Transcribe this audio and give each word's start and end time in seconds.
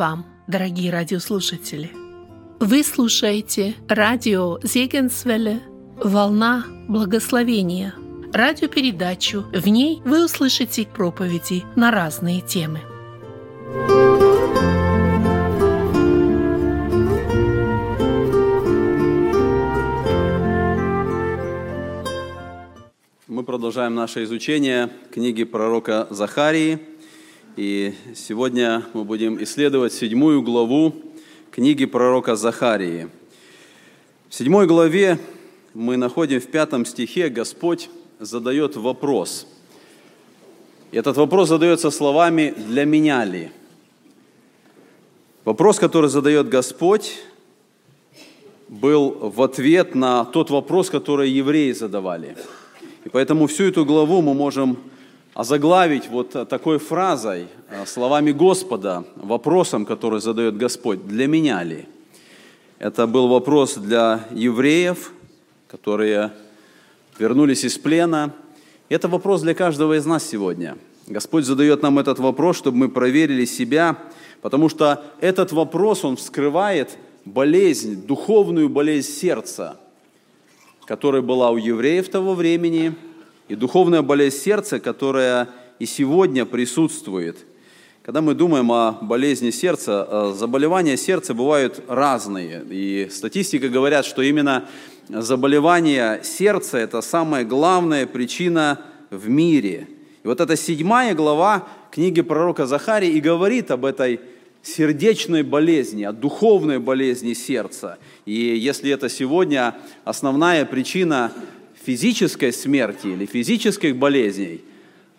вам, 0.00 0.24
дорогие 0.46 0.90
радиослушатели! 0.90 1.90
Вы 2.58 2.82
слушаете 2.82 3.74
радио 3.86 4.58
Зегенсвелле 4.62 5.60
«Волна 6.02 6.64
благословения» 6.88 7.92
радиопередачу. 8.32 9.44
В 9.52 9.68
ней 9.68 10.00
вы 10.06 10.24
услышите 10.24 10.86
проповеди 10.86 11.64
на 11.76 11.90
разные 11.90 12.40
темы. 12.40 12.80
Мы 23.28 23.44
продолжаем 23.44 23.94
наше 23.94 24.24
изучение 24.24 24.88
книги 25.12 25.44
пророка 25.44 26.06
Захарии. 26.08 26.89
И 27.56 27.94
сегодня 28.14 28.84
мы 28.94 29.04
будем 29.04 29.42
исследовать 29.42 29.92
седьмую 29.92 30.40
главу 30.40 30.94
книги 31.50 31.84
пророка 31.84 32.36
Захарии. 32.36 33.08
В 34.28 34.34
седьмой 34.36 34.68
главе 34.68 35.18
мы 35.74 35.96
находим 35.96 36.40
в 36.40 36.46
пятом 36.46 36.86
стихе 36.86 37.28
Господь 37.28 37.90
задает 38.20 38.76
вопрос. 38.76 39.48
Этот 40.92 41.16
вопрос 41.16 41.48
задается 41.48 41.90
словами 41.90 42.54
«для 42.56 42.84
меня 42.84 43.24
ли?». 43.24 43.50
Вопрос, 45.44 45.80
который 45.80 46.08
задает 46.08 46.48
Господь, 46.48 47.18
был 48.68 49.10
в 49.10 49.42
ответ 49.42 49.96
на 49.96 50.24
тот 50.24 50.50
вопрос, 50.50 50.88
который 50.88 51.28
евреи 51.28 51.72
задавали. 51.72 52.36
И 53.04 53.08
поэтому 53.08 53.48
всю 53.48 53.64
эту 53.64 53.84
главу 53.84 54.22
мы 54.22 54.34
можем 54.34 54.78
озаглавить 55.34 56.08
вот 56.08 56.30
такой 56.48 56.78
фразой, 56.78 57.48
словами 57.86 58.32
Господа, 58.32 59.04
вопросом, 59.16 59.86
который 59.86 60.20
задает 60.20 60.56
Господь, 60.56 61.06
«для 61.06 61.26
меня 61.26 61.62
ли?». 61.62 61.86
Это 62.78 63.06
был 63.06 63.28
вопрос 63.28 63.74
для 63.74 64.24
евреев, 64.30 65.12
которые 65.68 66.32
вернулись 67.18 67.64
из 67.64 67.76
плена. 67.76 68.32
Это 68.88 69.06
вопрос 69.06 69.42
для 69.42 69.54
каждого 69.54 69.98
из 69.98 70.06
нас 70.06 70.26
сегодня. 70.26 70.78
Господь 71.06 71.44
задает 71.44 71.82
нам 71.82 71.98
этот 71.98 72.18
вопрос, 72.18 72.56
чтобы 72.56 72.78
мы 72.78 72.88
проверили 72.88 73.44
себя, 73.44 73.98
потому 74.40 74.68
что 74.68 75.04
этот 75.20 75.52
вопрос, 75.52 76.04
он 76.04 76.16
вскрывает 76.16 76.96
болезнь, 77.24 78.06
духовную 78.06 78.68
болезнь 78.68 79.10
сердца, 79.10 79.76
которая 80.86 81.20
была 81.20 81.50
у 81.50 81.56
евреев 81.56 82.08
того 82.08 82.34
времени, 82.34 82.94
и 83.50 83.56
духовная 83.56 84.02
болезнь 84.02 84.38
сердца, 84.38 84.78
которая 84.78 85.48
и 85.80 85.86
сегодня 85.86 86.46
присутствует. 86.46 87.36
Когда 88.04 88.20
мы 88.20 88.34
думаем 88.34 88.70
о 88.70 88.92
болезни 89.02 89.50
сердца, 89.50 90.06
э, 90.08 90.34
заболевания 90.36 90.96
сердца 90.96 91.34
бывают 91.34 91.82
разные. 91.88 92.64
И 92.70 93.08
статистика 93.10 93.68
говорят, 93.68 94.06
что 94.06 94.22
именно 94.22 94.68
заболевание 95.08 96.20
сердца– 96.22 96.78
это 96.78 97.00
самая 97.00 97.44
главная 97.44 98.06
причина 98.06 98.82
в 99.10 99.28
мире. 99.28 99.88
И 100.22 100.28
вот 100.28 100.40
эта 100.40 100.56
седьмая 100.56 101.16
глава 101.16 101.66
книги 101.90 102.20
пророка 102.20 102.66
Захарии 102.66 103.10
и 103.10 103.20
говорит 103.20 103.72
об 103.72 103.84
этой 103.84 104.20
сердечной 104.62 105.42
болезни, 105.42 106.04
о 106.04 106.12
духовной 106.12 106.78
болезни 106.78 107.32
сердца. 107.32 107.98
И 108.26 108.32
если 108.32 108.92
это 108.92 109.08
сегодня 109.08 109.76
основная 110.04 110.64
причина 110.64 111.32
физической 111.84 112.52
смерти 112.52 113.08
или 113.08 113.26
физических 113.26 113.96
болезней, 113.96 114.62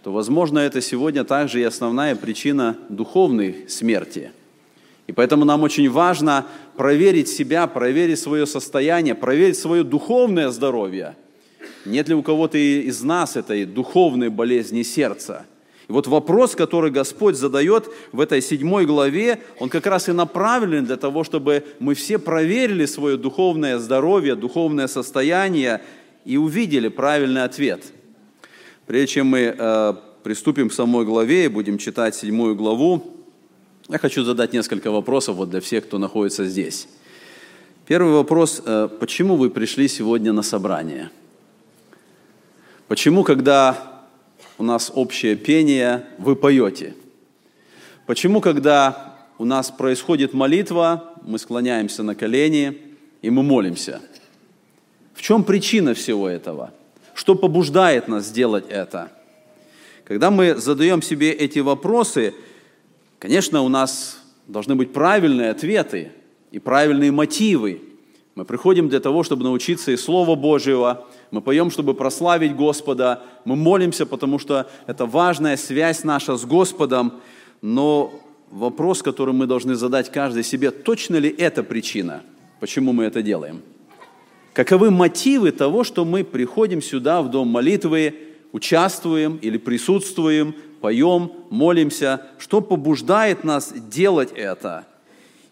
то, 0.04 0.12
возможно, 0.12 0.60
это 0.60 0.82
сегодня 0.82 1.24
также 1.24 1.62
и 1.62 1.64
основная 1.64 2.16
причина 2.16 2.78
духовной 2.90 3.66
смерти– 3.68 4.32
и 5.12 5.14
поэтому 5.14 5.44
нам 5.44 5.64
очень 5.64 5.90
важно 5.90 6.46
проверить 6.78 7.28
себя, 7.28 7.68
проверить 7.68 8.18
свое 8.18 8.46
состояние, 8.46 9.14
проверить 9.14 9.58
свое 9.58 9.84
духовное 9.84 10.50
здоровье. 10.52 11.18
Нет 11.86 12.08
ли 12.08 12.16
у 12.16 12.24
кого-то 12.24 12.58
из 12.58 13.04
нас 13.04 13.36
этой 13.36 13.66
духовной 13.66 14.30
болезни 14.30 14.84
сердца? 14.84 15.46
И 15.90 15.92
вот 15.92 16.08
вопрос, 16.08 16.56
который 16.56 16.92
Господь 16.92 17.36
задает 17.36 17.90
в 18.14 18.22
этой 18.22 18.42
седьмой 18.42 18.86
главе, 18.86 19.42
он 19.60 19.68
как 19.68 19.86
раз 19.86 20.08
и 20.08 20.14
направлен 20.14 20.86
для 20.86 20.96
того, 20.96 21.26
чтобы 21.26 21.66
мы 21.80 21.94
все 21.94 22.18
проверили 22.18 22.86
свое 22.86 23.18
духовное 23.18 23.80
здоровье, 23.80 24.36
духовное 24.36 24.88
состояние 24.88 25.82
и 26.26 26.38
увидели 26.38 26.88
правильный 26.88 27.44
ответ. 27.44 27.86
Прежде 28.86 29.16
чем 29.16 29.28
мы 29.28 29.56
э, 29.58 29.94
приступим 30.24 30.70
к 30.70 30.74
самой 30.74 31.06
главе 31.06 31.46
и 31.46 31.48
будем 31.48 31.78
читать 31.78 32.16
седьмую 32.16 32.56
главу, 32.56 33.18
я 33.90 33.98
хочу 33.98 34.24
задать 34.24 34.54
несколько 34.54 34.92
вопросов 34.92 35.36
вот 35.36 35.50
для 35.50 35.62
всех, 35.62 35.86
кто 35.86 35.98
находится 35.98 36.46
здесь. 36.46 36.88
Первый 37.88 38.14
вопрос. 38.14 38.62
Э, 38.66 38.90
почему 39.00 39.36
вы 39.36 39.50
пришли 39.50 39.88
сегодня 39.88 40.34
на 40.34 40.44
собрание? 40.44 41.10
Почему, 42.88 43.24
когда 43.24 44.04
у 44.58 44.64
нас 44.64 44.92
общее 44.94 45.36
пение, 45.36 46.06
вы 46.18 46.36
поете? 46.36 46.94
Почему, 48.06 48.42
когда 48.42 49.18
у 49.38 49.46
нас 49.46 49.72
происходит 49.72 50.34
молитва, 50.34 51.16
мы 51.24 51.40
склоняемся 51.40 52.04
на 52.04 52.16
колени 52.16 52.78
и 53.22 53.30
мы 53.30 53.44
молимся? 53.44 54.02
В 55.14 55.22
чем 55.22 55.44
причина 55.44 55.94
всего 55.94 56.28
этого? 56.30 56.72
Что 57.14 57.36
побуждает 57.36 58.08
нас 58.08 58.26
сделать 58.26 58.66
это? 58.70 59.12
Когда 60.06 60.32
мы 60.32 60.56
задаем 60.56 61.02
себе 61.02 61.32
эти 61.32 61.60
вопросы– 61.60 62.34
Конечно, 63.22 63.62
у 63.62 63.70
нас 63.70 64.20
должны 64.48 64.74
быть 64.74 64.94
правильные 64.94 65.52
ответы 65.52 66.12
и 66.50 66.58
правильные 66.58 67.12
мотивы. 67.12 67.80
Мы 68.34 68.46
приходим 68.46 68.90
для 68.90 69.00
того, 69.00 69.22
чтобы 69.22 69.44
научиться 69.44 69.92
из 69.92 70.04
Слова 70.04 70.34
Божьего, 70.34 71.06
мы 71.30 71.42
поем, 71.42 71.70
чтобы 71.70 71.94
прославить 71.94 72.56
Господа, 72.56 73.22
мы 73.46 73.56
молимся, 73.56 74.08
потому 74.08 74.40
что 74.40 74.68
это 74.88 75.06
важная 75.06 75.56
связь 75.56 76.04
наша 76.04 76.36
с 76.36 76.46
Господом, 76.46 77.22
но 77.62 78.12
вопрос, 78.50 79.04
который 79.04 79.36
мы 79.36 79.46
должны 79.46 79.76
задать 79.76 80.12
каждый 80.12 80.44
себе, 80.44 80.72
точно 80.72 81.18
ли 81.18 81.30
это 81.30 81.62
причина, 81.62 82.24
почему 82.60 82.92
мы 82.92 83.04
это 83.04 83.22
делаем? 83.22 83.62
Каковы 84.54 84.92
мотивы 84.92 85.52
того, 85.52 85.84
что 85.84 86.04
мы 86.04 86.24
приходим 86.24 86.82
сюда, 86.82 87.22
в 87.22 87.30
дом 87.30 87.48
молитвы, 87.48 88.16
участвуем 88.52 89.38
или 89.38 89.58
присутствуем, 89.58 90.54
поем, 90.82 91.32
молимся, 91.50 92.28
что 92.38 92.60
побуждает 92.60 93.44
нас 93.46 93.72
делать 93.74 94.32
это? 94.36 94.86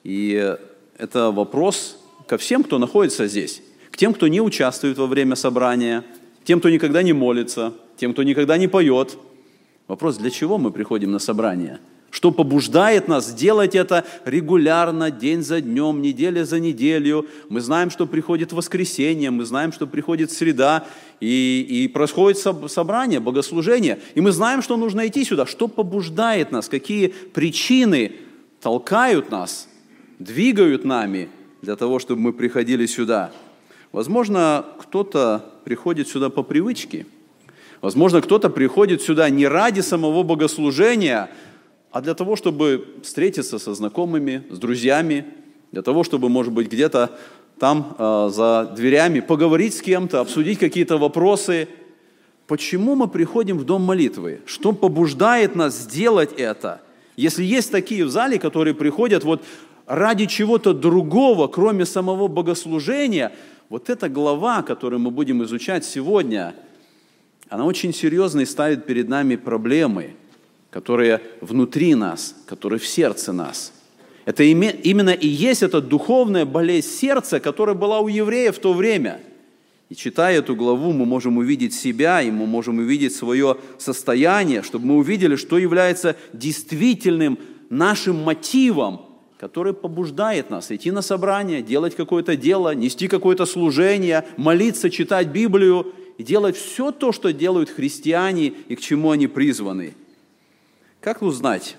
И 0.04 0.56
это 0.98 1.32
вопрос 1.32 1.98
ко 2.28 2.38
всем, 2.38 2.64
кто 2.64 2.78
находится 2.78 3.28
здесь, 3.28 3.62
к 3.90 3.96
тем, 3.96 4.14
кто 4.14 4.28
не 4.28 4.42
участвует 4.42 4.98
во 4.98 5.08
время 5.08 5.36
собрания, 5.36 6.04
тем, 6.44 6.60
кто 6.60 6.70
никогда 6.70 7.02
не 7.02 7.14
молится, 7.14 7.74
тем, 7.98 8.12
кто 8.12 8.24
никогда 8.24 8.58
не 8.58 8.68
поет. 8.68 9.18
Вопрос, 9.88 10.18
для 10.18 10.30
чего 10.30 10.58
мы 10.58 10.72
приходим 10.72 11.12
на 11.12 11.20
собрание– 11.20 11.80
что 12.12 12.32
побуждает 12.32 13.08
нас 13.08 13.34
делать 13.34 13.76
это 13.76 14.06
регулярно, 14.26 15.12
день 15.12 15.44
за 15.44 15.62
днем, 15.62 16.02
неделя 16.02 16.44
за 16.46 16.60
неделю. 16.60 17.28
Мы 17.50 17.62
знаем, 17.62 17.90
что 17.90 18.06
приходит 18.08 18.52
воскресенье, 18.54 19.32
мы 19.32 19.46
знаем, 19.46 19.72
что 19.72 19.88
приходит 19.88 20.32
среда, 20.32 20.86
и, 21.20 21.66
и 21.68 21.88
происходит 21.88 22.38
собрание, 22.38 23.20
богослужение. 23.20 24.00
И 24.16 24.22
мы 24.22 24.32
знаем, 24.32 24.62
что 24.62 24.78
нужно 24.78 25.08
идти 25.08 25.24
сюда. 25.26 25.46
Что 25.46 25.68
побуждает 25.68 26.52
нас, 26.52 26.70
какие 26.70 27.08
причины 27.08 28.14
толкают 28.62 29.30
нас, 29.30 29.68
двигают 30.18 30.86
нами 30.86 31.30
для 31.62 31.76
того, 31.76 32.00
чтобы 32.00 32.22
мы 32.22 32.34
приходили 32.34 32.86
сюда. 32.86 33.32
Возможно, 33.92 34.66
кто-то 34.80 35.46
приходит 35.64 36.08
сюда 36.08 36.30
по 36.30 36.44
привычке. 36.44 37.06
Возможно, 37.82 38.22
кто-то 38.22 38.50
приходит 38.50 39.02
сюда 39.02 39.30
не 39.30 39.48
ради 39.48 39.80
самого 39.80 40.24
богослужения, 40.24 41.30
а 41.92 42.02
для 42.02 42.14
того, 42.14 42.36
чтобы 42.36 42.86
встретиться 43.04 43.58
со 43.58 43.74
знакомыми, 43.74 44.44
с 44.50 44.60
друзьями, 44.60 45.26
для 45.72 45.82
того, 45.82 46.04
чтобы, 46.04 46.30
может 46.30 46.54
быть, 46.54 46.68
где-то 46.68 47.18
там 47.60 47.96
э, 47.98 48.30
за 48.32 48.72
дверями 48.76 49.20
поговорить 49.20 49.74
с 49.74 49.82
кем-то, 49.82 50.22
обсудить 50.22 50.60
какие-то 50.60 50.98
вопросы. 50.98 51.68
Почему 52.48 52.96
мы 52.96 53.08
приходим 53.08 53.58
в 53.58 53.66
дом 53.66 53.84
молитвы? 53.84 54.42
Что 54.46 54.72
побуждает 54.72 55.56
нас 55.56 55.78
сделать 55.78 56.32
это? 56.38 56.82
Если 57.16 57.44
есть 57.44 57.72
такие 57.72 58.06
в 58.06 58.10
зале, 58.10 58.40
которые 58.40 58.74
приходят 58.74 59.24
вот 59.24 59.44
ради 59.86 60.26
чего-то 60.26 60.74
другого, 60.74 61.48
кроме 61.48 61.86
самого 61.86 62.28
богослужения, 62.28 63.32
вот 63.68 63.90
эта 63.90 64.10
глава, 64.10 64.62
которую 64.62 65.00
мы 65.00 65.12
будем 65.12 65.44
изучать 65.44 65.84
сегодня, 65.84 66.56
она 67.50 67.66
очень 67.66 67.94
серьезно 67.94 68.46
ставит 68.46 68.86
перед 68.86 69.10
нами 69.10 69.36
проблемы– 69.36 70.16
которые 70.72 71.22
внутри 71.42 71.96
нас, 71.96 72.36
которые 72.46 72.80
в 72.80 72.88
сердце 72.88 73.34
нас. 73.34 73.74
Это 74.26 74.44
именно 74.44 75.10
и 75.10 75.28
есть 75.28 75.64
эта 75.64 75.82
духовная 75.82 76.46
болезнь 76.46 76.88
сердца, 76.88 77.40
которая 77.40 77.76
была 77.76 78.00
у 78.00 78.08
евреев 78.08 78.58
в 78.58 78.60
то 78.60 78.74
время. 78.74 79.22
И 79.90 79.96
читая 79.96 80.38
эту 80.38 80.56
главу, 80.56 80.94
мы 80.94 81.08
можем 81.08 81.38
увидеть 81.38 81.74
себя, 81.74 82.22
и 82.22 82.30
мы 82.30 82.46
можем 82.46 82.78
увидеть 82.78 83.16
свое 83.16 83.58
состояние, 83.80 84.62
чтобы 84.62 84.86
мы 84.86 84.98
увидели, 84.98 85.36
что 85.36 85.58
является 85.58 86.16
действительным 86.34 87.40
нашим 87.70 88.18
мотивом 88.18 89.02
который 89.40 89.74
побуждает 89.74 90.50
нас 90.50 90.70
идти 90.70 90.92
на 90.92 91.02
собрание, 91.02 91.62
делать 91.62 91.96
какое-то 91.96 92.36
дело, 92.36 92.76
нести 92.76 93.08
какое-то 93.08 93.46
служение, 93.46 94.26
молиться, 94.36 94.90
читать 94.90 95.28
Библию 95.28 95.94
и 96.18 96.24
делать 96.24 96.58
все 96.58 96.92
то, 96.92 97.14
что 97.14 97.32
делают 97.32 97.70
христиане 97.70 98.48
и 98.68 98.76
к 98.76 98.82
чему 98.82 99.12
они 99.12 99.28
призваны. 99.28 99.94
Как 101.10 101.24
узнать, 101.24 101.76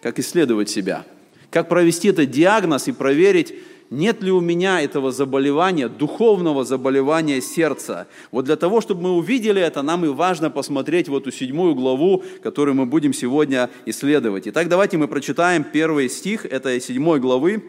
как 0.00 0.18
исследовать 0.18 0.70
себя, 0.70 1.04
как 1.50 1.68
провести 1.68 2.08
этот 2.08 2.30
диагноз 2.30 2.88
и 2.88 2.92
проверить, 2.92 3.52
нет 3.90 4.22
ли 4.22 4.32
у 4.32 4.40
меня 4.40 4.80
этого 4.80 5.12
заболевания, 5.12 5.86
духовного 5.86 6.64
заболевания 6.64 7.42
сердца. 7.42 8.06
Вот 8.32 8.46
для 8.46 8.56
того, 8.56 8.80
чтобы 8.80 9.02
мы 9.02 9.10
увидели 9.18 9.60
это, 9.60 9.82
нам 9.82 10.06
и 10.06 10.08
важно 10.08 10.48
посмотреть 10.48 11.10
в 11.10 11.14
эту 11.14 11.30
седьмую 11.30 11.74
главу, 11.74 12.24
которую 12.42 12.74
мы 12.74 12.86
будем 12.86 13.12
сегодня 13.12 13.68
исследовать. 13.84 14.48
Итак, 14.48 14.70
давайте 14.70 14.96
мы 14.96 15.08
прочитаем 15.08 15.62
первый 15.62 16.08
стих 16.08 16.46
этой 16.46 16.80
седьмой 16.80 17.20
главы. 17.20 17.62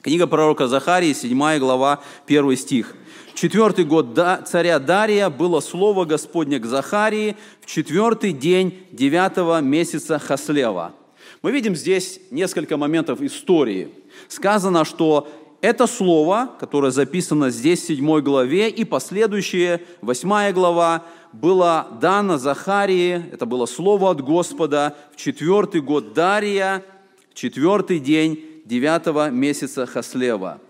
Книга 0.00 0.26
пророка 0.26 0.68
Захарии, 0.68 1.12
седьмая 1.12 1.58
глава, 1.58 2.00
первый 2.24 2.56
стих. 2.56 2.94
Четвертый 3.40 3.86
год 3.86 4.20
царя 4.44 4.78
Дария 4.78 5.30
было 5.30 5.60
слово 5.60 6.04
Господне 6.04 6.58
к 6.58 6.66
Захарии 6.66 7.38
в 7.62 7.64
четвертый 7.64 8.34
день 8.34 8.86
девятого 8.92 9.62
месяца 9.62 10.18
Хаслева. 10.18 10.92
Мы 11.40 11.50
видим 11.50 11.74
здесь 11.74 12.20
несколько 12.30 12.76
моментов 12.76 13.22
истории. 13.22 13.94
Сказано, 14.28 14.84
что 14.84 15.26
это 15.62 15.86
слово, 15.86 16.50
которое 16.60 16.92
записано 16.92 17.48
здесь 17.48 17.80
в 17.80 17.86
7 17.86 18.20
главе, 18.20 18.68
и 18.68 18.84
последующие, 18.84 19.80
8 20.02 20.52
глава, 20.52 21.06
было 21.32 21.88
дано 21.98 22.36
Захарии, 22.36 23.24
это 23.32 23.46
было 23.46 23.64
слово 23.64 24.10
от 24.10 24.20
Господа, 24.20 24.98
в 25.14 25.16
четвертый 25.16 25.80
год 25.80 26.12
Дария, 26.12 26.84
четвертый 27.32 28.00
день 28.00 28.62
девятого 28.66 29.30
месяца 29.30 29.86
Хаслева. 29.86 30.60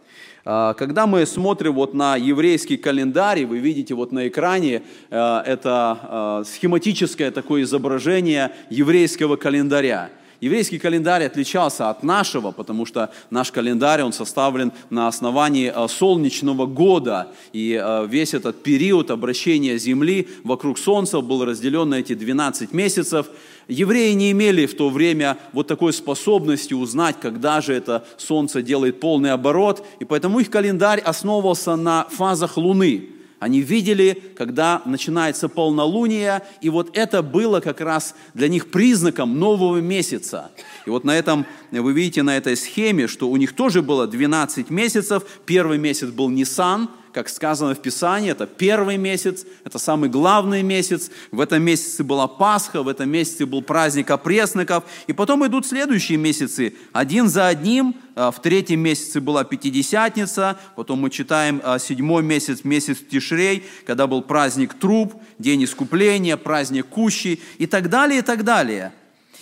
А, 0.44 0.74
когда 0.74 1.06
мы 1.06 1.26
смотрим 1.26 1.74
вот 1.74 1.94
на 1.94 2.16
еврейский 2.16 2.76
календарь, 2.76 3.44
вы 3.44 3.58
видите 3.58 3.94
вот 3.94 4.12
на 4.12 4.28
экране, 4.28 4.82
э, 5.10 5.42
это 5.46 6.42
э, 6.42 6.50
схематическое 6.50 7.30
такое 7.30 7.62
изображение 7.62 8.52
еврейского 8.70 9.36
календаря– 9.36 10.10
еврейский 10.40 10.78
календарь 10.78 11.24
отличался 11.24 11.90
от 11.90 12.02
нашего, 12.02 12.50
потому 12.50 12.86
что 12.86 13.12
наш 13.28 13.52
календарь, 13.52 14.02
он 14.02 14.14
составлен 14.14 14.72
на 14.88 15.06
основании 15.06 15.70
э, 15.74 15.88
солнечного 15.88 16.64
года, 16.64 17.28
и 17.52 17.78
весь 18.08 18.32
этот 18.32 18.62
период 18.62 19.10
обращения 19.10 19.76
Земли 19.76 20.28
вокруг 20.42 20.78
Солнца 20.78 21.20
был 21.20 21.44
разделен 21.44 21.90
на 21.90 21.96
эти 21.96 22.14
12 22.14 22.72
месяцев. 22.72 23.26
Евреи 23.70 24.12
не 24.12 24.32
имели 24.32 24.66
в 24.66 24.76
то 24.76 24.90
время 24.90 25.38
вот 25.52 25.66
такой 25.66 25.92
способности 25.92 26.74
узнать, 26.74 27.16
когда 27.20 27.60
же 27.60 27.72
это 27.72 28.04
Солнце 28.18 28.62
делает 28.62 29.00
полный 29.00 29.32
оборот, 29.32 29.86
и 30.00 30.04
поэтому 30.04 30.40
их 30.40 30.50
календарь 30.50 31.00
основывался 31.00 31.76
на 31.76 32.06
фазах 32.10 32.56
Луны– 32.56 33.08
они 33.40 33.62
видели, 33.62 34.22
когда 34.36 34.82
начинается 34.84 35.48
полнолуние, 35.48 36.42
и 36.60 36.68
вот 36.68 36.90
это 36.92 37.22
было 37.22 37.60
как 37.60 37.80
раз 37.80 38.14
для 38.34 38.48
них 38.48 38.70
признаком 38.70 39.38
нового 39.38 39.78
месяца. 39.78 40.50
И 40.84 40.90
вот 40.90 41.04
на 41.04 41.16
этом, 41.16 41.46
вы 41.70 41.94
видите 41.94 42.22
на 42.22 42.36
этой 42.36 42.54
схеме, 42.54 43.06
что 43.06 43.30
у 43.30 43.36
них 43.38 43.54
тоже 43.54 43.80
было 43.80 44.06
12 44.06 44.68
месяцев. 44.68 45.22
Первый 45.46 45.78
месяц 45.78 46.08
был 46.08 46.28
Нисан, 46.28 46.90
как 47.12 47.28
сказано 47.28 47.74
в 47.74 47.82
Писании, 47.82 48.30
это 48.30 48.46
первый 48.46 48.96
месяц, 48.96 49.44
это 49.64 49.78
самый 49.78 50.08
главный 50.08 50.62
месяц. 50.62 51.10
В 51.30 51.40
этом 51.40 51.62
месяце 51.62 52.04
была 52.04 52.28
Пасха, 52.28 52.82
в 52.82 52.88
этом 52.88 53.10
месяце 53.10 53.46
был 53.46 53.62
праздник 53.62 54.10
опресноков. 54.10 54.84
И 55.06 55.12
потом 55.12 55.46
идут 55.46 55.66
следующие 55.66 56.18
месяцы, 56.18 56.74
один 56.92 57.28
за 57.28 57.48
одним. 57.48 57.94
А, 58.14 58.30
в 58.30 58.40
третьем 58.42 58.80
месяце 58.80 59.20
была 59.20 59.44
Пятидесятница, 59.44 60.58
потом 60.76 61.00
мы 61.00 61.10
читаем 61.10 61.60
а, 61.64 61.78
седьмой 61.78 62.22
месяц, 62.22 62.64
месяц 62.64 62.98
Тишрей, 62.98 63.64
когда 63.86 64.06
был 64.06 64.22
праздник 64.22 64.74
Труб, 64.74 65.14
День 65.38 65.64
Искупления, 65.64 66.36
праздник 66.36 66.86
Кущи 66.86 67.40
и 67.58 67.66
так 67.66 67.88
далее, 67.88 68.20
и 68.20 68.22
так 68.22 68.44
далее– 68.44 68.92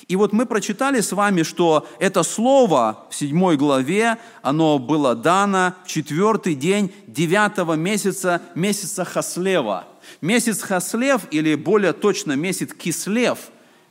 и 0.08 0.16
вот 0.16 0.32
мы 0.32 0.46
прочитали 0.46 1.02
с 1.02 1.12
вами, 1.12 1.42
что 1.42 1.86
это 2.00 2.22
слово 2.22 3.06
в 3.10 3.14
седьмой 3.14 3.58
главе, 3.58 4.16
оно 4.40 4.78
было 4.78 5.14
дано 5.14 5.74
в 5.84 5.88
четвертый 5.88 6.54
день 6.54 6.94
девятого 7.06 7.74
месяца, 7.74 8.40
месяца 8.54 9.04
Хаслева. 9.04 9.86
Месяц 10.22 10.62
Хаслев, 10.62 11.22
или 11.30 11.54
более 11.54 11.92
точно 11.92 12.32
месяц 12.32 12.72
Кислев, 12.72 13.38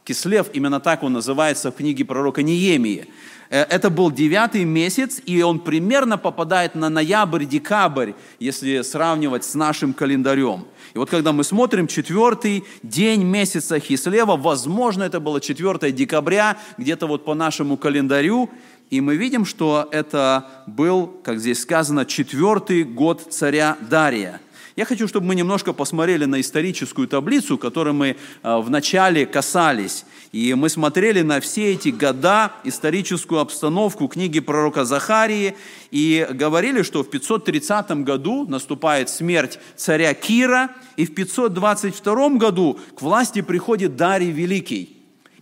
Кислев, 0.03 0.47
именно 0.53 0.79
так 0.79 1.03
он 1.03 1.13
называется 1.13 1.69
в 1.69 1.75
книге 1.75 2.03
пророка 2.03 2.41
Неемии. 2.41 3.07
Э, 3.49 3.63
это 3.63 3.89
был 3.89 4.09
девятый 4.09 4.63
месяц, 4.63 5.21
и 5.25 5.41
он 5.41 5.59
примерно 5.59 6.17
попадает 6.17 6.75
на 6.75 6.89
ноябрь-декабрь, 6.89 8.13
если 8.39 8.81
сравнивать 8.81 9.43
с 9.43 9.53
нашим 9.53 9.93
календарем. 9.93 10.65
И 10.97 10.99
вот 10.99 11.11
когда 11.11 11.31
мы 11.31 11.43
смотрим 11.43 11.85
четвертый 11.85 12.63
день 12.81 13.21
месяца 13.21 13.79
Хислева, 13.79 14.35
возможно, 14.35 15.03
это 15.03 15.19
было 15.19 15.39
4 15.39 15.91
декабря, 15.91 16.57
где-то 16.79 17.05
вот 17.05 17.23
по 17.23 17.35
нашему 17.35 17.77
календарю, 17.77 18.49
и 18.89 18.99
мы 18.99 19.15
видим, 19.15 19.45
что 19.45 19.87
это 19.91 20.49
был, 20.65 21.05
как 21.23 21.37
здесь 21.37 21.61
сказано, 21.61 22.03
четвертый 22.07 22.83
год 22.83 23.27
царя 23.29 23.77
Дария– 23.87 24.41
я 24.77 24.85
хочу, 24.85 25.07
чтобы 25.07 25.25
мы 25.25 25.33
немножко 25.35 25.73
посмотрели 25.73 26.25
на 26.25 26.39
историческую 26.39 27.07
таблицу, 27.07 27.57
которой 27.57 27.93
мы 27.93 28.15
э, 28.43 28.57
вначале 28.59 29.25
касались. 29.25 30.05
И 30.31 30.53
мы 30.53 30.69
смотрели 30.69 31.23
на 31.23 31.39
все 31.39 31.73
эти 31.73 31.89
года, 31.89 32.51
историческую 32.63 33.41
обстановку 33.41 34.07
книги 34.07 34.39
пророка 34.39 34.85
Захарии, 34.85 35.57
и 35.89 36.27
говорили, 36.29 36.83
что 36.83 37.03
в 37.03 37.09
530 37.09 38.03
году 38.03 38.45
наступает 38.47 39.09
смерть 39.09 39.57
царя 39.75 40.13
Кира, 40.13 40.69
и 40.95 41.07
в 41.07 41.15
522 41.15 42.29
году 42.37 42.79
к 42.95 43.01
власти 43.01 43.41
приходит 43.41 43.95
Дарий 43.95 44.31
Великий– 44.31 44.93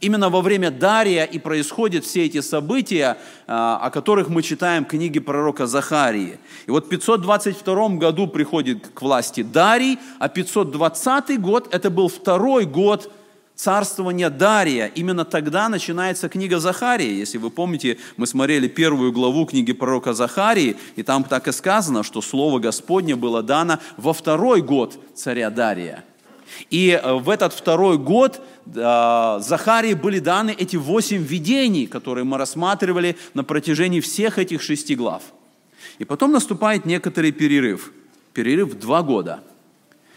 Именно 0.06 0.30
во 0.30 0.42
время 0.42 0.70
Дария 0.70 1.24
и 1.24 1.40
происходят 1.40 2.06
все 2.06 2.26
эти 2.26 2.40
события, 2.42 3.18
а, 3.48 3.80
о 3.82 3.90
которых 3.90 4.30
мы 4.30 4.44
читаем 4.44 4.86
в 4.86 4.88
книге 4.88 5.20
пророка 5.20 5.66
Захарии. 5.66 6.38
И 6.68 6.72
вот 6.72 6.86
в 6.86 6.90
522 6.90 7.98
году 7.98 8.28
приходит 8.28 8.88
к 8.94 9.02
власти 9.02 9.42
Дарий, 9.42 9.98
а 10.20 10.30
520 10.30 11.42
год– 11.42 11.70
это 11.72 11.90
был 11.90 12.08
второй 12.08 12.66
год 12.66 13.12
царствования 13.56 14.30
Дария. 14.30 14.92
Именно 14.94 15.26
тогда 15.26 15.70
начинается 15.70 16.30
книга 16.30 16.60
Захарии. 16.60 17.12
Если 17.12 17.40
вы 17.40 17.50
помните, 17.50 17.98
мы 18.16 18.28
смотрели 18.28 18.68
первую 18.68 19.12
главу 19.12 19.48
книги 19.48 19.74
пророка 19.74 20.14
Захарии, 20.14 20.76
и 20.96 21.02
там 21.02 21.24
так 21.24 21.48
и 21.48 21.52
сказано, 21.52 22.04
что 22.04 22.22
Слово 22.22 22.60
Господне 22.60 23.16
было 23.16 23.42
дано 23.42 23.80
во 23.98 24.14
второй 24.14 24.62
год 24.62 25.00
царя 25.16 25.50
Дария. 25.50 26.04
И 26.70 26.90
э, 26.92 27.14
в 27.14 27.30
этот 27.30 27.54
второй 27.54 27.98
год 27.98 28.42
э, 28.66 29.38
Захарии 29.42 29.94
были 29.94 30.20
даны 30.20 30.56
эти 30.58 30.76
восемь 30.76 31.24
видений, 31.24 31.88
которые 31.88 32.24
мы 32.24 32.38
рассматривали 32.38 33.18
на 33.34 33.44
протяжении 33.44 34.00
всех 34.00 34.40
этих 34.40 34.62
шести 34.62 34.96
глав. 34.96 35.24
И 36.00 36.06
потом 36.06 36.32
наступает 36.32 36.86
некоторый 36.86 37.32
перерыв. 37.32 37.92
Перерыв 38.34 38.74
в 38.74 38.80
два 38.80 39.02
года. 39.02 39.44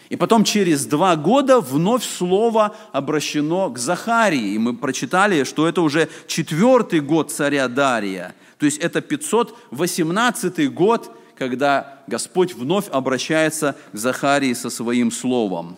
И 0.09 0.17
потом 0.17 0.43
через 0.45 0.87
два 0.87 1.17
года 1.17 1.61
вновь 1.61 2.05
слово 2.05 2.75
обращено 2.93 3.71
к 3.71 3.79
Захарии. 3.79 4.55
И 4.55 4.59
мы 4.59 4.75
прочитали, 4.75 5.45
что 5.45 5.69
это 5.69 5.83
уже 5.83 6.09
четвертый 6.27 7.01
год 7.01 7.31
царя 7.31 7.69
Дария. 7.69 8.35
То 8.59 8.67
есть 8.67 8.79
это 8.79 9.01
518 9.01 10.73
год, 10.73 11.11
когда 11.37 12.03
Господь 12.07 12.55
вновь 12.55 12.89
обращается 12.91 13.77
к 13.93 13.97
Захарии 13.97 14.55
со 14.55 14.71
своим 14.71 15.13
словом. 15.13 15.77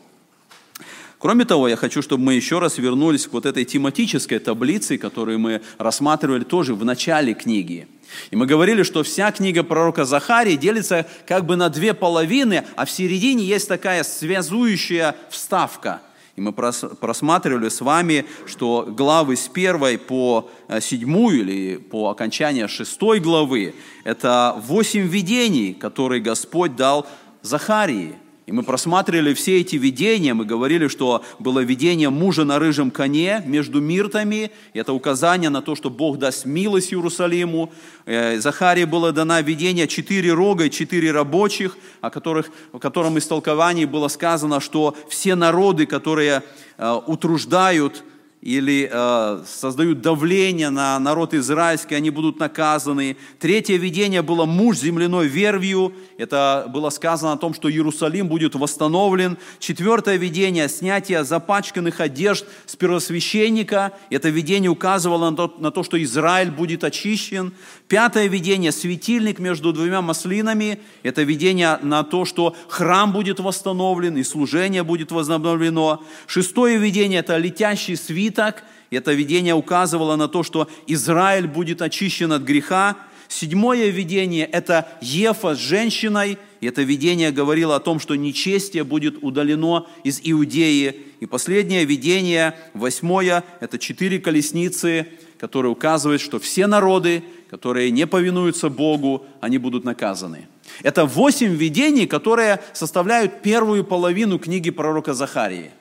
Кроме 1.21 1.45
того, 1.45 1.69
я 1.69 1.77
хочу, 1.77 2.01
чтобы 2.01 2.25
мы 2.25 2.35
еще 2.35 2.61
раз 2.61 2.79
вернулись 2.79 3.27
к 3.27 3.33
вот 3.35 3.45
этой 3.45 3.67
тематической 3.67 4.39
таблице, 4.39 4.97
которую 4.97 5.39
мы 5.39 5.61
рассматривали 5.77 6.45
тоже 6.45 6.75
в 6.75 6.83
начале 6.83 7.35
книги. 7.35 7.87
И 8.31 8.37
мы 8.37 8.47
говорили, 8.47 8.83
что 8.85 9.03
вся 9.03 9.31
книга 9.31 9.63
пророка 9.63 10.07
Захарии 10.07 10.57
делится 10.57 11.07
как 11.27 11.45
бы 11.45 11.57
на 11.57 11.69
две 11.69 11.93
половины, 11.93 12.65
а 12.75 12.87
в 12.87 12.91
середине 12.91 13.45
есть 13.45 13.69
такая 13.69 14.03
связующая 14.03 15.15
вставка. 15.29 16.01
И 16.37 16.41
мы 16.41 16.55
просматривали 16.55 17.69
с 17.69 17.83
вами, 17.83 18.25
что 18.47 18.87
главы 18.89 19.37
с 19.37 19.47
первой 19.47 19.99
по 19.99 20.51
э, 20.69 20.81
седьмую 20.81 21.41
или 21.41 21.77
по 21.77 22.09
окончанию 22.09 22.67
шестой 22.67 23.21
главы– 23.21 23.75
это 24.05 24.57
восемь 24.67 25.07
видений, 25.07 25.75
которые 25.75 26.23
Господь 26.23 26.77
дал 26.77 27.07
Захарии– 27.43 28.15
и 28.51 28.53
мы 28.53 28.65
просматривали 28.65 29.33
все 29.33 29.61
эти 29.61 29.77
видения, 29.77 30.35
мы 30.35 30.45
говорили, 30.45 30.89
что 30.89 31.23
было 31.39 31.61
видение 31.61 32.11
мужа 32.11 32.43
на 32.43 32.59
рыжем 32.59 32.91
коне 32.91 33.45
между 33.47 33.81
миртами, 33.81 34.51
это 34.75 34.93
указание 34.93 35.51
на 35.51 35.63
то, 35.63 35.77
что 35.77 35.89
Бог 35.89 36.19
даст 36.19 36.47
милость 36.47 36.93
Иерусалиму. 36.93 37.73
Э, 38.07 38.41
Захарии 38.41 38.87
было 38.87 39.13
дано 39.13 39.39
видение 39.39 39.87
четыре 39.87 40.33
рога 40.33 40.65
и 40.65 40.71
четыре 40.71 41.13
рабочих, 41.13 41.77
о 42.01 42.11
которых, 42.11 42.51
в 42.73 42.81
котором 42.81 43.19
истолковании 43.19 43.85
было 43.85 44.09
сказано, 44.09 44.59
что 44.59 44.97
все 45.09 45.37
народы, 45.37 45.87
которые 45.87 46.43
э, 46.77 47.01
утруждают 47.07 48.03
или 48.43 48.89
э, 48.91 49.45
создают 49.47 50.01
давление 50.01 50.71
на 50.71 50.99
народ 50.99 51.35
израильский, 51.35 51.95
они 51.95 52.09
будут 52.09 52.39
наказаны. 52.39 53.19
Третье 53.39 53.77
видение 53.77 54.23
было 54.23 54.47
муж 54.47 54.79
земляной 54.79 55.29
вервью. 55.29 55.93
Это 56.17 56.67
было 56.73 56.89
сказано 56.89 57.33
о 57.35 57.37
том, 57.37 57.53
что 57.53 57.71
Иерусалим 57.71 58.29
будет 58.29 58.55
восстановлен. 58.55 59.37
Четвертое 59.59 60.17
видение– 60.17 60.69
снятие 60.71 61.25
запачканных 61.25 62.01
одежд 62.01 62.47
с 62.65 62.77
первосвященника. 62.77 63.93
Это 64.09 64.31
видение 64.31 64.71
указывало 64.71 65.29
на 65.29 65.37
то, 65.37 65.55
на 65.59 65.71
то, 65.71 65.83
что 65.83 66.03
Израиль 66.03 66.51
будет 66.51 66.83
очищен. 66.83 67.53
Пятое 67.89 68.27
видение– 68.27 68.73
светильник 68.73 69.39
между 69.39 69.75
двумя 69.75 70.01
маслинами. 70.01 70.81
Это 71.03 71.25
видение 71.25 71.79
на 71.83 72.05
то, 72.05 72.25
что 72.25 72.57
храм 72.69 73.13
будет 73.13 73.39
восстановлен 73.39 74.17
и 74.17 74.23
служение 74.23 74.83
будет 74.83 75.13
возобновлено. 75.13 76.03
Шестое 76.27 76.79
видение– 76.79 77.19
это 77.21 77.37
летящий 77.37 77.97
свит 77.97 78.30
свиток. 78.31 78.63
Это 78.91 79.13
видение 79.13 79.55
указывало 79.55 80.17
на 80.17 80.29
то, 80.29 80.43
что 80.43 80.69
Израиль 80.87 81.47
будет 81.47 81.83
очищен 81.83 82.33
от 82.33 82.43
греха. 82.43 82.97
Седьмое 83.29 83.89
видение– 83.91 84.47
это 84.53 84.89
Ефа 85.01 85.55
с 85.55 85.59
женщиной. 85.59 86.39
И 86.61 86.67
это 86.67 86.83
видение 86.83 87.31
говорило 87.31 87.77
о 87.77 87.81
том, 87.81 88.01
что 88.01 88.17
нечестие 88.17 88.83
будет 88.83 89.23
удалено 89.23 89.87
из 90.05 90.21
Иудеи. 90.25 90.97
И 91.21 91.27
последнее 91.27 91.85
видение, 91.85 92.55
восьмое– 92.75 93.45
это 93.61 93.79
четыре 93.79 94.19
колесницы, 94.19 95.07
которые 95.39 95.73
указывают, 95.73 96.21
что 96.21 96.39
все 96.39 96.67
народы, 96.67 97.23
которые 97.49 97.91
не 97.93 98.07
повинуются 98.07 98.69
Богу, 98.69 99.25
они 99.41 99.59
будут 99.59 99.85
наказаны. 99.85 100.49
Это 100.83 101.05
восемь 101.05 101.55
видений, 101.55 102.07
которые 102.07 102.61
составляют 102.73 103.43
первую 103.43 103.85
половину 103.85 104.39
книги 104.39 104.71
пророка 104.71 105.15
Захарии– 105.15 105.71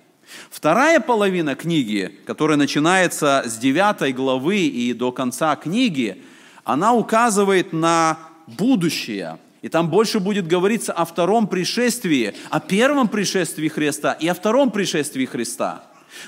Вторая 0.50 1.00
половина 1.00 1.55
книги, 1.55 2.12
которая 2.25 2.57
начинается 2.57 3.43
с 3.45 3.57
9 3.57 4.15
главы 4.15 4.59
и 4.59 4.93
до 4.93 5.12
конца 5.12 5.55
книги, 5.55 6.21
она 6.63 6.93
указывает 6.93 7.74
на 7.74 8.19
будущее. 8.48 9.38
И 9.62 9.69
там 9.69 9.89
больше 9.89 10.19
будет 10.19 10.48
говориться 10.48 10.93
о 10.93 11.05
втором 11.05 11.48
пришествии, 11.48 12.33
о 12.50 12.59
первом 12.59 13.07
пришествии 13.07 13.67
Христа 13.67 14.13
и 14.13 14.27
о 14.27 14.33
втором 14.33 14.71
пришествии 14.71 15.25
Христа. 15.25 15.83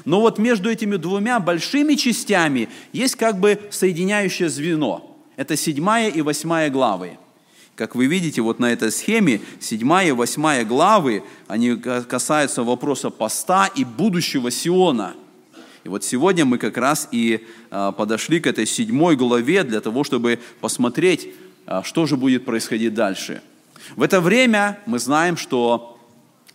Но 0.06 0.22
вот 0.22 0.38
между 0.38 0.70
этими 0.70 0.98
двумя 0.98 1.40
большими 1.40 1.96
частями 1.96 2.70
есть 2.94 3.16
как 3.16 3.40
бы 3.40 3.60
соединяющее 3.72 4.50
звено. 4.50 5.18
Это 5.38 5.56
седьмая 5.56 6.10
и 6.10 6.22
восьмая 6.22 6.70
главы. 6.70 7.18
Как 7.76 7.96
вы 7.96 8.06
видите, 8.06 8.42
вот 8.42 8.60
на 8.60 8.72
этой 8.72 8.92
схеме 8.92 9.42
7 9.60 10.08
и 10.08 10.12
8 10.12 10.64
главы, 10.66 11.24
они 11.48 11.76
касаются 11.76 12.64
вопроса 12.64 13.10
поста 13.10 13.68
и 13.68 13.86
будущего 13.86 14.52
Сиона. 14.52 15.16
И 15.84 15.90
вот 15.90 16.04
сегодня 16.04 16.46
мы 16.46 16.58
как 16.58 16.78
раз 16.78 17.08
и 17.12 17.48
а, 17.72 17.92
подошли 17.92 18.40
к 18.40 18.46
этой 18.46 18.68
седьмой 18.68 19.16
главе 19.16 19.64
для 19.64 19.80
того, 19.80 20.04
чтобы 20.04 20.40
посмотреть, 20.60 21.30
а, 21.66 21.82
что 21.82 22.06
же 22.06 22.18
будет 22.18 22.46
происходить 22.46 22.94
дальше. 22.94 23.42
В 23.96 24.04
это 24.04 24.22
время 24.22 24.80
мы 24.86 25.00
знаем, 25.00 25.38
что 25.38 25.98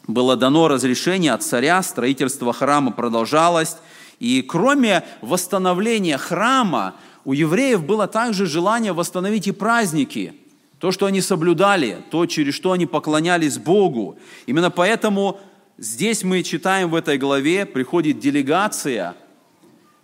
было 0.07 0.37
дано 0.37 0.69
разрешение 0.69 1.33
от 1.33 1.43
царя, 1.43 1.83
строительство 1.83 2.53
храма 2.53 2.93
продолжалось, 2.93 3.79
и 4.21 4.43
кроме 4.43 5.03
восстановления 5.23 6.19
храма, 6.19 6.95
у 7.25 7.33
евреев 7.33 7.85
было 7.85 8.07
также 8.07 8.47
желание 8.47 8.93
восстановить 8.93 9.49
и 9.49 9.53
праздники– 9.53 10.35
то, 10.79 10.93
что 10.93 11.07
они 11.07 11.21
соблюдали, 11.21 12.03
то, 12.11 12.27
через 12.27 12.55
что 12.55 12.73
они 12.73 12.87
поклонялись 12.87 13.59
Богу. 13.59 14.19
Именно 14.47 14.71
поэтому 14.71 15.41
здесь 15.79 16.23
мы 16.23 16.43
читаем 16.43 16.91
в 16.91 16.95
этой 16.95 17.19
главе, 17.19 17.65
приходит 17.65 18.19
делегация 18.19 19.15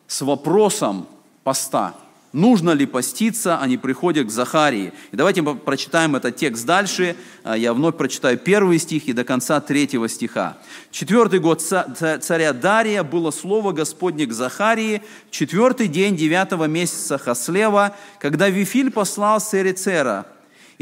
с 0.06 0.22
вопросом 0.22 1.06
поста. 1.44 1.94
Нужно 2.32 2.70
ли 2.70 2.86
поститься, 2.86 3.58
они 3.58 3.76
приходят 3.76 4.28
к 4.28 4.30
Захарии. 4.30 4.94
И 5.10 5.16
давайте 5.16 5.42
мы 5.42 5.54
прочитаем 5.54 6.16
этот 6.16 6.34
текст 6.34 6.64
дальше. 6.64 7.14
А, 7.44 7.58
я 7.58 7.74
вновь 7.74 7.98
прочитаю 7.98 8.38
первый 8.38 8.78
стих 8.78 9.06
и 9.08 9.12
до 9.12 9.22
конца 9.22 9.60
третьего 9.60 10.08
стиха. 10.08 10.56
Четвертый 10.90 11.40
год 11.40 11.60
царя 11.60 12.54
Дария 12.54 13.02
было 13.02 13.30
слово 13.30 13.72
Господне 13.72 14.24
к 14.24 14.32
Захарии, 14.32 15.02
четвертый 15.30 15.88
день 15.88 16.16
девятого 16.16 16.64
месяца 16.64 17.18
Хаслева, 17.18 17.94
когда 18.18 18.48
Вифиль 18.48 18.90
послал 18.90 19.38
Серицера, 19.38 20.24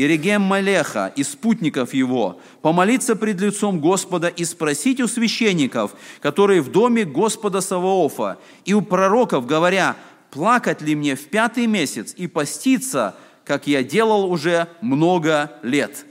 и 0.00 0.06
Регем 0.06 0.40
Малеха 0.40 1.12
и 1.14 1.22
спутников 1.22 1.92
его, 1.92 2.40
помолиться 2.62 3.14
пред 3.16 3.38
лицом 3.38 3.80
Господа 3.80 4.28
и 4.28 4.46
спросить 4.46 4.98
у 4.98 5.06
священников, 5.06 5.94
которые 6.22 6.62
в 6.62 6.72
доме 6.72 7.04
Господа 7.04 7.60
Саваофа, 7.60 8.38
и 8.64 8.72
у 8.72 8.80
пророков, 8.80 9.44
говоря, 9.44 9.96
плакать 10.30 10.80
ли 10.80 10.94
мне 10.94 11.16
в 11.16 11.26
пятый 11.26 11.66
месяц 11.66 12.14
и 12.16 12.28
поститься, 12.28 13.14
как 13.44 13.66
я 13.66 13.82
делал 13.82 14.24
уже 14.32 14.68
много 14.80 15.52
лет. 15.62 16.06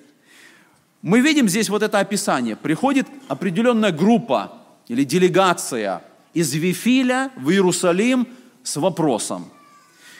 Мы 1.01 1.21
видим 1.21 1.49
здесь 1.49 1.67
вот 1.67 1.81
это 1.81 1.97
описание. 1.97 2.55
Приходит 2.55 3.07
определенная 3.27 3.91
группа 3.91 4.53
или 4.87 5.03
делегация 5.03 6.03
из 6.35 6.53
Вифиля 6.53 7.31
в 7.37 7.49
Иерусалим 7.49 8.27
с 8.61 8.75
вопросом– 8.75 9.49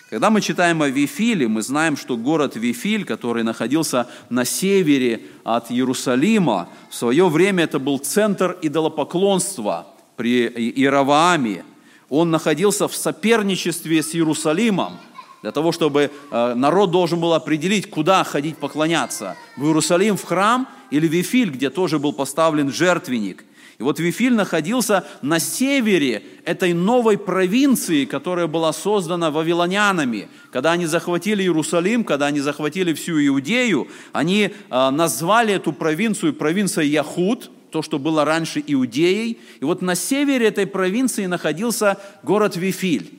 когда 0.10 0.32
мы 0.32 0.42
читаем 0.42 0.82
о 0.82 0.90
Вифиле, 0.90 1.48
мы 1.48 1.62
знаем, 1.62 1.96
что 1.96 2.18
город 2.18 2.56
Вифиль, 2.56 3.06
который 3.06 3.44
находился 3.44 4.08
на 4.32 4.44
севере 4.44 5.22
от 5.44 5.70
Иерусалима, 5.70 6.68
в 6.90 6.96
свое 6.96 7.30
время 7.30 7.66
это 7.66 7.78
был 7.78 8.00
центр 8.00 8.58
идолопоклонства 8.64 9.86
при 10.16 10.48
Иеравааме. 10.48 11.64
Он 12.10 12.32
находился 12.32 12.88
в 12.88 12.96
соперничестве 12.96 14.02
с 14.02 14.16
Иерусалимом, 14.16 14.98
для 15.44 15.52
того, 15.52 15.72
чтобы 15.72 16.10
э, 16.32 16.54
народ 16.56 16.90
должен 16.90 17.20
был 17.20 17.34
определить, 17.34 17.88
куда 17.88 18.24
ходить 18.24 18.58
поклоняться. 18.58 19.38
В 19.58 19.66
Иерусалим, 19.66 20.18
в 20.18 20.24
храм 20.24 20.68
или 20.90 21.08
в 21.08 21.12
Вифиль, 21.12 21.52
где 21.52 21.70
тоже 21.70 22.00
был 22.00 22.14
поставлен 22.14 22.72
жертвенник. 22.72 23.46
И 23.80 23.84
вот 23.84 23.98
Вифиль 23.98 24.34
находился 24.34 25.06
на 25.22 25.40
севере 25.40 26.22
этой 26.44 26.74
новой 26.74 27.18
провинции, 27.18 28.04
которая 28.04 28.48
была 28.48 28.74
создана 28.74 29.32
вавилонянами. 29.32 30.28
Когда 30.52 30.74
они 30.74 30.86
захватили 30.86 31.44
Иерусалим, 31.44 32.04
когда 32.04 32.26
они 32.26 32.42
захватили 32.42 32.92
всю 32.92 33.26
Иудею, 33.26 33.88
они 34.12 34.52
а, 34.70 34.92
назвали 34.92 35.54
эту 35.54 35.72
провинцию 35.72 36.34
провинцией 36.34 36.90
Яхуд, 36.90 37.50
то, 37.72 37.82
что 37.82 38.00
было 38.00 38.26
раньше 38.26 38.62
Иудеей. 38.68 39.40
И 39.62 39.64
вот 39.64 39.82
на 39.82 39.96
севере 39.96 40.48
этой 40.48 40.68
провинции 40.68 41.26
находился 41.26 41.98
город 42.22 42.58
Вифиль. 42.58 43.14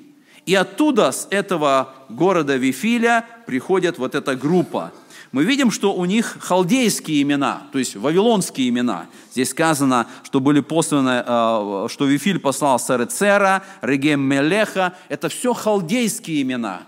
И 0.44 0.54
оттуда, 0.54 1.12
с 1.12 1.26
этого 1.30 1.94
города 2.10 2.56
Вифиля, 2.56 3.24
приходит 3.46 3.96
вот 3.96 4.14
эта 4.14 4.36
группа– 4.36 4.92
мы 5.32 5.44
видим, 5.44 5.70
что 5.70 5.94
у 5.94 6.04
них 6.06 6.38
халдейские 6.40 7.22
имена, 7.22 7.62
то 7.70 7.78
есть 7.78 7.94
вавилонские 7.94 8.68
имена. 8.68 9.06
Здесь 9.30 9.50
сказано, 9.50 10.08
что 10.24 10.40
были 10.40 10.58
посланы, 10.58 11.22
э, 11.24 11.86
что 11.88 12.06
Вифиль 12.06 12.40
послал 12.40 12.80
Сарецера, 12.80 13.62
Регем 13.80 14.20
Мелеха. 14.22 14.94
Это 15.08 15.28
все 15.28 15.54
халдейские 15.54 16.42
имена. 16.42 16.82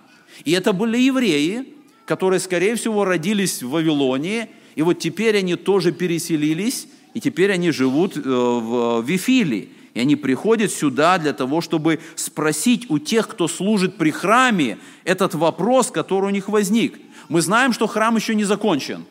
И 0.45 0.51
это 0.53 0.73
были 0.73 0.99
евреи, 0.99 1.75
которые, 2.05 2.41
скорее 2.41 2.75
всего, 2.75 3.05
родились 3.05 3.63
в 3.63 3.71
Вавилонии, 3.71 4.49
и 4.75 4.83
вот 4.83 4.99
теперь 4.99 5.39
они 5.39 5.55
тоже 5.55 5.93
переселились, 5.93 6.89
и 7.15 7.21
теперь 7.21 7.53
они 7.53 7.71
живут 7.71 8.17
э, 8.17 8.21
в 8.25 9.03
Вифиле. 9.03 9.69
И 9.95 10.01
они 10.01 10.17
приходят 10.17 10.73
сюда 10.73 11.19
для 11.19 11.33
того, 11.33 11.61
чтобы 11.61 12.01
спросить 12.17 12.91
у 12.91 12.99
тех, 12.99 13.29
кто 13.29 13.47
служит 13.47 13.99
при 13.99 14.11
храме, 14.11 14.79
этот 15.05 15.35
вопрос, 15.35 15.93
который 15.93 16.27
у 16.27 16.31
них 16.31 16.49
возник– 16.49 16.99
мы 17.29 17.41
знаем, 17.41 17.73
что 17.73 17.87
храм 17.87 18.17
еще 18.17 18.35
не 18.35 18.45
закончен. 18.45 19.05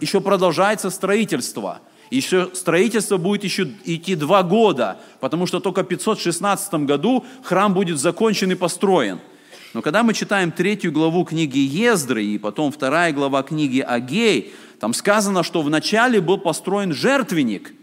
Еще 0.00 0.20
продолжается 0.20 0.90
строительство. 0.90 1.80
Еще 2.10 2.50
строительство 2.54 3.16
будет 3.16 3.44
еще 3.44 3.68
идти 3.84 4.14
два 4.14 4.42
года, 4.42 4.98
потому 5.20 5.46
что 5.46 5.60
только 5.60 5.82
в 5.82 5.86
516 5.86 6.74
году 6.86 7.24
храм 7.42 7.74
будет 7.74 7.98
закончен 7.98 8.50
и 8.50 8.54
построен. 8.54 9.20
Но 9.74 9.82
когда 9.82 10.02
мы 10.02 10.14
читаем 10.14 10.50
третью 10.50 10.92
главу 10.92 11.24
книги 11.24 11.58
Ездры 11.58 12.24
и 12.24 12.38
потом 12.38 12.72
вторая 12.72 13.12
глава 13.12 13.42
книги 13.42 13.80
Агей, 13.80 14.54
там 14.80 14.94
сказано, 14.94 15.42
что 15.42 15.60
вначале 15.60 16.22
был 16.22 16.38
построен 16.38 16.94
жертвенник, 16.94 17.74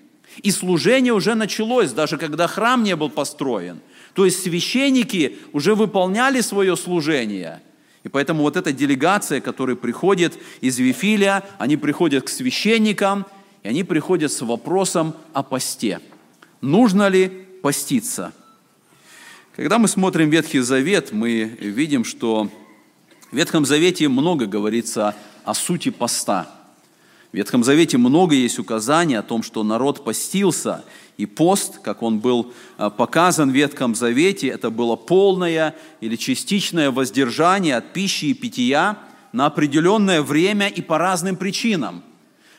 и 0.42 0.50
служение 0.50 1.14
уже 1.14 1.36
началось, 1.36 1.92
даже 1.92 2.18
когда 2.18 2.48
храм 2.48 2.84
не 2.84 2.96
был 2.96 3.10
построен. 3.10 3.80
То 4.16 4.26
есть 4.26 4.42
священники 4.42 5.38
уже 5.54 5.76
выполняли 5.76 6.42
свое 6.42 6.76
служение– 6.76 7.62
и 8.06 8.08
поэтому 8.08 8.44
вот 8.44 8.56
эта 8.56 8.72
делегация, 8.72 9.42
которая 9.42 9.76
приходит 9.76 10.38
из 10.62 10.78
Вифиля, 10.78 11.44
они 11.58 11.76
приходят 11.76 12.24
к 12.24 12.30
священникам, 12.30 13.26
и 13.64 13.68
они 13.68 13.84
приходят 13.84 14.32
с 14.32 14.42
вопросом 14.42 15.16
о 15.34 15.42
посте. 15.42 16.00
Нужно 16.62 17.08
ли 17.08 17.30
поститься? 17.64 18.32
Когда 19.56 19.80
мы 19.80 19.88
смотрим 19.88 20.30
Ветхий 20.30 20.60
Завет, 20.60 21.14
мы 21.14 21.46
видим, 21.60 22.04
что 22.04 22.52
в 23.32 23.36
Ветхом 23.36 23.66
Завете 23.66 24.08
много 24.08 24.46
говорится 24.46 25.16
о 25.44 25.56
сути 25.56 25.90
поста. 25.90 26.48
Ветхом 27.36 27.66
Завете 27.66 27.98
много 27.98 28.34
есть 28.34 28.60
указаний 28.60 29.16
о 29.16 29.22
том, 29.22 29.44
что 29.44 29.66
народ 29.66 30.06
постился, 30.06 30.86
и 31.18 31.26
пост, 31.26 31.80
как 31.80 32.02
он 32.02 32.20
был 32.20 32.54
а, 32.78 32.90
показан 32.90 33.52
в 33.52 33.54
Ветхом 33.54 33.94
Завете, 33.94 34.48
это 34.48 34.70
было 34.70 34.96
полное 34.96 35.76
или 36.00 36.16
частичное 36.16 36.92
воздержание 36.92 37.76
от 37.76 37.92
пищи 37.92 38.28
и 38.28 38.34
питья 38.34 39.00
на 39.34 39.48
определенное 39.48 40.22
время 40.22 40.70
и 40.70 40.82
по 40.82 40.98
разным 40.98 41.36
причинам. 41.36 42.04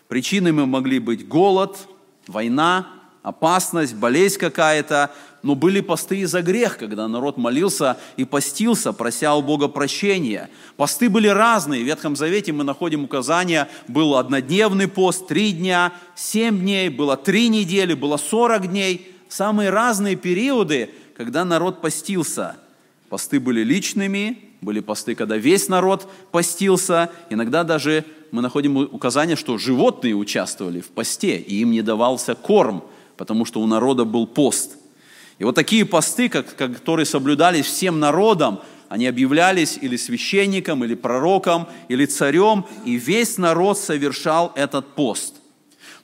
Причинами 0.08 0.66
могли 0.66 0.98
быть 0.98 1.26
голод, 1.26 1.78
война, 2.26 2.86
опасность, 3.22 3.94
болезнь 3.94 4.38
какая-то, 4.38 5.10
но 5.46 5.54
были 5.54 5.80
посты 5.80 6.18
из-за 6.22 6.42
грех, 6.42 6.76
когда 6.76 7.06
народ 7.06 7.36
молился 7.36 7.98
и 8.16 8.24
постился, 8.24 8.92
прося 8.92 9.36
у 9.36 9.42
Бога 9.42 9.68
прощения. 9.68 10.50
Посты 10.76 11.08
были 11.08 11.28
разные. 11.28 11.84
В 11.84 11.86
Ветхом 11.86 12.16
Завете 12.16 12.52
мы 12.52 12.64
находим 12.64 13.04
указания, 13.04 13.68
был 13.86 14.16
однодневный 14.16 14.88
пост, 14.88 15.28
три 15.28 15.52
дня, 15.52 15.92
семь 16.16 16.58
дней, 16.58 16.88
было 16.88 17.16
три 17.16 17.48
недели, 17.48 17.94
было 17.94 18.16
сорок 18.16 18.66
дней. 18.66 19.08
Самые 19.28 19.70
разные 19.70 20.16
периоды, 20.16 20.90
когда 21.16 21.44
народ 21.44 21.80
постился. 21.80 22.56
Посты 23.08 23.38
были 23.38 23.62
личными, 23.62 24.38
были 24.60 24.80
посты, 24.80 25.14
когда 25.14 25.36
весь 25.36 25.68
народ 25.68 26.10
постился. 26.32 27.08
Иногда 27.30 27.62
даже 27.62 28.04
мы 28.32 28.42
находим 28.42 28.78
указания, 28.78 29.36
что 29.36 29.58
животные 29.58 30.16
участвовали 30.16 30.80
в 30.80 30.88
посте, 30.88 31.38
и 31.38 31.60
им 31.60 31.70
не 31.70 31.82
давался 31.82 32.34
корм, 32.34 32.82
потому 33.16 33.44
что 33.44 33.60
у 33.60 33.66
народа 33.68 34.04
был 34.04 34.26
пост– 34.26 34.78
и 35.38 35.44
вот 35.44 35.54
такие 35.54 35.84
посты, 35.84 36.28
как, 36.28 36.56
которые 36.56 37.04
соблюдались 37.04 37.66
всем 37.66 38.00
народом, 38.00 38.60
они 38.88 39.06
объявлялись 39.06 39.78
или 39.80 39.96
священником, 39.96 40.84
или 40.84 40.94
пророком, 40.94 41.68
или 41.88 42.06
царем, 42.06 42.64
и 42.84 42.96
весь 42.96 43.36
народ 43.36 43.78
совершал 43.78 44.52
этот 44.54 44.94
пост. 44.94 45.34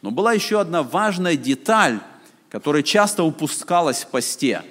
Но 0.02 0.10
была 0.10 0.32
еще 0.32 0.60
одна 0.60 0.82
важная 0.82 1.36
деталь, 1.36 2.00
которая 2.50 2.82
часто 2.82 3.22
упускалась 3.22 4.02
в 4.02 4.08
посте. 4.08 4.62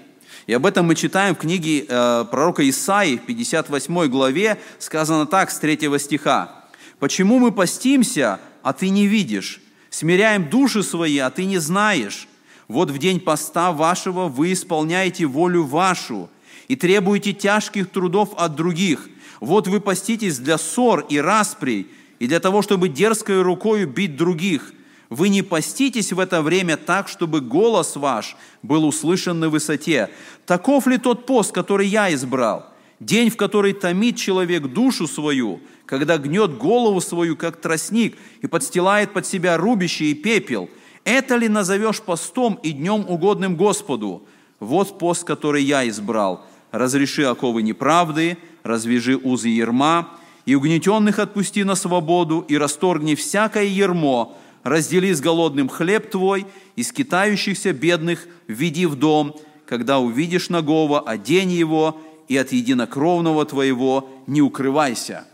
И 0.45 0.53
об 0.53 0.65
этом 0.65 0.85
мы 0.85 0.95
читаем 0.95 1.35
в 1.35 1.39
книге 1.39 1.85
э, 1.87 2.25
пророка 2.29 2.67
Исаии, 2.69 3.17
в 3.17 3.25
58 3.25 4.07
главе, 4.07 4.59
сказано 4.77 5.25
так, 5.25 5.49
с 5.49 5.57
3 5.59 5.97
стиха. 5.97 6.65
«Почему 6.99 7.39
мы 7.39 7.51
постимся, 7.51 8.39
а 8.61 8.73
ты 8.73 8.89
не 8.89 9.07
видишь? 9.07 9.61
Смиряем 9.89 10.49
души 10.49 10.83
свои, 10.83 11.17
а 11.19 11.29
ты 11.29 11.45
не 11.45 11.57
знаешь? 11.57 12.27
Вот 12.71 12.89
в 12.89 12.97
день 12.99 13.19
поста 13.19 13.73
вашего 13.73 14.29
вы 14.29 14.53
исполняете 14.53 15.25
волю 15.25 15.65
вашу 15.65 16.29
и 16.69 16.77
требуете 16.77 17.33
тяжких 17.33 17.89
трудов 17.89 18.29
от 18.37 18.55
других. 18.55 19.09
Вот 19.41 19.67
вы 19.67 19.81
поститесь 19.81 20.39
для 20.39 20.57
ссор 20.57 21.05
и 21.09 21.17
расприй, 21.17 21.87
и 22.19 22.27
для 22.27 22.39
того, 22.39 22.61
чтобы 22.61 22.87
дерзкой 22.87 23.41
рукою 23.41 23.89
бить 23.89 24.15
других. 24.15 24.71
Вы 25.09 25.27
не 25.27 25.41
поститесь 25.41 26.13
в 26.13 26.19
это 26.21 26.41
время 26.41 26.77
так, 26.77 27.09
чтобы 27.09 27.41
голос 27.41 27.97
ваш 27.97 28.37
был 28.63 28.85
услышан 28.85 29.37
на 29.37 29.49
высоте. 29.49 30.09
Таков 30.45 30.87
ли 30.87 30.97
тот 30.97 31.25
пост, 31.25 31.51
который 31.51 31.87
я 31.87 32.13
избрал? 32.13 32.67
День, 33.01 33.31
в 33.31 33.35
который 33.35 33.73
томит 33.73 34.15
человек 34.15 34.67
душу 34.67 35.07
свою, 35.07 35.59
когда 35.85 36.17
гнет 36.17 36.57
голову 36.57 37.01
свою, 37.01 37.35
как 37.35 37.59
тростник, 37.59 38.17
и 38.41 38.47
подстилает 38.47 39.11
под 39.11 39.25
себя 39.25 39.57
рубище 39.57 40.05
и 40.05 40.13
пепел– 40.13 40.69
это 41.03 41.35
ли 41.35 41.47
назовешь 41.47 42.01
постом 42.01 42.59
и 42.63 42.71
днем 42.71 43.05
угодным 43.07 43.55
Господу? 43.55 44.23
Вот 44.59 44.99
пост, 44.99 45.23
который 45.23 45.63
я 45.63 45.87
избрал. 45.87 46.45
Разреши 46.71 47.23
оковы 47.23 47.63
неправды, 47.63 48.37
развяжи 48.63 49.17
узы 49.17 49.49
ерма, 49.49 50.09
и 50.45 50.55
угнетенных 50.55 51.19
отпусти 51.19 51.63
на 51.63 51.75
свободу, 51.75 52.45
и 52.47 52.57
расторгни 52.57 53.15
всякое 53.15 53.65
ермо, 53.65 54.37
раздели 54.63 55.13
с 55.13 55.21
голодным 55.21 55.69
хлеб 55.69 56.09
твой, 56.09 56.45
и 56.75 56.83
скитающихся 56.83 57.73
бедных 57.73 58.27
введи 58.47 58.85
в 58.85 58.95
дом, 58.95 59.35
когда 59.65 59.99
увидишь 59.99 60.49
нагого, 60.49 61.01
одень 61.01 61.51
его, 61.51 61.99
и 62.27 62.37
от 62.37 62.51
единокровного 62.51 63.45
твоего 63.45 64.09
не 64.27 64.41
укрывайся». 64.41 65.25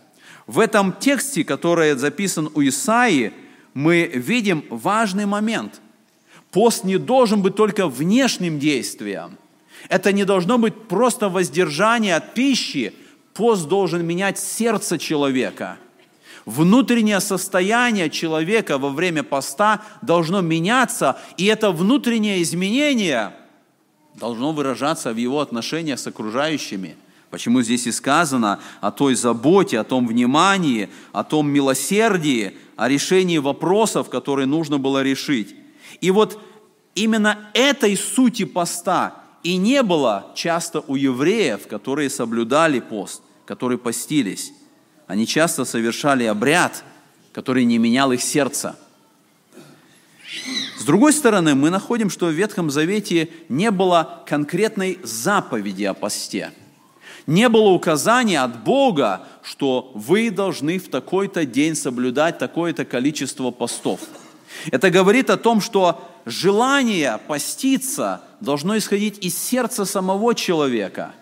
В 0.48 0.60
этом 0.60 0.94
тексте, 0.94 1.44
который 1.44 1.96
записан 1.96 2.50
у 2.54 2.62
Исаии, 2.62 3.34
мы 3.78 4.08
видим 4.08 4.66
важный 4.72 5.28
момент. 5.28 5.82
Пост 6.50 6.84
не 6.84 6.98
должен 6.98 7.44
быть 7.44 7.56
только 7.56 7.88
внешним 7.88 8.58
действием. 8.58 9.38
Это 9.88 10.12
не 10.12 10.26
должно 10.26 10.58
быть 10.58 10.88
просто 10.88 11.30
воздержание 11.30 12.16
от 12.16 12.34
пищи. 12.34 12.92
Пост 13.36 13.68
должен 13.68 14.04
менять 14.04 14.40
сердце 14.40 14.98
человека. 14.98 15.78
Внутреннее 16.48 17.20
состояние 17.20 18.10
человека 18.10 18.80
во 18.80 18.90
время 18.90 19.22
поста 19.22 19.84
должно 20.02 20.42
меняться, 20.42 21.20
и 21.38 21.46
это 21.46 21.70
внутреннее 21.70 22.42
изменение 22.42 23.34
должно 24.16 24.54
выражаться 24.54 25.14
в 25.14 25.18
его 25.18 25.40
отношениях 25.40 26.00
с 26.00 26.08
окружающими– 26.08 26.96
Почему 27.38 27.62
здесь 27.62 27.86
и 27.86 27.92
сказано 27.92 28.60
о 28.82 28.90
той 28.90 29.14
заботе, 29.14 29.78
о 29.78 29.84
том 29.84 30.08
внимании, 30.08 30.90
о 31.12 31.24
том 31.24 31.48
милосердии, 31.48 32.58
о 32.76 32.90
решении 32.90 33.38
вопросов, 33.38 34.10
которые 34.10 34.48
нужно 34.48 34.80
было 34.80 35.04
решить. 35.04 35.56
И 36.02 36.10
вот 36.10 36.42
именно 36.96 37.52
этой 37.54 37.96
сути 37.96 38.44
поста 38.44 39.22
и 39.44 39.58
не 39.58 39.84
было 39.84 40.32
часто 40.34 40.84
у 40.88 40.96
евреев, 40.96 41.68
которые 41.68 42.10
соблюдали 42.10 42.80
пост, 42.80 43.22
которые 43.46 43.78
постились. 43.78 44.52
Они 45.06 45.28
часто 45.28 45.64
совершали 45.64 46.24
обряд, 46.24 46.84
который 47.34 47.66
не 47.66 47.78
менял 47.78 48.12
их 48.12 48.24
сердце. 48.24 48.80
С 50.80 50.84
другой 50.86 51.14
стороны, 51.14 51.54
мы 51.54 51.70
находим, 51.70 52.10
что 52.10 52.26
в 52.26 52.32
Ветхом 52.32 52.72
Завете 52.72 53.30
не 53.48 53.70
было 53.70 54.24
конкретной 54.26 54.98
заповеди 55.04 55.84
о 55.84 55.94
посте– 55.94 56.52
не 57.28 57.50
было 57.50 57.70
указания 57.70 58.42
от 58.42 58.64
Бога, 58.64 59.24
что 59.44 59.92
вы 59.94 60.32
должны 60.32 60.80
в 60.80 60.90
такой-то 60.90 61.46
день 61.46 61.76
соблюдать 61.76 62.40
такое-то 62.40 62.86
количество 62.86 63.52
постов. 63.52 64.00
Это 64.72 64.90
говорит 64.90 65.30
о 65.30 65.38
том, 65.38 65.60
что 65.60 66.10
желание 66.26 67.20
поститься 67.28 68.22
должно 68.40 68.78
исходить 68.78 69.24
из 69.24 69.38
сердца 69.38 69.84
самого 69.84 70.34
человека. 70.34 71.14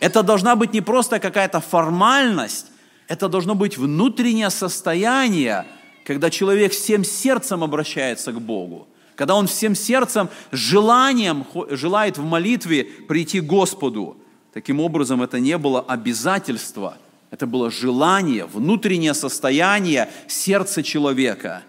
Это 0.00 0.22
должна 0.22 0.56
быть 0.56 0.72
не 0.72 0.80
просто 0.80 1.20
какая-то 1.20 1.60
формальность, 1.60 2.68
это 3.06 3.28
должно 3.28 3.54
быть 3.54 3.76
внутреннее 3.76 4.48
состояние, 4.48 5.66
когда 6.06 6.30
человек 6.30 6.72
всем 6.72 7.04
сердцем 7.04 7.62
обращается 7.62 8.32
к 8.32 8.40
Богу, 8.40 8.88
когда 9.16 9.34
он 9.34 9.46
всем 9.46 9.74
сердцем, 9.74 10.30
желанием 10.50 11.46
желает 11.70 12.16
в 12.16 12.24
молитве 12.24 12.84
прийти 12.84 13.40
к 13.40 13.44
Господу– 13.44 14.16
Таким 14.52 14.80
образом, 14.80 15.22
это 15.22 15.40
не 15.40 15.56
было 15.56 15.80
обязательство, 15.80 16.98
это 17.30 17.46
было 17.46 17.70
желание, 17.70 18.44
внутреннее 18.44 19.14
состояние 19.14 20.10
сердца 20.28 20.82
человека. 20.82 21.62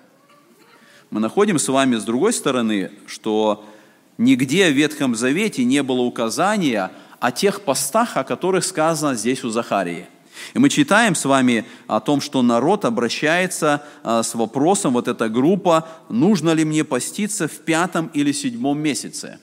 Мы 1.09 1.21
находим 1.21 1.59
с 1.59 1.67
вами 1.69 1.95
с 1.95 2.03
другой 2.03 2.33
стороны, 2.33 2.91
что 3.07 3.65
нигде 4.17 4.69
в 4.69 4.73
Ветхом 4.73 5.15
Завете 5.15 5.63
не 5.63 5.81
было 5.81 6.01
указания 6.01 6.91
о 7.21 7.31
тех 7.31 7.61
постах, 7.61 8.17
о 8.17 8.25
которых 8.25 8.65
сказано 8.65 9.15
здесь 9.15 9.45
у 9.45 9.49
Захарии. 9.49 10.07
И 10.53 10.59
мы 10.59 10.67
читаем 10.67 11.15
с 11.15 11.23
вами 11.23 11.63
о 11.87 12.01
том, 12.01 12.19
что 12.19 12.41
народ 12.41 12.83
обращается 12.83 13.85
а, 14.03 14.23
с 14.23 14.35
вопросом, 14.35 14.93
вот 14.93 15.07
эта 15.07 15.29
группа, 15.29 15.87
нужно 16.09 16.49
ли 16.49 16.65
мне 16.65 16.83
поститься 16.83 17.47
в 17.47 17.59
пятом 17.59 18.09
или 18.13 18.33
седьмом 18.33 18.79
месяце 18.79 19.39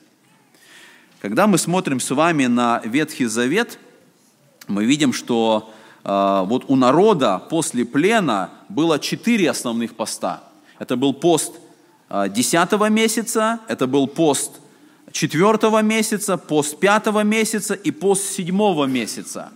когда 1.21 1.45
мы 1.45 1.59
смотрим 1.59 1.99
с 1.99 2.09
вами 2.09 2.47
на 2.47 2.81
Ветхий 2.83 3.25
Завет, 3.25 3.77
мы 4.67 4.85
видим, 4.85 5.13
что 5.13 5.71
э, 6.03 6.43
вот 6.47 6.65
у 6.67 6.75
народа 6.75 7.37
после 7.37 7.85
плена 7.85 8.49
было 8.69 8.97
четыре 8.97 9.51
основных 9.51 9.95
поста. 9.95 10.41
Это 10.79 10.95
был 10.95 11.13
пост 11.13 11.53
э, 12.09 12.27
месяца, 12.89 13.59
это 13.67 13.85
был 13.85 14.07
пост 14.07 14.53
четвертого 15.11 15.83
месяца, 15.83 16.37
пост 16.37 16.79
пятого 16.79 17.23
месяца 17.23 17.75
и 17.75 17.91
пост 17.91 18.23
седьмого 18.23 18.85
месяца. 18.85 19.51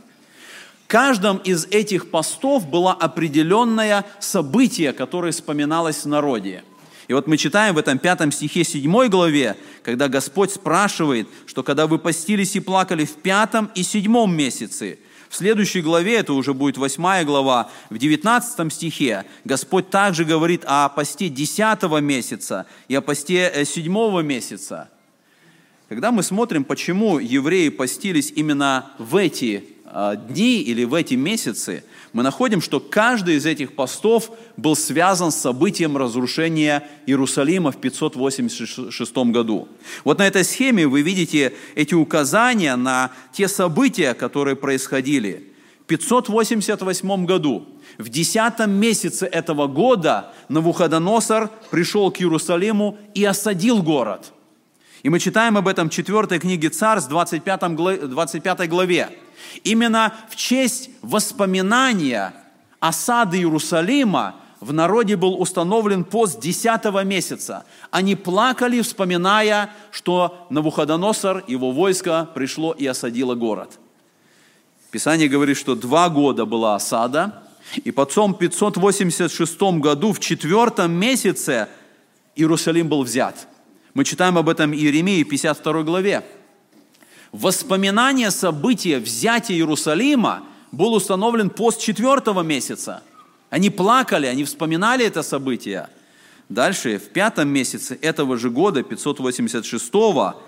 В 0.83 0.87
каждом 0.87 1.37
из 1.37 1.65
этих 1.65 2.11
постов 2.11 2.69
было 2.69 2.93
определенное 2.93 4.05
событие, 4.19 4.93
которое 4.93 5.31
вспоминалось 5.31 6.05
в 6.05 6.07
народе– 6.07 6.63
и 7.07 7.13
вот 7.13 7.27
мы 7.27 7.37
читаем 7.37 7.75
в 7.75 7.77
этом 7.77 7.99
пятом 7.99 8.31
стихе 8.31 8.63
седьмой 8.63 9.09
главе, 9.09 9.55
когда 9.83 10.07
Господь 10.07 10.51
спрашивает, 10.51 11.27
что 11.45 11.61
когда 11.61 11.85
вы 11.85 11.99
постились 11.99 12.55
и 12.55 12.59
плакали 12.59 13.05
в 13.05 13.13
пятом 13.13 13.69
и 13.75 13.83
седьмом 13.83 14.35
месяце, 14.35 14.97
в 15.29 15.35
следующей 15.35 15.81
главе, 15.81 16.15
это 16.15 16.33
уже 16.33 16.53
будет 16.53 16.77
восьмая 16.77 17.25
глава, 17.25 17.69
в 17.89 17.97
девятнадцатом 17.97 18.71
стихе 18.71 19.25
Господь 19.43 19.89
также 19.89 20.23
говорит 20.23 20.63
о 20.65 20.89
посте 20.89 21.29
десятого 21.29 21.97
месяца 21.97 22.65
и 22.87 22.95
о 22.95 23.01
посте 23.01 23.51
э, 23.53 23.65
седьмого 23.65 24.21
месяца. 24.21 24.89
Когда 25.89 26.11
мы 26.11 26.23
смотрим, 26.23 26.63
почему 26.63 27.19
евреи 27.19 27.69
постились 27.69 28.31
именно 28.35 28.91
в 28.97 29.15
эти 29.17 29.74
дни 30.27 30.61
или 30.61 30.83
в 30.83 30.93
эти 30.93 31.13
месяцы 31.13 31.83
мы 32.11 32.23
находим, 32.23 32.61
что 32.61 32.79
каждый 32.79 33.35
из 33.35 33.45
этих 33.45 33.75
постов 33.75 34.31
был 34.57 34.75
связан 34.75 35.31
с 35.31 35.35
событием 35.35 35.97
разрушения 35.97 36.87
Иерусалима 37.05 37.71
в 37.71 37.77
586 37.77 39.17
году. 39.31 39.67
Вот 40.03 40.19
на 40.19 40.27
этой 40.27 40.43
схеме 40.43 40.87
вы 40.87 41.01
видите 41.01 41.53
эти 41.75 41.93
указания 41.93 42.75
на 42.75 43.11
те 43.33 43.47
события, 43.47 44.13
которые 44.13 44.55
происходили. 44.55 45.51
В 45.83 45.87
588 45.87 47.25
году, 47.25 47.67
в 47.97 48.09
10 48.09 48.67
месяце 48.67 49.25
этого 49.25 49.67
года, 49.67 50.33
Навуходоносор 50.49 51.49
пришел 51.69 52.11
к 52.11 52.21
Иерусалиму 52.21 52.97
и 53.13 53.23
осадил 53.23 53.83
город. 53.83 54.31
И 55.03 55.09
мы 55.09 55.19
читаем 55.19 55.57
об 55.57 55.67
этом 55.67 55.89
в 55.89 55.93
4 55.93 56.39
книге 56.39 56.69
Царств, 56.69 57.09
25, 57.09 58.09
25 58.09 58.69
главе. 58.69 59.09
Именно 59.63 60.13
в 60.29 60.35
честь 60.35 60.89
воспоминания 61.01 62.33
осады 62.79 63.37
Иерусалима 63.37 64.35
в 64.59 64.73
народе 64.73 65.15
был 65.15 65.39
установлен 65.39 66.03
пост 66.03 66.39
10 66.39 66.85
месяца. 67.05 67.65
Они 67.91 68.15
плакали, 68.15 68.81
вспоминая, 68.81 69.71
что 69.91 70.47
Навуходоносор, 70.49 71.43
его 71.47 71.71
войско 71.71 72.27
пришло 72.33 72.71
и 72.73 72.85
осадило 72.85 73.35
город. 73.35 73.79
Писание 74.91 75.27
говорит, 75.27 75.57
что 75.57 75.75
два 75.75 76.09
года 76.09 76.45
была 76.45 76.75
осада, 76.75 77.43
и 77.83 77.91
потом 77.91 78.33
в 78.33 78.37
586 78.37 79.61
году, 79.79 80.13
в 80.13 80.19
четвертом 80.19 80.93
месяце, 80.93 81.67
Иерусалим 82.35 82.87
был 82.87 83.03
взят. 83.03 83.47
Мы 83.93 84.03
читаем 84.03 84.37
об 84.37 84.49
этом 84.49 84.73
Иеремии 84.73 85.23
52 85.23 85.83
главе 85.83 86.23
воспоминание 87.35 88.31
события 88.31 88.97
взятия 88.97 89.55
Иерусалима 89.55 90.43
был 90.71 90.93
установлен 90.93 91.49
пост 91.49 91.81
четвертого 91.81 92.41
месяца. 92.41 93.03
Они 93.49 93.69
плакали, 93.69 94.25
они 94.25 94.43
вспоминали 94.43 95.05
это 95.05 95.21
событие. 95.21 95.89
Дальше, 96.47 96.97
в 96.97 97.09
пятом 97.09 97.49
месяце 97.49 97.97
этого 98.01 98.37
же 98.37 98.49
года, 98.49 98.81
586-го, 98.81 100.41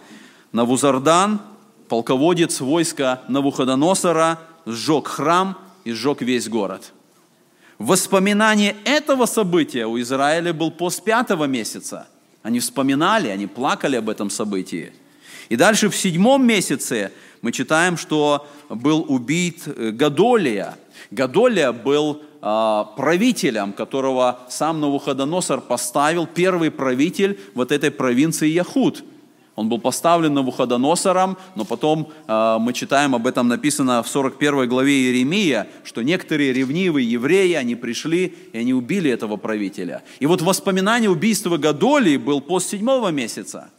Навузардан, 0.54 1.41
полководец 1.89 2.62
войска 2.62 3.21
Навуходоносора, 3.28 4.39
сжег 4.65 5.08
храм 5.08 5.58
и 5.84 5.91
сжег 5.91 6.21
весь 6.21 6.47
город. 6.47 6.93
Воспоминание 7.80 8.76
этого 8.86 9.26
события 9.26 9.86
у 9.86 10.00
Израиля 10.00 10.54
был 10.54 10.71
пост 10.71 11.04
пятого 11.04 11.45
месяца. 11.45 12.08
Они 12.43 12.60
вспоминали, 12.60 13.28
они 13.28 13.45
плакали 13.45 13.97
об 13.97 14.10
этом 14.10 14.30
событии– 14.30 14.93
и 15.50 15.56
дальше 15.56 15.90
в 15.90 15.96
седьмом 15.96 16.46
месяце 16.46 17.12
мы 17.42 17.52
читаем, 17.52 17.98
что 17.98 18.48
был 18.70 19.06
убит 19.08 19.64
э, 19.66 19.92
Гадолия. 19.92 20.76
Гадолия 21.12 21.72
был 21.72 22.22
а, 22.42 22.86
правителем, 22.96 23.74
которого 23.74 24.40
сам 24.50 24.82
Навуходоносор 24.82 25.62
поставил, 25.62 26.28
первый 26.28 26.72
правитель 26.72 27.40
вот 27.54 27.72
этой 27.72 27.92
провинции 27.92 28.48
Яхуд. 28.48 29.04
Он 29.56 29.70
был 29.70 29.80
поставлен 29.80 30.34
Навуходоносором, 30.34 31.38
но 31.56 31.66
потом 31.66 32.12
э, 32.28 32.58
мы 32.60 32.74
читаем, 32.74 33.16
об 33.16 33.26
этом 33.26 33.48
написано 33.48 34.04
в 34.04 34.08
41 34.08 34.68
главе 34.68 34.94
Иеремия, 34.94 35.68
что 35.84 36.04
некоторые 36.04 36.54
ревнивые 36.54 37.10
евреи, 37.10 37.54
они 37.54 37.76
пришли 37.76 38.36
и 38.54 38.58
они 38.58 38.74
убили 38.74 39.10
этого 39.10 39.38
правителя. 39.38 40.04
И 40.20 40.26
вот 40.26 40.42
воспоминание 40.42 41.10
убийства 41.10 41.58
Гадолии 41.58 42.18
был 42.18 42.42
пост 42.42 42.70
седьмого 42.70 43.10
месяца– 43.10 43.70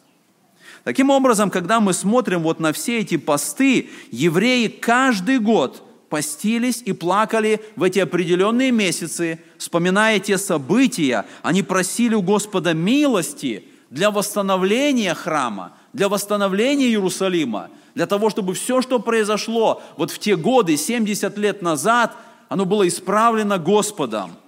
Таким 0.89 1.11
образом, 1.11 1.51
когда 1.51 1.81
мы 1.81 1.93
смотрим 1.93 2.43
вот 2.43 2.61
на 2.61 2.73
все 2.73 3.01
эти 3.01 3.19
посты, 3.19 3.91
евреи 4.11 4.69
каждый 4.69 5.39
год 5.39 5.83
постились 6.09 6.81
и 6.83 6.95
плакали 6.95 7.61
в 7.77 7.83
эти 7.83 7.99
определенные 7.99 8.71
месяцы, 8.71 9.39
вспоминая 9.59 10.19
те 10.19 10.39
события, 10.39 11.27
они 11.43 11.63
просили 11.63 12.15
у 12.15 12.23
Господа 12.23 12.73
милости 12.73 13.65
для 13.91 14.11
восстановления 14.11 15.13
храма, 15.13 15.75
для 15.93 16.09
восстановления 16.09 16.87
Иерусалима, 16.87 17.69
для 17.95 18.07
того, 18.07 18.31
чтобы 18.31 18.55
все, 18.55 18.81
что 18.81 18.99
произошло 18.99 19.83
вот 19.99 20.11
в 20.11 20.19
те 20.19 20.37
годы, 20.37 20.79
70 20.79 21.37
лет 21.37 21.61
назад, 21.61 22.17
оно 22.49 22.65
было 22.65 22.89
исправлено 22.89 23.59
Господом– 23.59 24.31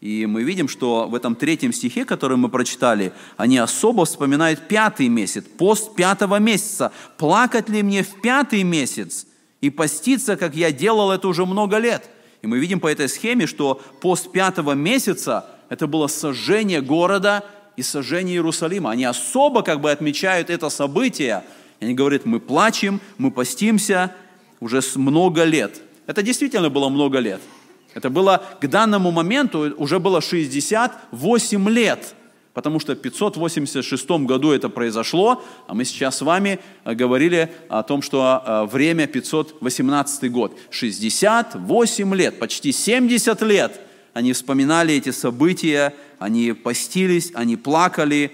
и 0.00 0.26
мы 0.26 0.42
видим, 0.42 0.68
что 0.68 1.08
в 1.08 1.14
этом 1.14 1.34
третьем 1.34 1.72
стихе, 1.72 2.04
который 2.04 2.36
мы 2.36 2.48
прочитали, 2.48 3.12
они 3.36 3.56
особо 3.58 4.04
вспоминают 4.04 4.68
пятый 4.68 5.08
месяц, 5.08 5.44
пост 5.44 5.94
пятого 5.94 6.38
месяца. 6.38 6.92
«Плакать 7.16 7.68
ли 7.68 7.82
мне 7.82 8.02
в 8.02 8.20
пятый 8.20 8.62
месяц 8.62 9.26
и 9.62 9.70
поститься, 9.70 10.36
как 10.36 10.54
я 10.54 10.70
делал 10.70 11.10
это 11.10 11.28
уже 11.28 11.46
много 11.46 11.78
лет?» 11.78 12.10
И 12.42 12.46
мы 12.46 12.58
видим 12.58 12.78
по 12.78 12.88
этой 12.88 13.08
схеме, 13.08 13.46
что 13.46 13.80
пост 14.00 14.30
пятого 14.30 14.72
месяца– 14.72 15.46
это 15.70 15.86
было 15.86 16.06
сожжение 16.06 16.82
города 16.82 17.44
и 17.76 17.82
сожжение 17.82 18.36
Иерусалима. 18.36 18.90
Они 18.90 19.04
особо 19.04 19.62
как 19.62 19.80
бы 19.80 19.90
отмечают 19.90 20.50
это 20.50 20.68
событие. 20.68 21.42
И 21.80 21.86
они 21.86 21.94
говорят, 21.94 22.26
мы 22.26 22.38
плачем, 22.38 23.00
мы 23.18 23.30
постимся 23.30 24.14
уже 24.60 24.80
много 24.94 25.44
лет. 25.44 25.80
Это 26.06 26.22
действительно 26.22 26.68
было 26.68 26.90
много 26.90 27.18
лет– 27.18 27.40
это 27.96 28.10
было 28.10 28.44
к 28.60 28.68
данному 28.68 29.10
моменту 29.10 29.74
уже 29.78 29.98
было 29.98 30.20
68 30.20 31.68
лет, 31.70 32.14
потому 32.52 32.78
что 32.78 32.92
в 32.92 32.96
586 32.96 34.10
году 34.26 34.52
это 34.52 34.68
произошло, 34.68 35.42
а 35.66 35.72
мы 35.72 35.86
сейчас 35.86 36.18
с 36.18 36.20
вами 36.20 36.60
э, 36.84 36.92
говорили 36.92 37.50
о 37.70 37.82
том, 37.82 38.02
что 38.02 38.42
э, 38.44 38.64
время 38.70 39.06
518 39.06 40.30
год. 40.30 40.58
68 40.68 42.14
лет, 42.14 42.38
почти 42.38 42.70
70 42.70 43.40
лет 43.40 43.80
они 44.12 44.34
вспоминали 44.34 44.94
эти 44.94 45.10
события, 45.10 45.94
они 46.18 46.52
постились, 46.52 47.32
они 47.34 47.56
плакали. 47.56 48.30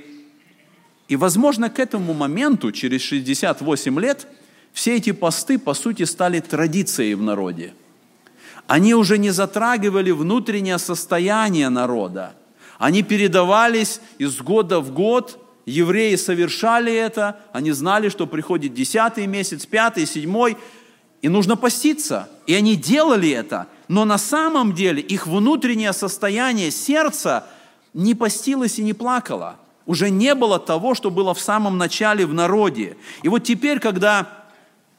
И, 1.06 1.14
возможно, 1.14 1.70
к 1.70 1.78
этому 1.78 2.14
моменту, 2.14 2.72
через 2.72 3.02
68 3.02 4.00
лет, 4.00 4.26
все 4.72 4.96
эти 4.96 5.12
посты, 5.12 5.56
по 5.56 5.74
сути, 5.74 6.02
стали 6.02 6.40
традицией 6.40 7.14
в 7.14 7.22
народе– 7.22 7.74
они 8.66 8.94
уже 8.94 9.18
не 9.18 9.30
затрагивали 9.30 10.10
внутреннее 10.10 10.78
состояние 10.78 11.68
народа. 11.68 12.34
Они 12.78 13.02
передавались 13.02 14.00
из 14.18 14.36
года 14.38 14.80
в 14.80 14.92
год, 14.92 15.38
евреи 15.66 16.16
совершали 16.16 16.92
это, 16.92 17.40
они 17.52 17.70
знали, 17.72 18.08
что 18.08 18.26
приходит 18.26 18.74
десятый 18.74 19.26
месяц, 19.26 19.66
пятый, 19.66 20.06
седьмой, 20.06 20.56
и 21.20 21.28
нужно 21.28 21.56
поститься. 21.56 22.28
И 22.46 22.54
они 22.54 22.74
делали 22.74 23.30
это, 23.30 23.68
но 23.88 24.04
на 24.04 24.18
самом 24.18 24.74
деле 24.74 25.00
их 25.00 25.26
внутреннее 25.26 25.92
состояние 25.92 26.70
сердца 26.70 27.46
не 27.94 28.14
постилось 28.14 28.78
и 28.78 28.82
не 28.82 28.94
плакало. 28.94 29.56
Уже 29.86 30.10
не 30.10 30.34
было 30.34 30.58
того, 30.58 30.94
что 30.94 31.10
было 31.10 31.34
в 31.34 31.40
самом 31.40 31.78
начале 31.78 32.24
в 32.26 32.34
народе. 32.34 32.96
И 33.22 33.28
вот 33.28 33.40
теперь, 33.40 33.78
когда 33.80 34.28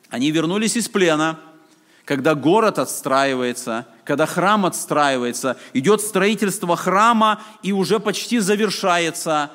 они 0.09 0.31
вернулись 0.31 0.77
из 0.77 0.87
плена– 0.87 1.39
когда 2.05 2.35
город 2.35 2.79
отстраивается, 2.79 3.87
когда 4.03 4.25
храм 4.25 4.65
отстраивается, 4.65 5.57
идет 5.73 6.01
строительство 6.01 6.75
храма 6.75 7.41
и 7.61 7.71
уже 7.71 7.99
почти 7.99 8.39
завершается. 8.39 9.51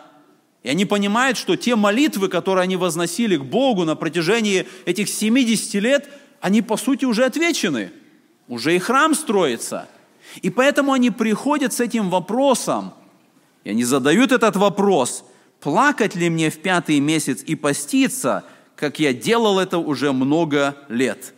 И 0.62 0.68
они 0.70 0.86
понимают, 0.86 1.36
что 1.36 1.56
те 1.56 1.76
молитвы, 1.76 2.28
которые 2.28 2.62
они 2.64 2.76
возносили 2.76 3.36
к 3.36 3.44
Богу 3.44 3.84
на 3.84 3.96
протяжении 3.96 4.66
этих 4.86 5.08
70 5.08 5.74
лет, 5.74 6.08
они 6.40 6.62
по 6.62 6.76
сути 6.76 7.04
уже 7.04 7.24
отвечены. 7.24 7.92
Уже 8.48 8.74
и 8.74 8.78
храм 8.78 9.14
строится. 9.14 9.86
И 10.40 10.48
поэтому 10.48 10.92
они 10.92 11.10
приходят 11.10 11.72
с 11.74 11.80
этим 11.80 12.08
вопросом, 12.08 12.94
и 13.64 13.70
они 13.70 13.84
задают 13.84 14.32
этот 14.32 14.56
вопрос, 14.56 15.24
плакать 15.60 16.14
ли 16.14 16.30
мне 16.30 16.50
в 16.50 16.58
пятый 16.60 16.98
месяц 17.00 17.42
и 17.42 17.54
поститься, 17.56 18.44
как 18.74 19.00
я 19.00 19.12
делал 19.12 19.58
это 19.58 19.76
уже 19.76 20.12
много 20.12 20.76
лет 20.88 21.34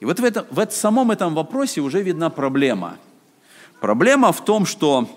и 0.00 0.04
вот 0.04 0.20
в, 0.20 0.24
этом, 0.24 0.46
в 0.50 0.70
самом 0.70 1.10
этом 1.10 1.34
вопросе 1.34 1.80
уже 1.80 2.02
видна 2.02 2.28
проблема. 2.28 2.98
Проблема 3.80 4.32
в 4.32 4.44
том, 4.44 4.66
что 4.66 5.08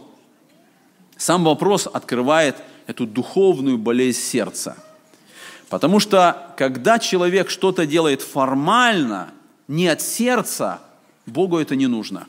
сам 1.17 1.43
вопрос 1.43 1.87
открывает 1.91 2.55
эту 2.87 3.05
духовную 3.05 3.77
болезнь 3.77 4.19
сердца. 4.19 4.77
Потому 5.69 5.99
что 5.99 6.53
когда 6.57 6.97
человек 6.97 7.49
что-то 7.49 7.85
делает 7.85 8.21
формально, 8.21 9.29
не 9.67 9.87
от 9.87 10.01
сердца, 10.01 10.79
Богу 11.25 11.57
это 11.59 11.75
не 11.75 11.87
нужно. 11.87 12.27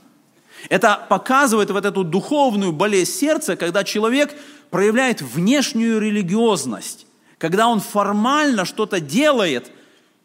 Это 0.68 1.06
показывает 1.08 1.70
вот 1.70 1.86
эту 1.86 2.04
духовную 2.04 2.72
болезнь 2.72 3.12
сердца, 3.12 3.56
когда 3.56 3.82
человек 3.82 4.34
проявляет 4.70 5.22
внешнюю 5.22 6.00
религиозность, 6.00 7.06
когда 7.38 7.68
он 7.68 7.80
формально 7.80 8.64
что-то 8.64 8.98
делает– 9.00 9.70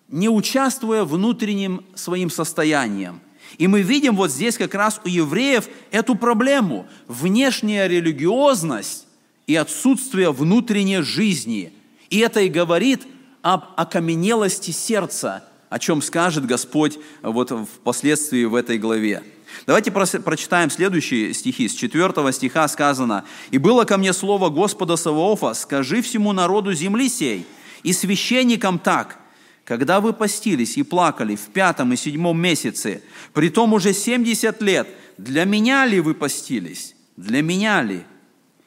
не 0.10 0.30
участвуя 0.30 1.04
внутренним 1.04 1.86
своим 1.96 2.30
состоянием. 2.30 3.22
И 3.58 3.68
мы 3.68 3.82
видим 3.82 4.16
вот 4.16 4.32
здесь 4.32 4.58
как 4.58 4.74
раз 4.74 5.00
у 5.04 5.08
евреев 5.08 5.68
эту 5.92 6.16
проблему. 6.16 6.88
Внешняя 7.08 7.88
религиозность 7.88 9.08
и 9.48 9.56
отсутствие 9.56 10.32
внутренней 10.32 11.02
жизни. 11.02 11.74
И 12.10 12.20
это 12.20 12.42
и 12.42 12.50
говорит 12.50 13.04
об 13.42 13.66
окаменелости 13.78 14.72
сердца, 14.72 15.44
о 15.70 15.80
чем 15.80 16.02
скажет 16.02 16.46
Господь 16.46 16.98
вот 17.22 17.52
впоследствии 17.52 18.46
в 18.46 18.56
этой 18.56 18.78
главе. 18.78 19.24
Давайте 19.68 19.92
прочитаем 19.92 20.70
следующие 20.70 21.34
стихи. 21.34 21.68
С 21.68 21.74
4 21.74 22.32
стиха 22.34 22.68
сказано, 22.68 23.24
«И 23.52 23.58
было 23.58 23.86
ко 23.86 23.98
мне 23.98 24.12
слово 24.12 24.50
Господа 24.50 24.96
Саваофа, 24.96 25.54
скажи 25.54 26.02
всему 26.02 26.34
народу 26.34 26.74
земли 26.74 27.08
сей, 27.08 27.46
и 27.84 27.94
священникам 27.94 28.80
так, 28.80 29.20
когда 29.66 30.00
вы 30.00 30.14
постились 30.14 30.78
и 30.78 30.84
плакали 30.84 31.36
в 31.36 31.48
пятом 31.48 31.92
и 31.92 31.96
седьмом 31.96 32.40
месяце, 32.40 33.02
при 33.34 33.50
том 33.50 33.74
уже 33.74 33.94
70 33.94 34.62
лет, 34.62 34.88
для 35.18 35.44
меня 35.44 35.86
ли 35.86 36.00
вы 36.00 36.14
постились? 36.14 36.96
Для 37.18 37.42
меня 37.42 37.82
ли? 37.82 38.04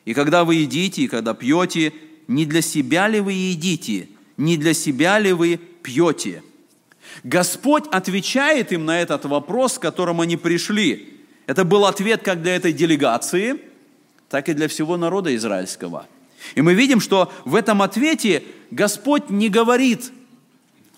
И 0.05 0.13
когда 0.13 0.45
вы 0.45 0.57
едите, 0.57 1.03
и 1.03 1.09
когда 1.09 1.35
пьете, 1.35 1.93
не 2.27 2.45
для 2.45 2.63
себя 2.63 3.07
ли 3.07 3.21
вы 3.21 3.33
едите? 3.33 4.09
Не 4.37 4.57
для 4.57 4.75
себя 4.75 5.19
ли 5.19 5.33
вы 5.33 5.61
пьете?» 5.83 6.43
Господь 7.23 7.85
отвечает 7.91 8.73
им 8.73 8.85
на 8.85 9.01
этот 9.01 9.25
вопрос, 9.25 9.75
с 9.75 9.79
которым 9.79 10.21
они 10.21 10.37
пришли. 10.37 11.21
Это 11.47 11.65
был 11.65 11.87
ответ 11.87 12.23
как 12.23 12.43
для 12.43 12.57
этой 12.57 12.73
делегации, 12.73 13.61
так 14.29 14.49
и 14.49 14.53
для 14.53 14.69
всего 14.69 14.97
народа 14.97 15.35
израильского. 15.35 16.07
И 16.55 16.63
мы 16.63 16.75
видим, 16.75 17.01
что 17.01 17.33
в 17.45 17.55
этом 17.55 17.83
ответе 17.83 18.43
Господь 18.71 19.31
не 19.31 19.49
говорит, 19.49 20.13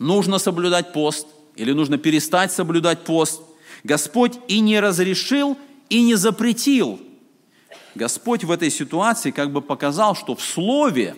нужно 0.00 0.38
соблюдать 0.38 0.92
пост 0.92 1.28
или 1.54 1.70
нужно 1.70 1.96
перестать 1.96 2.50
соблюдать 2.50 3.04
пост. 3.04 3.40
Господь 3.84 4.32
и 4.48 4.58
не 4.58 4.80
разрешил, 4.80 5.56
и 5.88 6.02
не 6.02 6.16
запретил. 6.16 6.98
Господь 7.94 8.42
в 8.42 8.50
этой 8.50 8.70
ситуации 8.70 9.30
как 9.30 9.52
бы 9.52 9.62
показал, 9.62 10.16
что 10.16 10.34
в 10.34 10.42
Слове, 10.42 11.14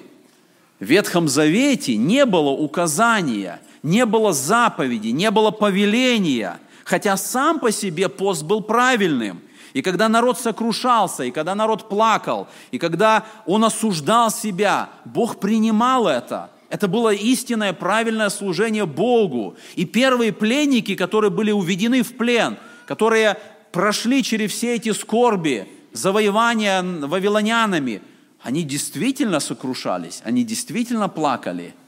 в 0.79 0.85
Ветхом 0.85 1.29
Завете 1.29 1.97
не 1.97 2.27
было 2.27 2.51
указания– 2.51 3.59
не 3.83 4.07
было 4.07 4.33
заповеди, 4.33 5.09
не 5.09 5.31
было 5.31 5.51
повеления, 5.51 6.59
хотя 6.85 7.17
сам 7.17 7.59
по 7.59 7.71
себе 7.73 8.09
пост 8.09 8.43
был 8.43 8.63
правильным. 8.63 9.41
И 9.73 9.83
когда 9.83 10.09
народ 10.09 10.39
сокрушался, 10.39 11.25
и 11.25 11.31
когда 11.31 11.55
народ 11.55 11.89
плакал, 11.89 12.47
и 12.71 12.79
когда 12.79 13.25
он 13.47 13.65
осуждал 13.65 14.31
себя, 14.31 14.91
Бог 15.05 15.41
принимал 15.41 16.07
это. 16.07 16.51
Это 16.73 16.89
было 16.89 17.13
истинное, 17.13 17.73
правильное 17.73 18.31
служение 18.31 18.87
Богу. 18.87 19.57
И 19.77 19.85
первые 19.85 20.33
пленники, 20.33 20.95
которые 20.97 21.31
были 21.31 21.53
уведены 21.53 22.03
в 22.03 22.17
плен, 22.17 22.57
которые 22.87 23.37
прошли 23.71 24.23
через 24.23 24.53
все 24.53 24.75
эти 24.75 24.93
скорби, 24.93 25.69
завоевания 25.93 26.83
вавилонянами, 26.83 28.01
они 28.43 28.63
действительно 28.65 29.39
сокрушались, 29.39 30.23
они 30.25 30.43
действительно 30.43 31.09
плакали– 31.09 31.75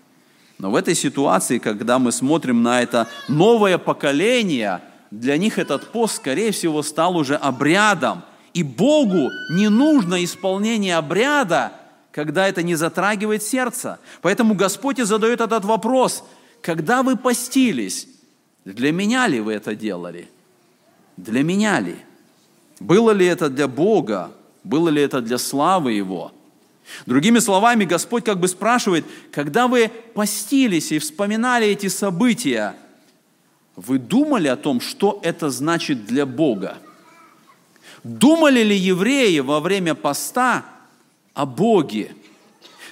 но 0.58 0.70
в 0.70 0.76
этой 0.76 0.94
ситуации, 0.94 1.58
когда 1.58 1.98
мы 1.98 2.12
смотрим 2.12 2.62
на 2.62 2.80
это 2.80 3.08
новое 3.28 3.76
поколение, 3.76 4.80
для 5.10 5.36
них 5.36 5.58
этот 5.58 5.90
пост, 5.90 6.16
скорее 6.16 6.52
всего, 6.52 6.82
стал 6.82 7.16
уже 7.16 7.34
обрядом. 7.34 8.22
И 8.52 8.62
Богу 8.62 9.30
не 9.50 9.68
нужно 9.68 10.22
исполнение 10.22 10.96
обряда, 10.96 11.72
когда 12.14 12.46
это 12.46 12.62
не 12.62 12.76
затрагивает 12.76 13.42
сердце. 13.42 13.98
Поэтому 14.22 14.54
Господь 14.54 15.00
и 15.00 15.02
задает 15.02 15.40
этот 15.40 15.64
вопрос, 15.64 16.22
когда 16.62 17.02
вы 17.02 17.16
постились, 17.16 18.06
для 18.64 18.92
меня 18.92 19.26
ли 19.26 19.40
вы 19.40 19.54
это 19.54 19.74
делали? 19.74 20.28
Для 21.16 21.42
меня 21.42 21.80
ли? 21.80 21.96
Было 22.78 23.10
ли 23.10 23.26
это 23.26 23.48
для 23.48 23.66
Бога? 23.66 24.30
Было 24.62 24.90
ли 24.90 25.02
это 25.02 25.20
для 25.20 25.38
славы 25.38 25.92
Его? 25.92 26.30
Другими 27.04 27.40
словами, 27.40 27.84
Господь 27.84 28.24
как 28.24 28.38
бы 28.38 28.46
спрашивает, 28.46 29.04
когда 29.32 29.66
вы 29.66 29.90
постились 30.14 30.92
и 30.92 31.00
вспоминали 31.00 31.66
эти 31.66 31.88
события, 31.88 32.76
вы 33.74 33.98
думали 33.98 34.46
о 34.46 34.56
том, 34.56 34.80
что 34.80 35.18
это 35.24 35.50
значит 35.50 36.06
для 36.06 36.26
Бога? 36.26 36.78
Думали 38.04 38.60
ли 38.62 38.76
евреи 38.76 39.40
во 39.40 39.58
время 39.58 39.96
поста 39.96 40.64
о 41.34 41.46
Боге? 41.46 42.14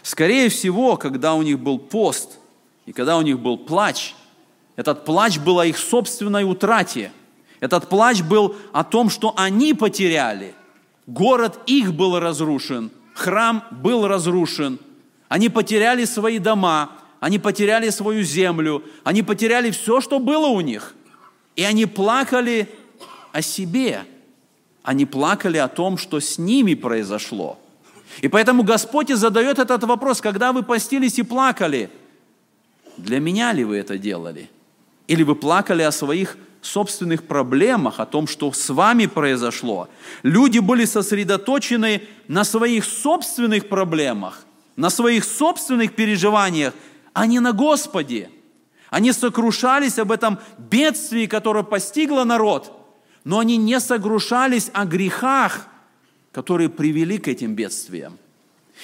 Скорее 0.02 0.48
всего, 0.48 0.96
когда 0.96 1.35
у 1.35 1.42
них 1.42 1.59
был 1.59 1.78
пост 1.78 2.38
и 2.87 2.92
когда 2.92 3.16
у 3.16 3.22
них 3.22 3.38
был 3.38 3.57
плач, 3.57 4.14
этот 4.76 5.05
плач 5.05 5.38
был 5.38 5.61
о 5.61 5.66
их 5.66 5.78
собственной 5.78 6.44
утрате. 6.44 7.12
Этот 7.61 7.88
плач 7.88 8.22
был 8.22 8.57
о 8.72 8.85
том, 8.85 9.09
что 9.09 9.33
они 9.37 9.74
потеряли. 9.74 10.55
Город 11.07 11.61
их 11.66 11.94
был 11.94 12.18
разрушен– 12.18 12.90
храм 13.14 13.64
был 13.70 14.07
разрушен, 14.07 14.78
они 15.28 15.48
потеряли 15.48 16.05
свои 16.05 16.38
дома, 16.38 16.92
они 17.20 17.38
потеряли 17.38 17.90
свою 17.90 18.22
землю, 18.22 18.83
они 19.05 19.22
потеряли 19.22 19.70
все, 19.70 20.00
что 20.00 20.18
было 20.18 20.48
у 20.48 20.61
них. 20.61 20.94
И 21.57 21.62
они 21.62 21.87
плакали 21.87 22.68
о 23.33 23.42
себе, 23.42 24.05
они 24.83 25.07
плакали 25.07 25.59
о 25.59 25.68
том, 25.68 25.98
что 25.98 26.20
с 26.20 26.38
ними 26.38 26.74
произошло. 26.74 27.59
И 28.20 28.29
поэтому 28.29 28.62
Господь 28.62 29.11
и 29.11 29.14
задает 29.14 29.59
этот 29.59 29.85
вопрос, 29.85 30.20
когда 30.20 30.53
вы 30.53 30.62
постились 30.62 31.18
и 31.18 31.22
плакали, 31.22 31.90
для 32.96 33.20
меня 33.20 33.53
ли 33.53 33.64
вы 33.64 33.79
это 33.79 33.98
делали? 33.98 34.51
Или 35.07 35.22
вы 35.22 35.35
плакали 35.35 35.83
о 35.83 35.92
своих 35.92 36.37
собственных 36.61 37.25
проблемах, 37.25 37.98
о 37.98 38.07
том, 38.07 38.27
что 38.27 38.53
с 38.53 38.70
вами 38.70 39.07
произошло. 39.07 39.88
Люди 40.22 40.61
были 40.61 40.85
сосредоточены 40.85 42.03
на 42.29 42.44
своих 42.44 42.85
собственных 42.85 43.68
проблемах, 43.68 44.44
на 44.77 44.88
своих 44.88 45.25
собственных 45.25 45.94
переживаниях, 45.94 46.72
а 47.12 47.27
не 47.27 47.40
на 47.40 47.53
Господе. 47.53 48.31
Они 48.90 49.12
сокрушались 49.12 49.98
об 49.98 50.12
этом 50.12 50.38
бедствии, 50.59 51.27
которое 51.27 51.64
постигло 51.64 52.25
народ, 52.25 52.72
но 53.25 53.38
они 53.38 53.57
не 53.57 53.81
согрушались 53.81 54.70
о 54.72 54.85
грехах, 54.85 55.66
которые 56.33 56.68
привели 56.68 57.18
к 57.18 57.29
этим 57.29 57.55
бедствиям. 57.55 58.18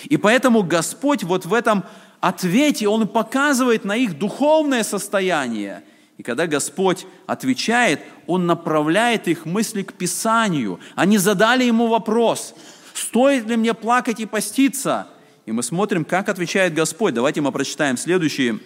И 0.05 0.17
поэтому 0.17 0.63
Господь 0.63 1.25
вот 1.25 1.47
в 1.47 1.55
этом 1.55 1.85
ответе, 2.21 2.89
Он 2.89 3.09
показывает 3.09 3.85
на 3.85 3.97
их 3.97 4.19
духовное 4.19 4.85
состояние– 4.85 5.83
и 6.19 6.25
когда 6.25 6.49
Господь 6.49 7.07
отвечает, 7.27 8.01
Он 8.27 8.47
направляет 8.47 9.29
их 9.29 9.47
мысли 9.47 9.83
к 9.83 9.95
Писанию. 9.95 10.81
Они 10.97 11.17
задали 11.17 11.63
Ему 11.63 11.87
вопрос, 11.87 12.55
стоит 12.93 13.47
ли 13.47 13.57
мне 13.57 13.73
плакать 13.73 14.19
и 14.19 14.27
поститься? 14.27 15.07
И 15.47 15.53
мы 15.53 15.63
смотрим, 15.63 16.05
как 16.05 16.29
отвечает 16.29 16.75
Господь. 16.75 17.15
Давайте 17.15 17.41
мы 17.41 17.53
прочитаем 17.53 17.97
следующие 17.97 18.59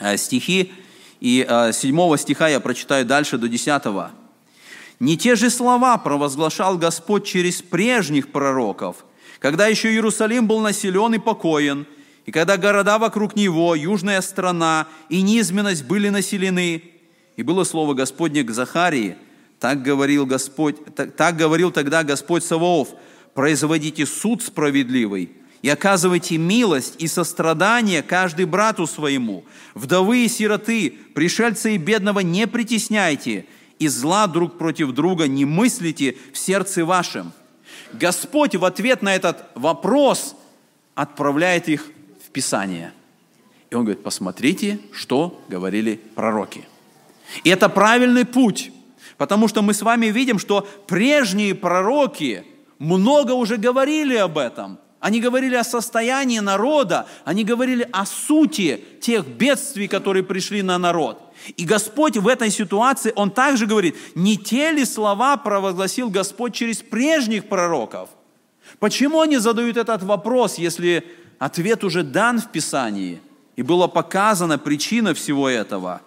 э, 0.00 0.16
стихи. 0.16 0.72
И 1.20 1.46
э, 1.46 1.72
седьмого 1.72 2.16
стиха 2.16 2.48
я 2.48 2.58
прочитаю 2.60 3.04
дальше 3.04 3.36
до 3.36 3.46
десятого. 3.46 4.10
«Не 5.00 5.16
те 5.16 5.34
же 5.34 5.50
слова 5.50 5.98
провозглашал 5.98 6.78
Господь 6.78 7.26
через 7.26 7.60
прежних 7.62 8.30
пророков, 8.30 9.04
когда 9.40 9.66
еще 9.66 9.90
Иерусалим 9.90 10.46
был 10.46 10.60
населен 10.60 11.14
и 11.14 11.18
покоен– 11.18 11.86
и 12.26 12.32
когда 12.32 12.56
города 12.56 12.98
вокруг 12.98 13.34
него, 13.34 13.74
южная 13.74 14.20
страна 14.20 14.86
и 15.08 15.20
низменность 15.20 15.84
были 15.84 16.10
населены, 16.10 16.84
и 17.36 17.42
было 17.42 17.64
слово 17.64 17.94
Господне 17.94 18.42
к 18.42 18.52
Захарии, 18.52 19.16
так 19.58 19.82
говорил, 19.82 20.26
Господь, 20.26 20.76
так, 20.94 21.16
так 21.16 21.36
говорил 21.36 21.72
тогда 21.72 22.04
Господь 22.04 22.44
Саваоф, 22.44 22.90
производите 23.34 24.06
суд 24.06 24.42
справедливый 24.42 25.30
и 25.62 25.68
оказывайте 25.68 26.38
милость 26.38 26.94
и 26.98 27.08
сострадание 27.08 28.02
каждый 28.02 28.44
брату 28.44 28.86
своему. 28.86 29.44
Вдовы 29.74 30.24
и 30.24 30.28
сироты, 30.28 30.94
пришельца 31.14 31.70
и 31.70 31.78
бедного 31.78 32.20
не 32.20 32.46
притесняйте, 32.46 33.46
и 33.80 33.88
зла 33.88 34.28
друг 34.28 34.58
против 34.58 34.92
друга 34.92 35.26
не 35.26 35.44
мыслите 35.44 36.16
в 36.32 36.38
сердце 36.38 36.84
вашем. 36.84 37.32
Господь 37.92 38.54
в 38.54 38.64
ответ 38.64 39.02
на 39.02 39.12
этот 39.12 39.46
вопрос 39.56 40.36
отправляет 40.94 41.68
их 41.68 41.90
Писание. 42.32 42.92
И 43.70 43.74
он 43.74 43.84
говорит, 43.84 44.04
посмотрите, 44.04 44.78
что 44.92 45.42
говорили 45.48 46.00
пророки. 46.14 46.68
И 47.42 47.50
это 47.50 47.68
правильный 47.68 48.24
путь, 48.24 48.70
потому 49.16 49.48
что 49.48 49.62
мы 49.62 49.74
с 49.74 49.82
вами 49.82 50.06
видим, 50.06 50.38
что 50.38 50.68
прежние 50.86 51.56
пророки 51.56 52.44
много 52.78 53.32
уже 53.32 53.56
говорили 53.56 54.14
об 54.16 54.38
этом. 54.38 54.78
Они 55.00 55.20
говорили 55.20 55.54
о 55.54 55.64
состоянии 55.64 56.38
народа, 56.38 57.06
они 57.24 57.44
говорили 57.44 57.88
о 57.90 58.06
сути 58.06 58.84
тех 59.00 59.26
бедствий, 59.26 59.88
которые 59.88 60.22
пришли 60.22 60.62
на 60.62 60.78
народ. 60.78 61.20
И 61.56 61.64
Господь 61.64 62.18
в 62.18 62.28
этой 62.28 62.50
ситуации, 62.50 63.12
Он 63.16 63.30
также 63.30 63.66
говорит, 63.66 63.96
не 64.14 64.36
те 64.36 64.72
ли 64.72 64.84
слова 64.84 65.38
провозгласил 65.38 66.10
Господь 66.10 66.54
через 66.54 66.78
прежних 66.78 67.48
пророков? 67.48 68.10
Почему 68.78 69.20
они 69.22 69.38
задают 69.38 69.78
этот 69.78 70.02
вопрос, 70.02 70.58
если 70.58 71.04
Ответ 71.40 71.84
уже 71.84 72.02
дан 72.02 72.38
в 72.38 72.52
Писании, 72.52 73.18
и 73.56 73.62
была 73.62 73.88
показана 73.88 74.58
причина 74.58 75.14
всего 75.14 75.48
этого. 75.48 76.02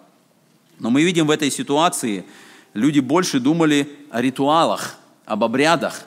Но 0.78 0.90
мы 0.90 1.02
видим 1.02 1.26
в 1.26 1.30
этой 1.32 1.50
ситуации, 1.50 2.24
люди 2.72 3.00
больше 3.00 3.40
думали 3.40 3.88
о 4.10 4.22
ритуалах, 4.22 4.96
об 5.24 5.42
обрядах, 5.42 6.02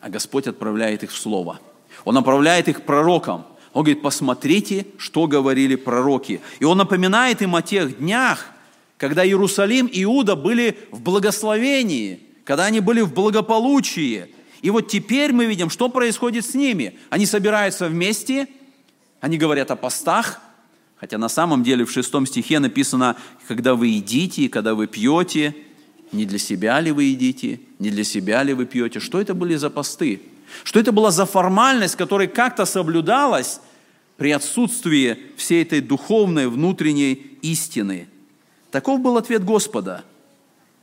а 0.00 0.08
Господь 0.08 0.46
отправляет 0.46 1.02
их 1.02 1.12
в 1.12 1.18
Слово. 1.18 1.60
Он 2.04 2.14
направляет 2.14 2.68
их 2.68 2.82
пророкам. 2.82 3.44
Он 3.72 3.84
говорит, 3.84 4.02
посмотрите, 4.02 4.86
что 4.98 5.26
говорили 5.26 5.76
пророки. 5.76 6.40
И 6.60 6.64
Он 6.64 6.78
напоминает 6.78 7.42
им 7.42 7.54
о 7.56 7.62
тех 7.62 7.98
днях, 7.98 8.46
когда 8.98 9.24
Иерусалим 9.24 9.86
и 9.86 10.02
Иуда 10.04 10.36
были 10.36 10.78
в 10.90 11.00
благословении, 11.00 12.20
когда 12.44 12.64
они 12.66 12.80
были 12.80 13.00
в 13.00 13.12
благополучии. 13.12 14.28
И 14.60 14.70
вот 14.70 14.88
теперь 14.88 15.32
мы 15.32 15.46
видим, 15.46 15.70
что 15.70 15.88
происходит 15.88 16.44
с 16.44 16.54
ними. 16.54 16.98
Они 17.10 17.26
собираются 17.26 17.88
вместе, 17.88 18.46
они 19.20 19.38
говорят 19.38 19.70
о 19.70 19.76
постах, 19.76 20.40
хотя 20.96 21.18
на 21.18 21.28
самом 21.28 21.62
деле 21.62 21.84
в 21.84 21.90
шестом 21.90 22.26
стихе 22.26 22.58
написано, 22.58 23.16
когда 23.48 23.74
вы 23.74 23.88
едите, 23.88 24.48
когда 24.48 24.74
вы 24.74 24.86
пьете, 24.86 25.56
не 26.12 26.26
для 26.26 26.38
себя 26.38 26.78
ли 26.80 26.92
вы 26.92 27.04
едите, 27.04 27.60
не 27.78 27.90
для 27.90 28.04
себя 28.04 28.42
ли 28.42 28.52
вы 28.52 28.66
пьете. 28.66 29.00
Что 29.00 29.20
это 29.20 29.34
были 29.34 29.56
за 29.56 29.70
посты? 29.70 30.20
Что 30.64 30.80
это 30.80 30.92
была 30.92 31.10
за 31.10 31.26
формальность, 31.26 31.96
которая 31.96 32.28
как-то 32.28 32.64
соблюдалась 32.64 33.60
при 34.16 34.30
отсутствии 34.30 35.18
всей 35.36 35.62
этой 35.62 35.80
духовной 35.80 36.48
внутренней 36.48 37.14
истины. 37.42 38.08
Таков 38.70 39.00
был 39.00 39.16
ответ 39.16 39.44
Господа. 39.44 40.04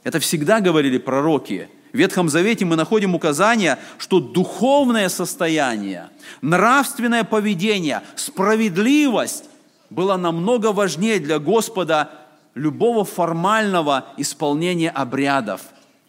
Это 0.03 0.19
всегда 0.19 0.59
говорили 0.59 0.97
пророки. 0.97 1.69
В 1.93 1.97
Ветхом 1.97 2.29
Завете 2.29 2.65
мы 2.65 2.75
находим 2.75 3.15
указание, 3.15 3.79
что 3.97 4.19
духовное 4.19 5.09
состояние, 5.09 6.09
нравственное 6.41 7.23
поведение, 7.23 8.01
справедливость 8.15 9.45
было 9.89 10.17
намного 10.17 10.71
важнее 10.71 11.19
для 11.19 11.39
Господа 11.39 12.11
любого 12.53 13.05
формального 13.05 14.05
исполнения 14.17 14.91
обрядов, 14.91 15.61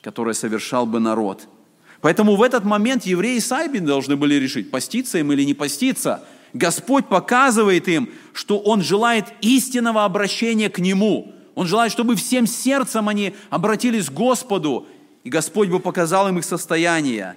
которые 0.02 0.34
совершал 0.34 0.84
бы 0.84 1.00
народ– 1.00 1.46
Поэтому 2.00 2.36
в 2.36 2.42
этот 2.42 2.64
момент 2.64 3.04
евреи 3.04 3.38
сами 3.38 3.78
должны 3.78 4.16
были 4.16 4.34
решить, 4.34 4.70
поститься 4.70 5.18
им 5.18 5.32
или 5.32 5.44
не 5.44 5.54
поститься. 5.54 6.24
Господь 6.54 7.06
показывает 7.06 7.88
им, 7.88 8.10
что 8.32 8.58
Он 8.58 8.82
желает 8.82 9.26
истинного 9.42 10.04
обращения 10.04 10.70
к 10.70 10.78
Нему. 10.78 11.32
Он 11.54 11.66
желает, 11.66 11.92
чтобы 11.92 12.16
всем 12.16 12.46
сердцем 12.46 13.08
они 13.08 13.34
обратились 13.50 14.06
к 14.06 14.12
Господу, 14.12 14.86
и 15.24 15.28
Господь 15.28 15.68
бы 15.68 15.78
показал 15.78 16.28
им 16.28 16.38
их 16.38 16.44
состояние. 16.44 17.36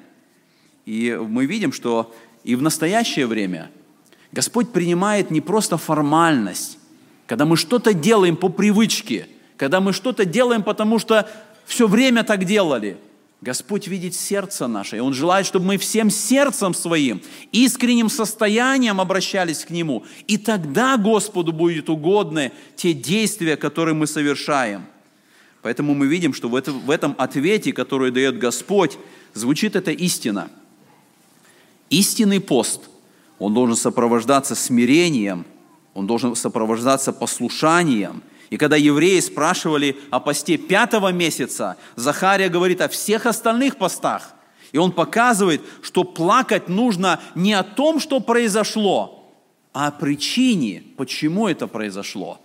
И 0.86 1.18
мы 1.22 1.46
видим, 1.46 1.74
что 1.74 2.14
и 2.44 2.56
в 2.56 2.62
настоящее 2.62 3.28
время 3.28 3.70
Господь 4.32 4.72
принимает 4.72 5.30
не 5.30 5.42
просто 5.42 5.78
формальность, 5.78 6.78
когда 7.28 7.46
мы 7.46 7.58
что-то 7.58 7.94
делаем 7.94 8.38
по 8.38 8.48
привычке, 8.48 9.28
когда 9.58 9.82
мы 9.82 9.92
что-то 9.92 10.24
делаем, 10.26 10.64
потому 10.64 11.00
что 11.00 11.30
все 11.66 11.86
время 11.88 12.24
так 12.24 12.46
делали– 12.46 12.98
Господь 13.44 13.88
видит 13.88 14.16
сердце 14.16 14.68
наше, 14.68 14.96
и 14.96 15.00
Он 15.02 15.14
желает, 15.14 15.46
чтобы 15.46 15.66
мы 15.66 15.78
всем 15.78 16.10
сердцем 16.10 16.74
своим, 16.74 17.22
искренним 17.52 18.10
состоянием 18.10 19.02
обращались 19.02 19.66
к 19.66 19.70
Нему. 19.70 20.06
И 20.28 20.38
тогда 20.38 20.96
Господу 20.96 21.52
будет 21.52 21.90
угодны 21.90 22.54
те 22.78 22.94
действия, 22.94 23.58
которые 23.58 23.96
мы 23.96 24.08
совершаем. 24.08 24.86
Поэтому 25.62 25.94
мы 25.94 26.08
видим, 26.08 26.34
что 26.34 26.48
в 26.48 26.90
этом, 26.90 27.16
ответе, 27.18 27.74
который 27.74 28.12
дает 28.12 28.38
Господь, 28.38 28.98
звучит 29.34 29.76
эта 29.76 29.92
истина. 29.92 30.50
Истинный 31.90 32.40
пост, 32.40 32.90
он 33.40 33.54
должен 33.54 33.76
сопровождаться 33.76 34.56
смирением, 34.56 35.46
он 35.94 36.08
должен 36.08 36.34
сопровождаться 36.38 37.12
послушанием– 37.12 38.24
и 38.54 38.58
когда 38.58 38.76
евреи 38.76 39.20
спрашивали 39.20 39.98
о 40.12 40.20
посте 40.20 40.58
пятого 40.58 41.12
месяца, 41.12 41.76
Захария 41.96 42.50
говорит 42.50 42.82
о 42.82 42.88
всех 42.88 43.26
остальных 43.26 43.78
постах. 43.78 44.36
И 44.72 44.78
он 44.78 44.92
показывает, 44.92 45.62
что 45.82 46.04
плакать 46.04 46.70
нужно 46.70 47.20
не 47.34 47.54
о 47.54 47.64
том, 47.64 48.00
что 48.00 48.20
произошло, 48.20 49.34
а 49.74 49.88
о 49.88 49.92
причине, 49.92 50.84
почему 50.98 51.48
это 51.48 51.66
произошло. 51.66 52.40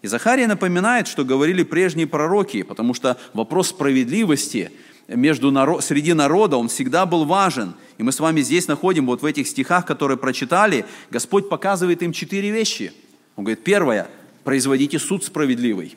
И 0.00 0.06
Захария 0.06 0.46
напоминает, 0.46 1.08
что 1.08 1.24
говорили 1.24 1.64
прежние 1.64 2.06
пророки, 2.06 2.62
потому 2.62 2.94
что 2.94 3.16
вопрос 3.34 3.70
справедливости 3.70 4.70
между 5.08 5.50
народ, 5.50 5.82
среди 5.82 6.12
народа, 6.12 6.56
он 6.56 6.68
всегда 6.68 7.04
был 7.04 7.24
важен. 7.24 7.74
И 7.98 8.04
мы 8.04 8.12
с 8.12 8.20
вами 8.20 8.42
здесь 8.42 8.68
находим, 8.68 9.06
вот 9.06 9.22
в 9.22 9.24
этих 9.24 9.48
стихах, 9.48 9.86
которые 9.86 10.18
прочитали, 10.18 10.86
Господь 11.10 11.48
показывает 11.48 12.00
им 12.04 12.12
четыре 12.12 12.52
вещи. 12.52 12.92
Он 13.34 13.42
говорит, 13.42 13.64
первое, 13.64 14.06
производите 14.46 15.00
суд 15.00 15.24
справедливый. 15.24 15.96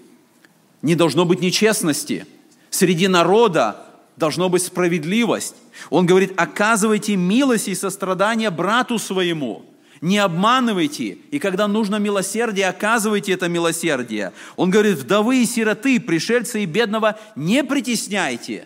Не 0.81 0.95
должно 0.95 1.23
быть 1.23 1.39
нечестности. 1.39 2.25
Среди 2.71 3.07
народа 3.07 3.85
должно 4.17 4.49
быть 4.49 4.63
справедливость. 4.63 5.55
Он 5.91 6.07
говорит, 6.07 6.33
оказывайте 6.35 7.15
милость 7.15 7.67
и 7.67 7.75
сострадание 7.75 8.49
брату 8.49 8.97
своему. 8.97 9.65
Не 10.01 10.17
обманывайте, 10.17 11.19
и 11.29 11.37
когда 11.37 11.67
нужно 11.67 11.97
милосердие, 11.97 12.67
оказывайте 12.67 13.33
это 13.33 13.47
милосердие. 13.47 14.33
Он 14.55 14.71
говорит, 14.71 14.97
вдовы 14.97 15.43
и 15.43 15.45
сироты, 15.45 15.99
пришельца 15.99 16.57
и 16.57 16.65
бедного 16.65 17.19
не 17.35 17.63
притесняйте. 17.63 18.65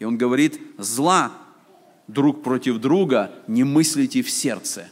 И 0.00 0.04
он 0.04 0.18
говорит, 0.18 0.60
зла 0.76 1.32
друг 2.08 2.42
против 2.42 2.76
друга 2.76 3.30
не 3.46 3.64
мыслите 3.64 4.22
в 4.22 4.28
сердце. 4.28 4.90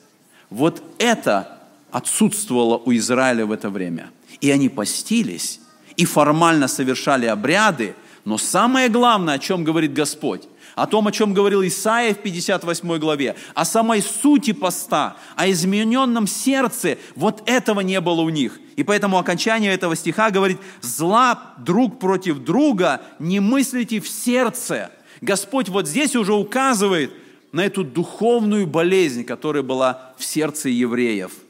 Вот 0.48 0.82
это 0.96 1.58
отсутствовало 1.90 2.78
у 2.78 2.94
Израиля 2.94 3.44
в 3.44 3.52
это 3.52 3.68
время– 3.68 4.10
и 4.42 4.50
они 4.50 4.68
постились, 4.68 5.60
и 5.96 6.04
формально 6.04 6.68
совершали 6.68 7.26
обряды, 7.26 7.94
но 8.24 8.36
самое 8.36 8.88
главное, 8.88 9.34
о 9.34 9.38
чем 9.38 9.64
говорит 9.64 9.94
Господь, 9.94 10.42
о 10.74 10.86
том, 10.86 11.06
о 11.06 11.12
чем 11.12 11.32
говорил 11.32 11.62
Исаия 11.62 12.12
в 12.12 12.18
58 12.18 12.98
главе, 12.98 13.36
о 13.54 13.64
самой 13.64 14.02
сути 14.02 14.52
поста, 14.52 15.16
о 15.36 15.48
измененном 15.50 16.26
сердце, 16.26 16.98
вот 17.14 17.42
этого 17.46 17.80
не 17.80 18.00
было 18.00 18.20
у 18.22 18.28
них. 18.30 18.58
И 18.76 18.82
поэтому 18.82 19.18
окончание 19.18 19.72
этого 19.72 19.94
стиха 19.96 20.30
говорит, 20.30 20.58
зла 20.80 21.54
друг 21.58 22.00
против 22.00 22.38
друга 22.38 23.00
не 23.18 23.38
мыслите 23.38 24.00
в 24.00 24.08
сердце. 24.08 24.90
Господь 25.20 25.68
вот 25.68 25.86
здесь 25.86 26.16
уже 26.16 26.34
указывает 26.34 27.12
на 27.52 27.64
эту 27.64 27.84
духовную 27.84 28.66
болезнь, 28.66 29.24
которая 29.24 29.62
была 29.62 30.14
в 30.18 30.24
сердце 30.24 30.68
евреев– 30.68 31.30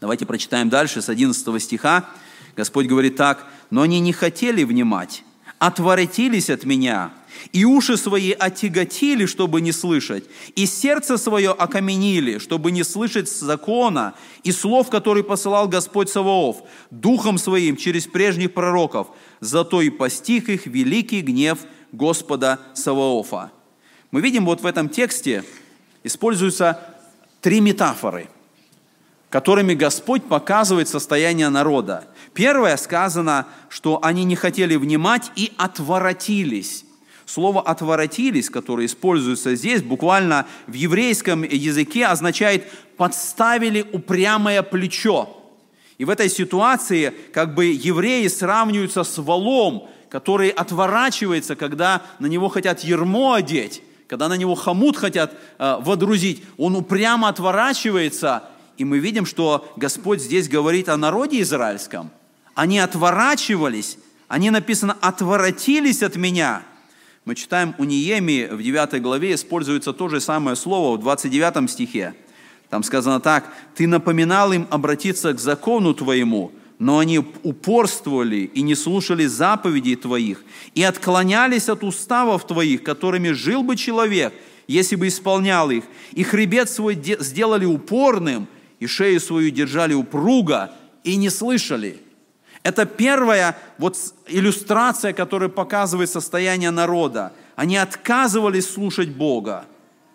Давайте 0.00 0.26
прочитаем 0.26 0.68
дальше 0.68 1.02
с 1.02 1.08
11 1.08 1.62
стиха. 1.62 2.08
Господь 2.56 2.86
говорит 2.86 3.16
так, 3.16 3.46
«Но 3.70 3.82
они 3.82 4.00
не 4.00 4.12
хотели 4.12 4.64
внимать, 4.64 5.24
отворотились 5.58 6.50
от 6.50 6.64
меня, 6.64 7.12
и 7.52 7.64
уши 7.64 7.96
свои 7.96 8.32
отяготили, 8.32 9.26
чтобы 9.26 9.60
не 9.60 9.72
слышать, 9.72 10.24
и 10.54 10.66
сердце 10.66 11.18
свое 11.18 11.50
окаменили, 11.50 12.38
чтобы 12.38 12.70
не 12.70 12.84
слышать 12.84 13.30
закона 13.30 14.14
и 14.44 14.52
слов, 14.52 14.88
которые 14.88 15.24
посылал 15.24 15.68
Господь 15.68 16.08
Саваоф, 16.08 16.62
духом 16.90 17.36
своим 17.38 17.76
через 17.76 18.06
прежних 18.06 18.54
пророков, 18.54 19.08
зато 19.40 19.82
и 19.82 19.90
постиг 19.90 20.48
их 20.48 20.66
великий 20.66 21.20
гнев 21.20 21.58
Господа 21.92 22.60
Саваофа». 22.74 23.50
Мы 24.10 24.20
видим 24.20 24.46
вот 24.46 24.62
в 24.62 24.66
этом 24.66 24.88
тексте 24.88 25.44
используются 26.04 26.96
три 27.40 27.60
метафоры– 27.60 28.28
которыми 29.30 29.74
Господь 29.74 30.24
показывает 30.24 30.88
состояние 30.88 31.48
народа. 31.50 32.04
Первое 32.32 32.76
сказано, 32.76 33.46
что 33.68 33.98
они 34.02 34.24
не 34.24 34.36
хотели 34.36 34.76
внимать 34.76 35.30
и 35.36 35.52
отворотились. 35.58 36.84
Слово 37.26 37.60
«отворотились», 37.60 38.48
которое 38.48 38.86
используется 38.86 39.54
здесь, 39.54 39.82
буквально 39.82 40.46
в 40.66 40.72
еврейском 40.72 41.42
языке 41.42 42.06
означает 42.06 42.66
«подставили 42.96 43.86
упрямое 43.92 44.62
плечо». 44.62 45.34
И 45.98 46.06
в 46.06 46.10
этой 46.10 46.30
ситуации 46.30 47.12
как 47.34 47.54
бы 47.54 47.66
евреи 47.66 48.28
сравниваются 48.28 49.04
с 49.04 49.18
валом, 49.18 49.88
который 50.08 50.48
отворачивается, 50.48 51.54
когда 51.54 52.02
на 52.18 52.26
него 52.26 52.48
хотят 52.48 52.80
ермо 52.82 53.34
одеть, 53.34 53.82
когда 54.06 54.28
на 54.28 54.38
него 54.38 54.54
хомут 54.54 54.96
хотят 54.96 55.34
э, 55.58 55.76
водрузить. 55.80 56.42
Он 56.56 56.76
упрямо 56.76 57.28
отворачивается– 57.28 58.44
и 58.78 58.84
мы 58.84 59.00
видим, 59.00 59.26
что 59.26 59.70
Господь 59.76 60.22
здесь 60.22 60.48
говорит 60.48 60.88
о 60.88 60.96
народе 60.96 61.42
израильском. 61.42 62.10
Они 62.54 62.78
отворачивались, 62.78 63.98
они 64.28 64.50
написано 64.50 64.96
«отворотились 65.00 66.02
от 66.02 66.16
меня». 66.16 66.62
Мы 67.24 67.34
читаем 67.34 67.74
у 67.76 67.84
Ниеми 67.84 68.48
в 68.50 68.62
9 68.62 69.02
главе, 69.02 69.34
используется 69.34 69.92
то 69.92 70.08
же 70.08 70.20
самое 70.20 70.56
слово 70.56 70.96
в 70.96 71.00
29 71.00 71.70
стихе. 71.70 72.14
Там 72.70 72.82
сказано 72.82 73.20
так, 73.20 73.52
«Ты 73.74 73.86
напоминал 73.86 74.52
им 74.52 74.66
обратиться 74.70 75.32
к 75.32 75.40
закону 75.40 75.92
твоему, 75.92 76.52
но 76.78 76.98
они 76.98 77.18
упорствовали 77.42 78.50
и 78.54 78.62
не 78.62 78.74
слушали 78.76 79.26
заповедей 79.26 79.96
твоих, 79.96 80.42
и 80.74 80.82
отклонялись 80.82 81.68
от 81.68 81.82
уставов 81.82 82.46
твоих, 82.46 82.84
которыми 82.84 83.32
жил 83.32 83.62
бы 83.62 83.76
человек, 83.76 84.32
если 84.68 84.96
бы 84.96 85.08
исполнял 85.08 85.70
их, 85.70 85.84
и 86.12 86.22
хребет 86.22 86.70
свой 86.70 86.94
сделали 86.94 87.64
упорным, 87.64 88.46
и 88.80 88.86
шею 88.86 89.20
свою 89.20 89.50
держали 89.50 89.94
упруго 89.94 90.70
и 91.04 91.16
не 91.16 91.30
слышали. 91.30 92.00
Это 92.62 92.86
первая 92.86 93.56
вот 93.78 93.96
иллюстрация, 94.26 95.12
которая 95.12 95.48
показывает 95.48 96.10
состояние 96.10 96.70
народа. 96.70 97.32
Они 97.56 97.76
отказывались 97.76 98.70
слушать 98.70 99.08
Бога. 99.08 99.64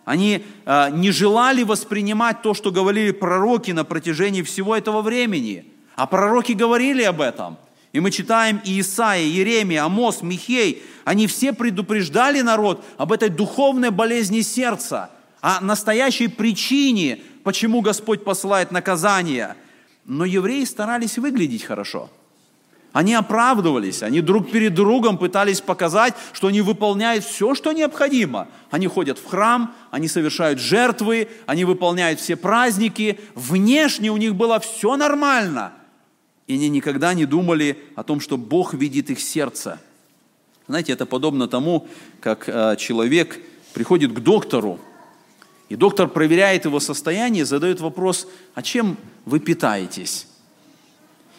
Они 0.05 0.45
э, 0.65 0.89
не 0.91 1.11
желали 1.11 1.63
воспринимать 1.63 2.41
то, 2.41 2.53
что 2.53 2.71
говорили 2.71 3.11
пророки 3.11 3.71
на 3.71 3.85
протяжении 3.85 4.41
всего 4.41 4.75
этого 4.75 5.01
времени. 5.01 5.65
А 5.95 6.07
пророки 6.07 6.51
говорили 6.51 7.03
об 7.03 7.21
этом. 7.21 7.57
И 7.93 7.99
мы 7.99 8.11
читаем 8.11 8.59
и 8.65 8.81
Исаия, 8.81 9.25
Еремия, 9.27 9.85
Амос, 9.85 10.21
Михей. 10.21 10.83
Они 11.05 11.27
все 11.27 11.53
предупреждали 11.53 12.41
народ 12.41 12.83
об 12.97 13.11
этой 13.11 13.29
духовной 13.29 13.91
болезни 13.91 14.41
сердца, 14.41 15.11
о 15.41 15.61
настоящей 15.61 16.27
причине, 16.27 17.19
почему 17.43 17.81
Господь 17.81 18.23
посылает 18.23 18.71
наказание. 18.71 19.55
Но 20.05 20.25
евреи 20.25 20.65
старались 20.65 21.17
выглядеть 21.17 21.63
хорошо– 21.63 22.09
они 22.93 23.15
оправдывались, 23.15 24.03
они 24.03 24.21
друг 24.21 24.51
перед 24.51 24.75
другом 24.75 25.17
пытались 25.17 25.61
показать, 25.61 26.13
что 26.31 26.47
они 26.47 26.61
выполняют 26.61 27.25
все, 27.25 27.55
что 27.55 27.71
необходимо. 27.71 28.47
Они 28.69 28.85
ходят 28.85 29.17
в 29.17 29.25
храм, 29.25 29.73
они 29.89 30.07
совершают 30.07 30.59
жертвы, 30.59 31.27
они 31.47 31.65
выполняют 31.65 32.19
все 32.19 32.35
праздники. 32.35 33.19
Внешне 33.33 34.11
у 34.11 34.17
них 34.17 34.35
было 34.35 34.59
все 34.59 34.95
нормально. 34.95 35.73
И 36.45 36.53
они 36.53 36.69
никогда 36.69 37.15
не 37.15 37.25
думали 37.25 37.79
о 37.95 38.03
том, 38.03 38.19
что 38.19 38.37
Бог 38.37 38.75
видит 38.75 39.09
их 39.09 39.19
сердце. 39.19 39.79
Знаете, 40.67 40.93
это 40.93 41.07
подобно 41.07 41.47
тому, 41.47 41.87
как 42.19 42.47
э, 42.47 42.75
человек 42.77 43.41
приходит 43.73 44.13
к 44.13 44.19
доктору, 44.19 44.79
и 45.73 45.75
доктор 45.75 46.07
проверяет 46.07 46.65
его 46.65 46.79
состояние, 46.79 47.45
задает 47.45 47.81
вопрос, 47.81 48.27
а 48.53 48.61
чем 48.61 48.95
вы 49.25 49.39
питаетесь? 49.39 50.27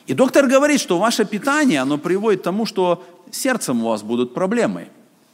И 0.08 0.12
доктор 0.12 0.48
говорит, 0.48 0.80
что 0.80 0.98
ваше 0.98 1.24
питание, 1.24 1.80
оно 1.80 1.98
приводит 1.98 2.40
к 2.40 2.42
тому, 2.42 2.66
что 2.66 3.04
сердцем 3.30 3.84
у 3.84 3.90
вас 3.90 4.02
будут 4.02 4.34
проблемы. 4.34 4.88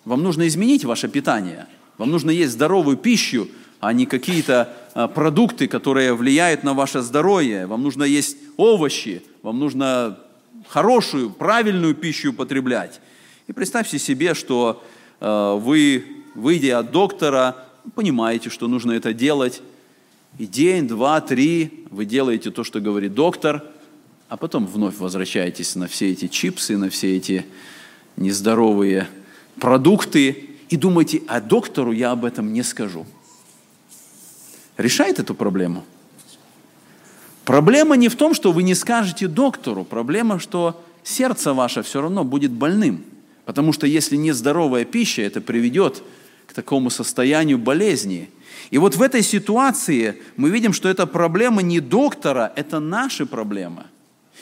Вам 0.05 0.22
нужно 0.22 0.46
изменить 0.48 0.84
ваше 0.84 1.09
питание. 1.09 1.66
Вам 1.96 2.11
нужно 2.11 2.30
есть 2.30 2.53
здоровую 2.53 2.98
пищу, 2.98 3.48
а 3.80 3.94
не 3.94 4.05
какие-то 4.05 4.76
а, 4.92 5.09
продукты, 5.09 5.66
которые 5.66 6.12
влияют 6.12 6.62
на 6.62 6.74
ваше 6.74 7.01
здоровье. 7.01 7.66
Вам 7.66 7.82
нужно 7.82 8.05
есть 8.05 8.36
овощи, 8.59 9.22
вам 9.40 9.61
нужно 9.61 10.18
хорошую, 10.68 11.30
правильную 11.30 11.94
пищу 11.94 12.32
употреблять. 12.32 13.01
И 13.46 13.55
представьте 13.55 13.98
себе, 13.98 14.34
что 14.34 14.84
э, 15.20 15.59
вы, 15.59 16.05
выйдя 16.34 16.80
от 16.80 16.90
доктора, 16.90 17.57
понимаете, 17.95 18.51
что 18.51 18.68
нужно 18.68 18.93
это 18.93 19.12
делать. 19.12 19.62
И 20.39 20.47
день, 20.47 20.87
два, 20.87 21.20
три 21.20 21.87
вы 21.91 22.05
делаете 22.05 22.51
то, 22.51 22.64
что 22.64 22.81
говорит 22.81 23.14
доктор– 23.14 23.64
а 24.31 24.37
потом 24.37 24.64
вновь 24.64 24.97
возвращаетесь 24.99 25.74
на 25.74 25.89
все 25.89 26.12
эти 26.12 26.28
чипсы, 26.28 26.76
на 26.76 26.89
все 26.89 27.16
эти 27.16 27.45
нездоровые 28.16 29.09
продукты 29.59 30.51
и 30.68 30.76
думаете, 30.76 31.22
а 31.26 31.41
доктору 31.41 31.91
я 31.91 32.12
об 32.12 32.24
этом 32.24 32.53
не 32.53 32.62
скажу. 32.62 33.07
Решает 34.76 35.18
эту 35.18 35.35
проблему? 35.35 35.85
Проблема 37.45 37.97
не 37.97 38.09
в 38.09 38.14
том, 38.14 38.33
что 38.33 38.53
вы 38.53 38.62
не 38.62 38.76
скажете 38.76 39.26
доктору, 39.26 39.85
проблема, 39.85 40.39
что 40.39 40.81
сердце 41.03 41.53
ваше 41.53 41.83
все 41.83 42.01
равно 42.01 42.22
будет 42.22 42.53
больным. 42.53 43.05
Потому 43.47 43.72
что 43.72 43.89
если 43.89 44.14
нездоровая 44.14 44.85
пища, 44.85 45.22
это 45.22 45.41
приведет 45.41 45.97
к 45.97 46.03
такому 46.62 46.90
состоянию 46.90 47.58
болезни. 47.58 48.28
И 48.70 48.78
вот 48.78 48.96
в 48.96 49.02
этой 49.02 49.22
ситуации 49.22 50.14
мы 50.36 50.50
видим, 50.50 50.72
что 50.72 50.88
эта 50.88 51.06
проблема 51.06 51.62
не 51.62 51.80
доктора, 51.80 52.52
это 52.56 52.80
наши 52.80 53.26
проблемы– 53.26 53.84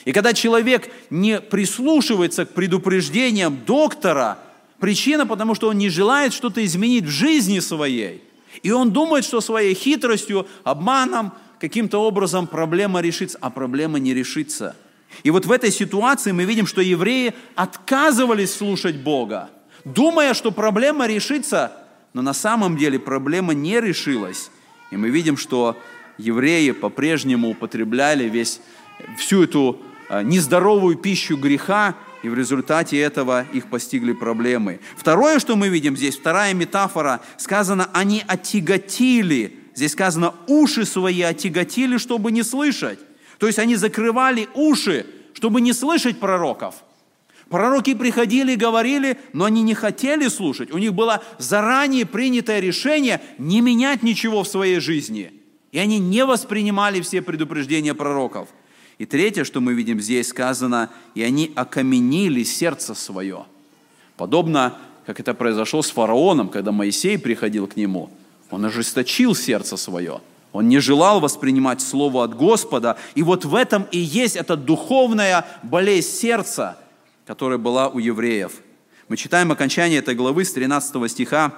и 0.05 0.11
когда 0.11 0.33
человек 0.33 0.89
не 1.09 1.41
прислушивается 1.41 2.45
к 2.45 2.53
предупреждениям 2.53 3.59
доктора, 3.65 4.39
причина, 4.79 5.25
потому 5.25 5.55
что 5.55 5.69
он 5.69 5.77
не 5.77 5.89
желает 5.89 6.33
что-то 6.33 6.63
изменить 6.65 7.05
в 7.05 7.09
жизни 7.09 7.59
своей. 7.59 8.23
И 8.63 8.71
он 8.71 8.91
думает, 8.91 9.25
что 9.25 9.41
своей 9.41 9.75
хитростью, 9.75 10.47
обманом, 10.63 11.33
каким-то 11.59 11.99
образом 11.99 12.47
проблема 12.47 13.01
решится, 13.01 13.37
а 13.41 13.49
проблема 13.49 13.99
не 13.99 14.13
решится. 14.13 14.75
И 15.23 15.31
вот 15.31 15.45
в 15.45 15.51
этой 15.51 15.71
ситуации 15.71 16.31
мы 16.31 16.45
видим, 16.45 16.65
что 16.65 16.81
евреи 16.81 17.33
отказывались 17.55 18.53
слушать 18.53 18.95
Бога, 18.97 19.49
думая, 19.83 20.33
что 20.33 20.51
проблема 20.51 21.07
решится, 21.07 21.73
но 22.13 22.21
на 22.21 22.33
самом 22.33 22.77
деле 22.77 22.99
проблема 22.99 23.53
не 23.53 23.79
решилась. 23.79 24.51
И 24.91 24.97
мы 24.97 25.09
видим, 25.09 25.37
что 25.37 25.77
евреи 26.17 26.71
по-прежнему 26.71 27.49
употребляли 27.49 28.27
весь, 28.29 28.61
всю 29.17 29.43
эту 29.43 29.79
Э, 30.09 30.23
нездоровую 30.23 30.97
пищу 30.97 31.37
греха, 31.37 31.95
и 32.23 32.29
в 32.29 32.33
результате 32.33 32.99
этого 32.99 33.45
их 33.53 33.67
постигли 33.67 34.11
проблемы. 34.11 34.79
Второе, 34.97 35.37
что 35.37 35.55
мы 35.55 35.69
видим 35.69 35.95
здесь, 35.95 36.17
вторая 36.17 36.53
метафора, 36.55 37.21
сказано, 37.37 37.89
они 37.93 38.23
отяготили, 38.27 39.55
здесь 39.75 39.91
сказано, 39.91 40.33
уши 40.47 40.85
свои 40.85 41.21
отяготили, 41.21 41.97
чтобы 41.97 42.31
не 42.31 42.41
слышать. 42.41 42.99
То 43.37 43.45
есть 43.45 43.59
они 43.59 43.75
закрывали 43.75 44.49
уши, 44.55 45.05
чтобы 45.33 45.61
не 45.61 45.73
слышать 45.73 46.19
пророков. 46.19 46.75
Пророки 47.49 47.95
приходили 47.95 48.53
и 48.53 48.57
говорили, 48.57 49.17
но 49.33 49.45
они 49.45 49.63
не 49.63 49.73
хотели 49.73 50.27
слушать. 50.27 50.71
У 50.71 50.77
них 50.77 50.93
было 50.93 51.23
заранее 51.39 52.05
принятое 52.05 52.59
решение 52.59 53.21
не 53.39 53.61
менять 53.61 54.03
ничего 54.03 54.43
в 54.43 54.47
своей 54.47 54.79
жизни. 54.79 55.33
И 55.71 55.79
они 55.79 55.99
не 55.99 56.25
воспринимали 56.25 57.01
все 57.01 57.21
предупреждения 57.21 57.95
пророков. 57.95 58.49
И 58.99 59.05
третье, 59.05 59.43
что 59.45 59.61
мы 59.61 59.73
видим 59.73 59.99
здесь 59.99 60.27
сказано, 60.27 60.91
и 61.15 61.23
они 61.23 61.51
окаменили 61.55 62.43
сердце 62.43 62.93
свое. 62.93 63.45
Подобно, 64.15 64.77
как 65.05 65.19
это 65.19 65.33
произошло 65.33 65.81
с 65.81 65.89
фараоном, 65.89 66.49
когда 66.49 66.71
Моисей 66.71 67.17
приходил 67.17 67.65
к 67.65 67.77
нему. 67.77 68.11
Он 68.51 68.65
ожесточил 68.65 69.33
сердце 69.33 69.77
свое. 69.77 70.21
Он 70.51 70.67
не 70.67 70.79
желал 70.79 71.19
воспринимать 71.19 71.81
Слово 71.81 72.23
от 72.23 72.35
Господа. 72.35 72.97
И 73.15 73.23
вот 73.23 73.45
в 73.45 73.55
этом 73.55 73.87
и 73.91 73.99
есть 73.99 74.35
эта 74.35 74.55
духовная 74.55 75.45
болезнь 75.63 76.09
сердца, 76.09 76.77
которая 77.29 77.59
была 77.59 77.89
у 77.89 77.99
евреев. 77.99 78.53
Мы 79.07 79.15
читаем 79.15 79.51
окончание 79.51 79.99
этой 79.99 80.15
главы 80.15 80.43
с 80.43 80.51
13 80.51 81.11
стиха. 81.11 81.53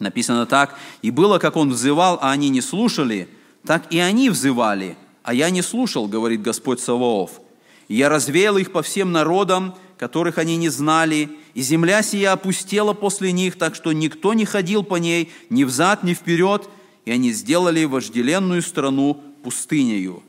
Написано 0.00 0.44
так. 0.44 0.76
«И 1.02 1.12
было, 1.12 1.38
как 1.38 1.54
он 1.54 1.70
взывал, 1.70 2.18
а 2.20 2.32
они 2.32 2.48
не 2.48 2.60
слушали, 2.60 3.28
так 3.64 3.92
и 3.92 4.00
они 4.00 4.28
взывали, 4.28 4.96
а 5.22 5.34
я 5.34 5.50
не 5.50 5.62
слушал, 5.62 6.08
говорит 6.08 6.42
Господь 6.42 6.80
Саваоф. 6.80 7.40
я 7.86 8.08
развеял 8.08 8.58
их 8.58 8.72
по 8.72 8.82
всем 8.82 9.12
народам, 9.12 9.76
которых 9.98 10.36
они 10.36 10.56
не 10.56 10.68
знали, 10.68 11.30
и 11.54 11.60
земля 11.62 12.02
сия 12.02 12.32
опустела 12.32 12.92
после 12.92 13.30
них, 13.30 13.56
так 13.56 13.76
что 13.76 13.92
никто 13.92 14.34
не 14.34 14.46
ходил 14.46 14.82
по 14.82 14.96
ней 14.96 15.30
ни 15.48 15.62
взад, 15.62 16.02
ни 16.02 16.12
вперед, 16.12 16.68
и 17.04 17.12
они 17.12 17.30
сделали 17.30 17.84
вожделенную 17.84 18.62
страну 18.62 19.22
пустынею. 19.44 20.24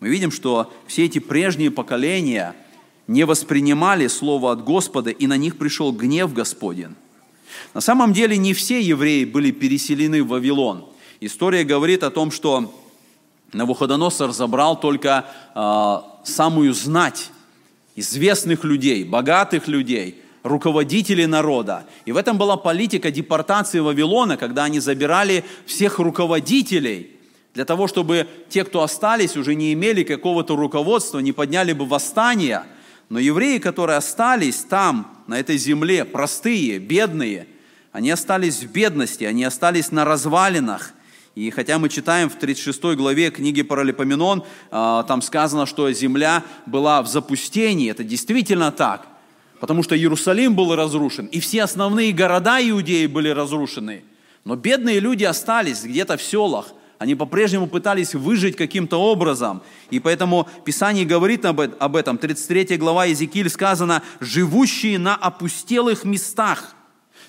Мы 0.00 0.08
видим, 0.08 0.32
что 0.32 0.72
все 0.88 1.04
эти 1.04 1.20
прежние 1.20 1.70
поколения 1.70 2.56
не 3.06 3.24
воспринимали 3.24 4.06
Слово 4.06 4.52
от 4.52 4.64
Господа, 4.64 5.10
и 5.10 5.26
на 5.26 5.36
них 5.36 5.58
пришел 5.58 5.92
гнев 5.92 6.32
Господень. 6.32 6.94
На 7.74 7.80
самом 7.80 8.12
деле 8.12 8.36
не 8.36 8.54
все 8.54 8.80
евреи 8.80 9.24
были 9.24 9.50
переселены 9.50 10.22
в 10.22 10.28
Вавилон. 10.28 10.86
История 11.20 11.64
говорит 11.64 12.02
о 12.02 12.10
том, 12.10 12.30
что 12.30 12.72
Навуходоносор 13.52 14.32
забрал 14.32 14.80
только 14.80 15.26
э, 15.54 15.96
самую 16.24 16.72
знать 16.72 17.30
известных 17.96 18.64
людей, 18.64 19.04
богатых 19.04 19.68
людей, 19.68 20.22
руководителей 20.42 21.26
народа. 21.26 21.84
И 22.06 22.12
в 22.12 22.16
этом 22.16 22.38
была 22.38 22.56
политика 22.56 23.10
депортации 23.10 23.80
Вавилона, 23.80 24.36
когда 24.36 24.64
они 24.64 24.80
забирали 24.80 25.44
всех 25.66 25.98
руководителей 25.98 27.10
для 27.54 27.64
того, 27.66 27.86
чтобы 27.86 28.26
те, 28.48 28.64
кто 28.64 28.82
остались, 28.82 29.36
уже 29.36 29.54
не 29.54 29.74
имели 29.74 30.02
какого-то 30.04 30.56
руководства, 30.56 31.18
не 31.18 31.32
подняли 31.32 31.74
бы 31.74 31.84
восстания. 31.84 32.64
Но 33.08 33.18
евреи, 33.18 33.58
которые 33.58 33.96
остались 33.96 34.58
там, 34.60 35.24
на 35.26 35.38
этой 35.38 35.56
земле, 35.56 36.04
простые, 36.04 36.78
бедные, 36.78 37.46
они 37.92 38.10
остались 38.10 38.62
в 38.62 38.72
бедности, 38.72 39.24
они 39.24 39.44
остались 39.44 39.90
на 39.90 40.04
развалинах– 40.04 40.92
и 41.34 41.50
хотя 41.50 41.78
мы 41.78 41.88
читаем 41.88 42.28
в 42.28 42.34
36 42.34 42.94
главе 42.94 43.30
книги 43.30 43.62
Паралипоменон, 43.62 44.44
а, 44.70 45.02
там 45.04 45.22
сказано, 45.22 45.64
что 45.64 45.90
земля 45.92 46.44
была 46.66 47.00
в 47.02 47.06
запустении, 47.06 47.90
это 47.90 48.04
действительно 48.04 48.70
так, 48.70 49.06
потому 49.58 49.82
что 49.82 49.96
Иерусалим 49.96 50.54
был 50.54 50.74
разрушен, 50.76 51.26
и 51.26 51.40
все 51.40 51.62
основные 51.62 52.12
города 52.12 52.58
Иудеи 52.60 53.06
были 53.06 53.30
разрушены. 53.30 54.04
Но 54.44 54.56
бедные 54.56 55.00
люди 55.00 55.24
остались 55.24 55.84
где-то 55.84 56.18
в 56.18 56.22
селах, 56.22 56.74
они 57.02 57.14
по-прежнему 57.14 57.66
пытались 57.66 58.14
выжить 58.14 58.56
каким-то 58.56 58.96
образом. 58.96 59.62
И 59.90 60.00
поэтому 60.00 60.48
Писание 60.64 61.04
говорит 61.04 61.44
об 61.44 61.96
этом. 61.96 62.18
33 62.18 62.76
глава 62.78 63.04
Иезекииль 63.06 63.50
сказано, 63.50 64.02
«Живущие 64.20 64.98
на 64.98 65.14
опустелых 65.16 66.04
местах». 66.04 66.74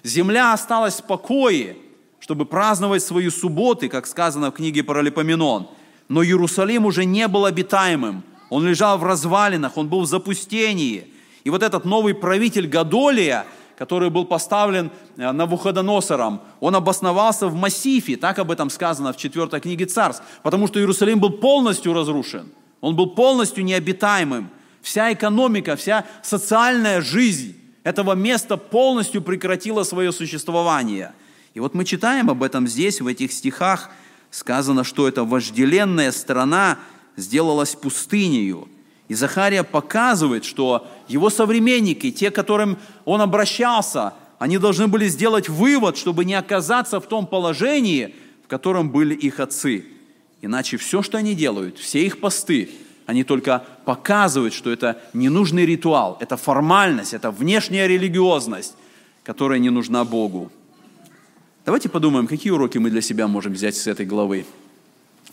Земля 0.04 0.54
осталась 0.54 1.02
в 1.02 1.04
покое 1.04 1.76
чтобы 2.24 2.46
праздновать 2.46 3.04
свои 3.04 3.28
субботы, 3.28 3.90
как 3.90 4.08
сказано 4.08 4.50
в 4.50 4.54
книге 4.54 4.82
Паралипоменон. 4.82 5.68
Но 6.08 6.24
Иерусалим 6.24 6.86
уже 6.86 7.04
не 7.04 7.28
был 7.28 7.44
обитаемым. 7.44 8.24
Он 8.50 8.66
лежал 8.66 8.98
в 8.98 9.04
развалинах, 9.04 9.76
он 9.76 9.90
был 9.90 10.04
в 10.04 10.06
запустении. 10.06 11.06
И 11.44 11.50
вот 11.50 11.64
этот 11.64 11.84
новый 11.84 12.14
правитель 12.14 12.66
Гадолия, 12.66 13.46
который 13.78 14.10
был 14.10 14.26
поставлен 14.26 14.92
э, 15.18 15.32
Навуходоносором, 15.32 16.42
он 16.60 16.76
обосновался 16.76 17.48
в 17.48 17.56
массифе, 17.56 18.18
так 18.18 18.40
об 18.40 18.52
этом 18.52 18.70
сказано 18.70 19.14
в 19.14 19.18
4 19.18 19.60
книге 19.60 19.86
Царств, 19.86 20.24
потому 20.44 20.68
что 20.68 20.80
Иерусалим 20.80 21.20
был 21.20 21.32
полностью 21.32 21.94
разрушен, 21.94 22.52
он 22.82 22.96
был 22.96 23.12
полностью 23.12 23.64
необитаемым. 23.64 24.50
Вся 24.82 25.14
экономика, 25.14 25.78
вся 25.78 26.06
социальная 26.22 27.02
жизнь 27.02 27.56
этого 27.84 28.14
места 28.14 28.58
полностью 28.58 29.22
прекратила 29.22 29.84
свое 29.84 30.12
существование. 30.12 31.14
И 31.54 31.60
вот 31.60 31.74
мы 31.74 31.86
читаем 31.86 32.30
об 32.30 32.44
этом 32.44 32.68
здесь, 32.68 33.00
в 33.00 33.08
этих 33.08 33.32
стихах, 33.32 33.90
сказано, 34.32 34.84
что 34.84 35.08
эта 35.08 35.24
вожделенная 35.24 36.12
страна 36.12 36.80
сделалась 37.16 37.76
пустынею. 37.76 38.68
И 39.14 39.16
Захария 39.16 39.62
показывает, 39.62 40.44
что 40.44 40.88
его 41.08 41.30
современники, 41.30 42.10
те, 42.10 42.32
к 42.32 42.36
которым 42.36 42.80
он 43.06 43.22
обращался, 43.22 44.16
они 44.40 44.58
должны 44.58 44.88
были 44.88 45.08
сделать 45.08 45.50
вывод, 45.50 45.98
чтобы 45.98 46.26
не 46.26 46.34
оказаться 46.34 47.00
в 47.00 47.06
том 47.06 47.28
положении, 47.28 48.16
в 48.44 48.48
котором 48.48 48.90
были 48.90 49.14
их 49.14 49.40
отцы. 49.40 49.86
Иначе 50.42 50.78
все, 50.78 51.04
что 51.04 51.20
они 51.20 51.36
делают, 51.36 51.78
все 51.78 52.04
их 52.04 52.22
посты, 52.22 52.72
они 53.06 53.24
только 53.24 53.64
показывают, 53.86 54.56
что 54.56 54.72
это 54.72 55.00
ненужный 55.14 55.68
ритуал, 55.68 56.18
это 56.20 56.36
формальность, 56.36 57.14
это 57.14 57.30
внешняя 57.30 57.88
религиозность, 57.88 58.74
которая 59.24 59.60
не 59.60 59.70
нужна 59.70 60.04
Богу. 60.06 60.52
Давайте 61.66 61.88
подумаем, 61.88 62.26
какие 62.26 62.52
уроки 62.52 62.80
мы 62.80 62.90
для 62.90 63.02
себя 63.02 63.28
можем 63.28 63.54
взять 63.54 63.76
с 63.76 63.86
этой 63.86 64.08
главы. 64.08 64.48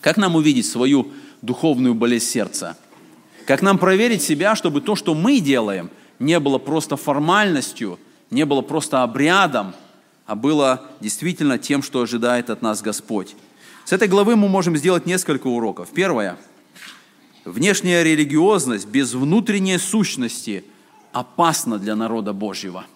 Как 0.02 0.18
нам 0.18 0.36
увидеть 0.36 0.66
свою 0.66 1.10
духовную 1.40 1.94
болезнь 1.94 2.26
сердца? 2.26 2.76
Как 3.50 3.62
нам 3.62 3.78
проверить 3.78 4.22
себя, 4.22 4.54
чтобы 4.54 4.80
то, 4.80 4.94
что 4.94 5.12
мы 5.12 5.40
делаем, 5.40 5.90
не 6.20 6.38
было 6.38 6.58
просто 6.58 6.96
формальностью, 6.96 7.98
не 8.30 8.44
было 8.44 8.62
просто 8.62 9.02
обрядом, 9.02 9.74
а 10.24 10.36
было 10.36 10.86
действительно 11.00 11.58
тем, 11.58 11.82
что 11.82 12.00
ожидает 12.00 12.48
от 12.48 12.62
нас 12.62 12.80
Господь. 12.80 13.34
С 13.84 13.92
этой 13.92 14.06
главы 14.06 14.36
мы 14.36 14.48
можем 14.48 14.76
сделать 14.76 15.04
несколько 15.04 15.48
уроков. 15.48 15.88
Первое. 15.92 16.36
Внешняя 17.44 18.04
религиозность 18.04 18.86
без 18.86 19.14
внутренней 19.14 19.78
сущности 19.78 20.62
опасна 21.10 21.80
для 21.80 21.96
народа 21.96 22.32
Божьего. 22.32 22.86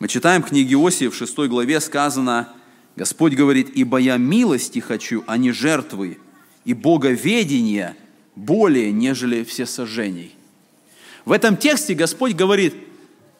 Мы 0.00 0.08
читаем 0.08 0.42
в 0.42 0.48
книге 0.48 0.72
Иосии 0.72 1.06
в 1.06 1.14
6 1.14 1.38
главе 1.46 1.78
сказано, 1.78 2.48
Господь 2.96 3.34
говорит, 3.34 3.70
«Ибо 3.72 3.98
я 3.98 4.16
милости 4.16 4.80
хочу, 4.80 5.22
а 5.28 5.36
не 5.36 5.52
жертвы, 5.52 6.18
и 6.64 6.74
боговедение 6.74 7.94
более, 8.36 8.92
нежели 8.92 9.42
все 9.42 9.66
сожжений». 9.66 10.36
В 11.26 11.32
этом 11.32 11.56
тексте 11.56 11.94
Господь 11.94 12.34
говорит, 12.34 12.74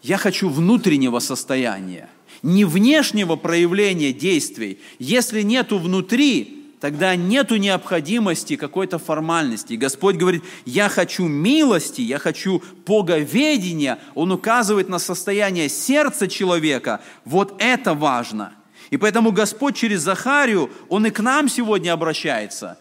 я 0.03 0.19
хочу 0.19 0.49
внутреннего 0.49 1.21
состояния, 1.21 2.09
не 2.43 2.65
внешнего 2.65 3.37
проявления 3.37 4.13
действий. 4.13 4.79
Если 4.99 5.43
нету 5.43 5.79
внутри, 5.79 6.65
тогда 6.81 7.15
нету 7.15 7.57
необходимости 7.57 8.57
какой-то 8.57 8.99
формальности. 8.99 9.75
Господь 9.75 10.17
говорит, 10.17 10.43
я 10.65 10.89
хочу 10.89 11.27
милости, 11.27 12.01
я 12.01 12.19
хочу 12.19 12.63
боговедения. 12.85 14.01
Он 14.17 14.33
указывает 14.33 14.89
на 14.89 14.99
состояние 14.99 15.69
сердца 15.69 16.27
человека. 16.27 17.01
Вот 17.25 17.55
это 17.59 17.95
важно. 17.95 18.53
И 18.91 18.97
поэтому 18.97 19.31
Господь 19.31 19.77
через 19.77 20.03
Захарию, 20.03 20.71
Он 20.89 21.07
и 21.07 21.11
к 21.11 21.21
нам 21.21 21.49
сегодня 21.49 21.93
обращается. 21.93 22.79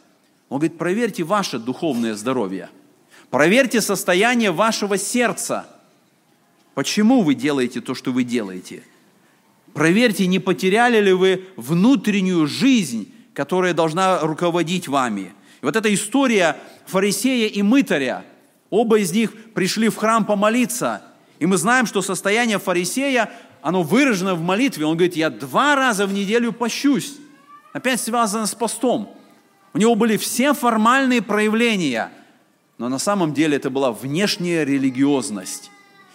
Он 0.50 0.60
говорит, 0.60 0.78
проверьте 0.78 1.24
ваше 1.24 1.60
духовное 1.60 2.16
здоровье. 2.16 2.70
Проверьте 3.30 3.82
состояние 3.82 4.52
вашего 4.52 4.98
сердца. 4.98 5.66
Почему 6.74 7.22
вы 7.22 7.36
делаете 7.36 7.82
то, 7.82 7.96
что 7.96 8.12
вы 8.12 8.24
делаете? 8.24 8.84
Проверьте, 9.74 10.28
не 10.28 10.39
потеряли 10.39 11.02
ли 11.02 11.14
вы 11.14 11.46
внутреннюю 11.58 12.48
жизнь, 12.48 13.14
которая 13.34 13.74
должна 13.74 14.20
руководить 14.20 14.88
вами. 14.88 15.34
И 15.62 15.66
вот 15.66 15.76
эта 15.76 15.93
история 15.93 16.58
фарисея 16.86 17.48
и 17.48 17.62
мытаря, 17.62 18.24
оба 18.70 19.00
из 19.00 19.12
них 19.12 19.34
пришли 19.54 19.89
в 19.89 19.96
храм 19.98 20.26
помолиться, 20.26 21.02
и 21.39 21.46
мы 21.46 21.58
знаем, 21.58 21.86
что 21.86 22.02
состояние 22.02 22.60
фарисея, 22.60 23.32
оно 23.62 23.84
выражено 23.84 24.36
в 24.36 24.41
молитве. 24.41 24.86
Он 24.86 24.96
говорит, 24.96 25.16
я 25.16 25.30
два 25.30 25.76
раза 25.76 26.06
в 26.06 26.14
неделю 26.14 26.54
пощусь. 26.54 27.16
Опять 27.74 28.00
связано 28.00 28.46
с 28.46 28.56
постом. 28.56 29.18
У 29.76 29.78
него 29.78 29.95
были 29.95 30.15
все 30.15 30.53
формальные 30.53 31.21
проявления, 31.21 32.09
но 32.78 32.88
на 32.88 32.97
самом 32.97 33.34
деле 33.34 33.57
это 33.57 33.69
была 33.69 33.91
внешняя 33.91 34.63
религиозность. 34.63 35.69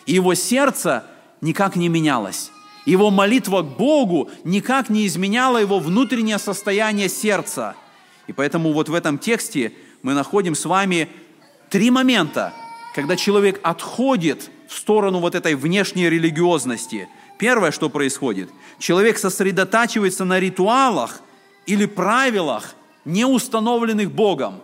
И 0.06 0.14
его 0.14 0.32
сердце 0.32 1.04
никак 1.42 1.76
не 1.76 1.90
менялось. 1.90 2.50
Его 2.86 3.10
молитва 3.10 3.60
к 3.60 3.76
Богу 3.76 4.30
никак 4.44 4.88
не 4.88 5.06
изменяла 5.06 5.58
его 5.58 5.78
внутреннее 5.78 6.38
состояние 6.38 7.10
сердца. 7.10 7.76
И 8.28 8.32
поэтому 8.32 8.72
вот 8.72 8.88
в 8.88 8.94
этом 8.94 9.18
тексте 9.18 9.74
мы 10.02 10.14
находим 10.14 10.54
с 10.54 10.64
вами 10.64 11.10
три 11.68 11.90
момента, 11.90 12.54
когда 12.94 13.14
человек 13.14 13.60
отходит 13.62 14.48
в 14.68 14.74
сторону 14.74 15.18
вот 15.18 15.34
этой 15.34 15.54
внешней 15.54 16.08
религиозности. 16.08 17.10
Первое, 17.38 17.72
что 17.72 17.90
происходит, 17.90 18.48
человек 18.78 19.18
сосредотачивается 19.18 20.24
на 20.24 20.40
ритуалах 20.40 21.20
или 21.66 21.84
правилах, 21.84 22.74
не 23.04 23.24
установленных 23.24 24.12
Богом. 24.12 24.60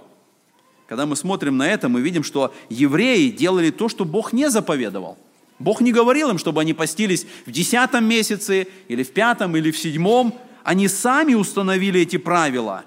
Когда 0.87 1.07
мы 1.07 1.17
смотрим 1.17 1.57
на 1.57 1.69
это, 1.69 1.89
мы 1.89 2.01
видим, 2.01 2.23
что 2.23 2.55
евреи 2.69 3.31
делали 3.31 3.71
то, 3.71 3.89
что 3.89 4.05
Бог 4.05 4.33
не 4.33 4.51
заповедовал– 4.51 5.19
Бог 5.59 5.81
не 5.81 5.93
говорил 5.93 6.31
им, 6.31 6.39
чтобы 6.39 6.61
они 6.61 6.75
постились 6.75 7.27
в 7.47 7.51
десятом 7.51 8.05
месяце, 8.05 8.69
или 8.89 9.03
в 9.03 9.13
пятом, 9.13 9.57
или 9.57 9.71
в 9.71 9.79
седьмом. 9.79 10.35
Они 10.65 10.89
сами 10.89 11.35
установили 11.35 12.01
эти 12.01 12.19
правила. 12.19 12.85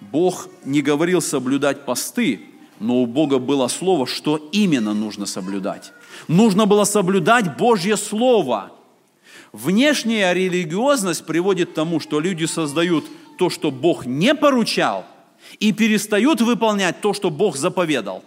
Бог 0.00 0.48
не 0.64 0.80
говорил 0.80 1.20
соблюдать 1.20 1.84
посты, 1.84 2.40
но 2.80 3.02
у 3.02 3.06
Бога 3.06 3.38
было 3.38 3.68
слово, 3.68 4.06
что 4.06 4.48
именно 4.52 4.94
нужно 4.94 5.26
соблюдать. 5.26 5.92
Нужно 6.26 6.66
было 6.66 6.84
соблюдать 6.84 7.56
Божье 7.56 7.96
Слово. 7.96 8.72
Внешняя 9.52 10.32
религиозность 10.32 11.26
приводит 11.26 11.70
к 11.70 11.74
тому, 11.74 12.00
что 12.00 12.20
люди 12.20 12.46
создают 12.46 13.04
то, 13.42 13.50
что 13.50 13.72
Бог 13.72 14.06
не 14.06 14.36
поручал, 14.36 15.04
и 15.58 15.72
перестают 15.72 16.40
выполнять 16.40 17.00
то, 17.00 17.12
что 17.12 17.28
Бог 17.28 17.56
заповедал. 17.56 18.22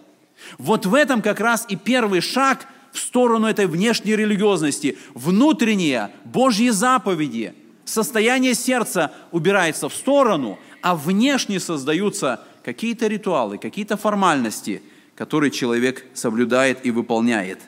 Вот 0.57 0.85
в 0.85 0.93
этом 0.93 1.21
как 1.21 1.39
раз 1.39 1.65
и 1.69 1.77
первый 1.77 2.19
шаг 2.19 2.67
в 2.91 2.99
сторону 2.99 3.47
этой 3.47 3.65
внешней 3.65 4.13
религиозности. 4.13 4.97
Внутренние 5.13 6.11
Божьи 6.25 6.67
заповеди, 6.67 7.53
состояние 7.85 8.55
сердца 8.55 9.13
убирается 9.31 9.87
в 9.87 9.93
сторону, 9.93 10.59
а 10.81 10.97
внешне 10.97 11.61
создаются 11.61 12.43
какие-то 12.61 13.07
ритуалы, 13.07 13.57
какие-то 13.57 13.95
формальности, 13.95 14.81
которые 15.15 15.49
человек 15.49 16.05
соблюдает 16.13 16.85
и 16.85 16.91
выполняет. 16.91 17.59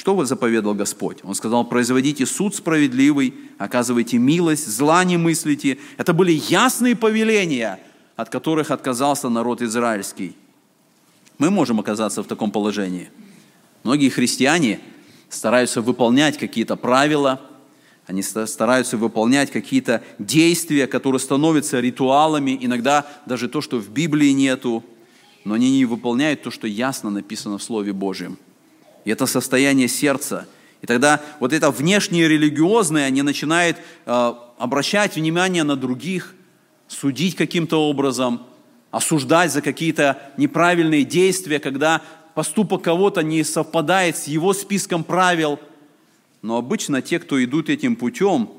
Что 0.00 0.14
вот 0.14 0.26
заповедал 0.26 0.74
Господь? 0.74 1.18
Он 1.24 1.34
сказал, 1.34 1.64
производите 1.64 2.24
суд 2.24 2.54
справедливый, 2.54 3.34
оказывайте 3.58 4.16
милость, 4.18 4.66
зла 4.66 5.04
не 5.04 5.18
мыслите. 5.18 5.78
Это 5.98 6.14
были 6.14 6.32
ясные 6.32 6.96
повеления, 6.96 7.78
от 8.16 8.30
которых 8.30 8.70
отказался 8.70 9.28
народ 9.28 9.60
израильский. 9.60 10.34
Мы 11.36 11.50
можем 11.50 11.80
оказаться 11.80 12.22
в 12.22 12.26
таком 12.26 12.50
положении– 12.50 13.10
Многие 13.82 14.10
христиане 14.10 14.80
стараются 15.30 15.80
выполнять 15.80 16.36
какие-то 16.36 16.76
правила, 16.76 17.40
они 18.06 18.22
стараются 18.22 18.96
выполнять 18.96 19.50
какие-то 19.50 20.02
действия, 20.18 20.86
которые 20.86 21.20
становятся 21.20 21.80
ритуалами, 21.80 22.58
иногда 22.60 23.06
даже 23.24 23.48
то, 23.48 23.60
что 23.60 23.78
в 23.78 23.88
Библии 23.90 24.32
нету, 24.32 24.84
но 25.44 25.54
они 25.54 25.70
не 25.70 25.84
выполняют 25.84 26.42
то, 26.42 26.50
что 26.50 26.66
ясно 26.66 27.08
написано 27.08 27.56
в 27.56 27.62
Слове 27.62 27.92
Божьем. 27.92 28.36
И 29.04 29.10
это 29.10 29.26
состояние 29.26 29.88
сердца. 29.88 30.46
И 30.82 30.86
тогда 30.86 31.20
вот 31.40 31.52
это 31.52 31.70
внешнее 31.70 32.28
религиозное, 32.28 33.06
они 33.06 33.22
начинают 33.22 33.76
э, 34.06 34.34
обращать 34.58 35.16
внимание 35.16 35.62
на 35.62 35.76
других, 35.76 36.34
судить 36.88 37.36
каким-то 37.36 37.88
образом, 37.88 38.46
осуждать 38.90 39.52
за 39.52 39.62
какие-то 39.62 40.18
неправильные 40.36 41.04
действия, 41.04 41.60
когда 41.60 42.02
поступок 42.34 42.82
кого-то 42.82 43.22
не 43.22 43.44
совпадает 43.44 44.16
с 44.16 44.26
его 44.26 44.52
списком 44.52 45.04
правил. 45.04 45.60
Но 46.42 46.56
обычно 46.56 47.02
те, 47.02 47.18
кто 47.18 47.42
идут 47.42 47.68
этим 47.68 47.96
путем, 47.96 48.50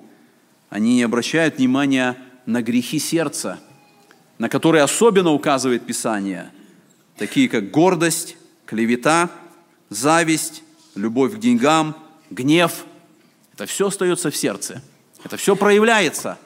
они 0.70 0.96
не 0.96 1.04
обращают 1.04 1.58
внимания 1.58 2.16
на 2.46 2.62
грехи 2.62 3.00
сердца, 3.00 3.60
на 4.38 4.48
которые 4.50 4.84
особенно 4.84 5.32
указывает 5.32 5.86
Писание, 5.86 6.52
такие 7.18 7.50
как 7.50 7.72
гордость, 7.72 8.38
клевета, 8.66 9.30
зависть, 9.92 10.64
любовь 10.96 11.36
к 11.36 11.38
деньгам, 11.38 11.96
гнев. 12.32 12.86
Это 13.54 13.68
все 13.68 13.90
остается 13.90 14.32
в 14.32 14.36
сердце. 14.36 14.82
Это 15.24 15.38
все 15.38 15.56
проявляется. 15.56 16.40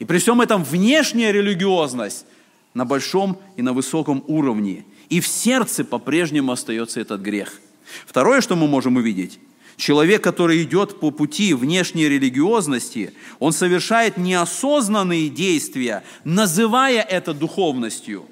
И 0.00 0.04
при 0.04 0.18
всем 0.18 0.40
этом 0.40 0.64
внешняя 0.64 1.30
религиозность 1.30 2.26
на 2.74 2.84
большом 2.84 3.40
и 3.56 3.62
на 3.62 3.72
высоком 3.72 4.24
уровне– 4.26 4.84
и 5.08 5.20
в 5.20 5.26
сердце 5.26 5.84
по-прежнему 5.84 6.52
остается 6.52 7.00
этот 7.00 7.20
грех. 7.20 7.60
Второе, 8.06 8.40
что 8.40 8.56
мы 8.56 8.66
можем 8.66 8.96
увидеть, 8.96 9.38
человек, 9.76 10.22
который 10.22 10.62
идет 10.62 11.00
по 11.00 11.10
пути 11.10 11.54
внешней 11.54 12.08
религиозности, 12.08 13.12
он 13.38 13.52
совершает 13.52 14.16
неосознанные 14.16 15.28
действия, 15.28 16.02
называя 16.24 17.02
это 17.02 17.32
духовностью. 17.32 18.26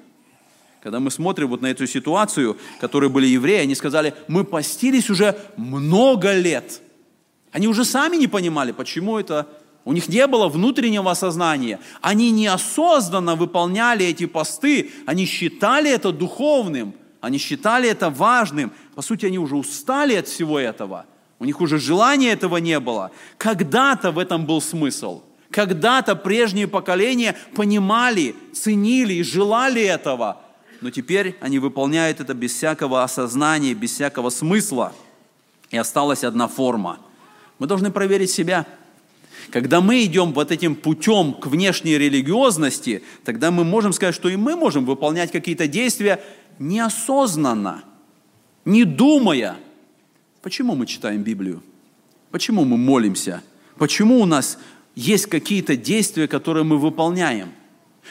Когда 0.85 0.99
мы 0.99 1.09
смотрим 1.09 1.47
вот 1.47 1.63
на 1.63 1.71
эту 1.71 1.87
ситуацию, 1.87 2.57
которые 2.79 3.09
были 3.09 3.25
евреи, 3.25 3.63
они 3.63 3.73
сказали, 3.73 4.13
мы 4.27 4.43
постились 4.43 5.09
уже 5.09 5.35
много 5.57 6.31
лет. 6.33 6.79
Они 7.51 7.67
уже 7.67 7.83
сами 7.83 8.17
не 8.17 8.27
понимали, 8.27 8.71
почему 8.71 9.17
это 9.17 9.47
у 9.83 9.93
них 9.93 10.07
не 10.09 10.27
было 10.27 10.47
внутреннего 10.47 11.09
осознания. 11.09 11.79
Они 12.01 12.29
неосознанно 12.29 13.33
выполняли 13.35 14.05
эти 14.05 14.27
посты. 14.27 14.91
Они 15.07 15.25
считали 15.25 15.89
это 15.89 16.11
духовным. 16.11 16.93
Они 17.19 17.39
считали 17.39 17.89
это 17.89 18.11
важным. 18.11 18.71
По 18.93 19.01
сути, 19.01 19.25
они 19.25 19.39
уже 19.39 19.55
устали 19.55 20.13
от 20.13 20.27
всего 20.27 20.59
этого. 20.59 21.07
У 21.39 21.45
них 21.45 21.61
уже 21.61 21.79
желания 21.79 22.29
этого 22.29 22.57
не 22.57 22.79
было. 22.79 23.09
Когда-то 23.39 24.11
в 24.11 24.19
этом 24.19 24.45
был 24.45 24.61
смысл. 24.61 25.23
Когда-то 25.49 26.15
прежние 26.15 26.67
поколения 26.67 27.35
понимали, 27.55 28.35
ценили 28.53 29.15
и 29.15 29.23
желали 29.23 29.81
этого. 29.81 30.44
Но 30.81 30.89
теперь 30.91 31.35
они 31.41 31.59
выполняют 31.59 32.19
это 32.19 32.33
без 32.33 32.53
всякого 32.53 33.03
осознания, 33.03 33.73
без 33.73 33.91
всякого 33.91 34.29
смысла. 34.29 34.93
И 35.71 35.77
осталась 35.77 36.23
одна 36.23 36.47
форма. 36.47 36.99
Мы 37.59 37.67
должны 37.67 37.91
проверить 37.91 38.31
себя– 38.31 38.65
когда 39.51 39.81
мы 39.81 40.03
идем 40.03 40.33
вот 40.33 40.51
этим 40.51 40.75
путем 40.75 41.33
к 41.33 41.47
внешней 41.47 41.97
религиозности, 41.97 43.03
тогда 43.23 43.51
мы 43.51 43.63
можем 43.63 43.93
сказать, 43.93 44.13
что 44.13 44.29
и 44.29 44.35
мы 44.35 44.55
можем 44.57 44.85
выполнять 44.85 45.31
какие-то 45.31 45.67
действия 45.67 46.21
неосознанно, 46.59 47.83
не 48.65 48.83
думая. 48.83 49.55
Почему 50.41 50.75
мы 50.75 50.85
читаем 50.85 51.23
Библию? 51.23 51.63
Почему 52.31 52.65
мы 52.65 52.75
молимся? 52.77 53.43
Почему 53.77 54.19
у 54.19 54.25
нас 54.25 54.57
есть 54.93 55.27
какие-то 55.27 55.77
действия, 55.77 56.27
которые 56.27 56.63
мы 56.63 56.77
выполняем? 56.77 57.49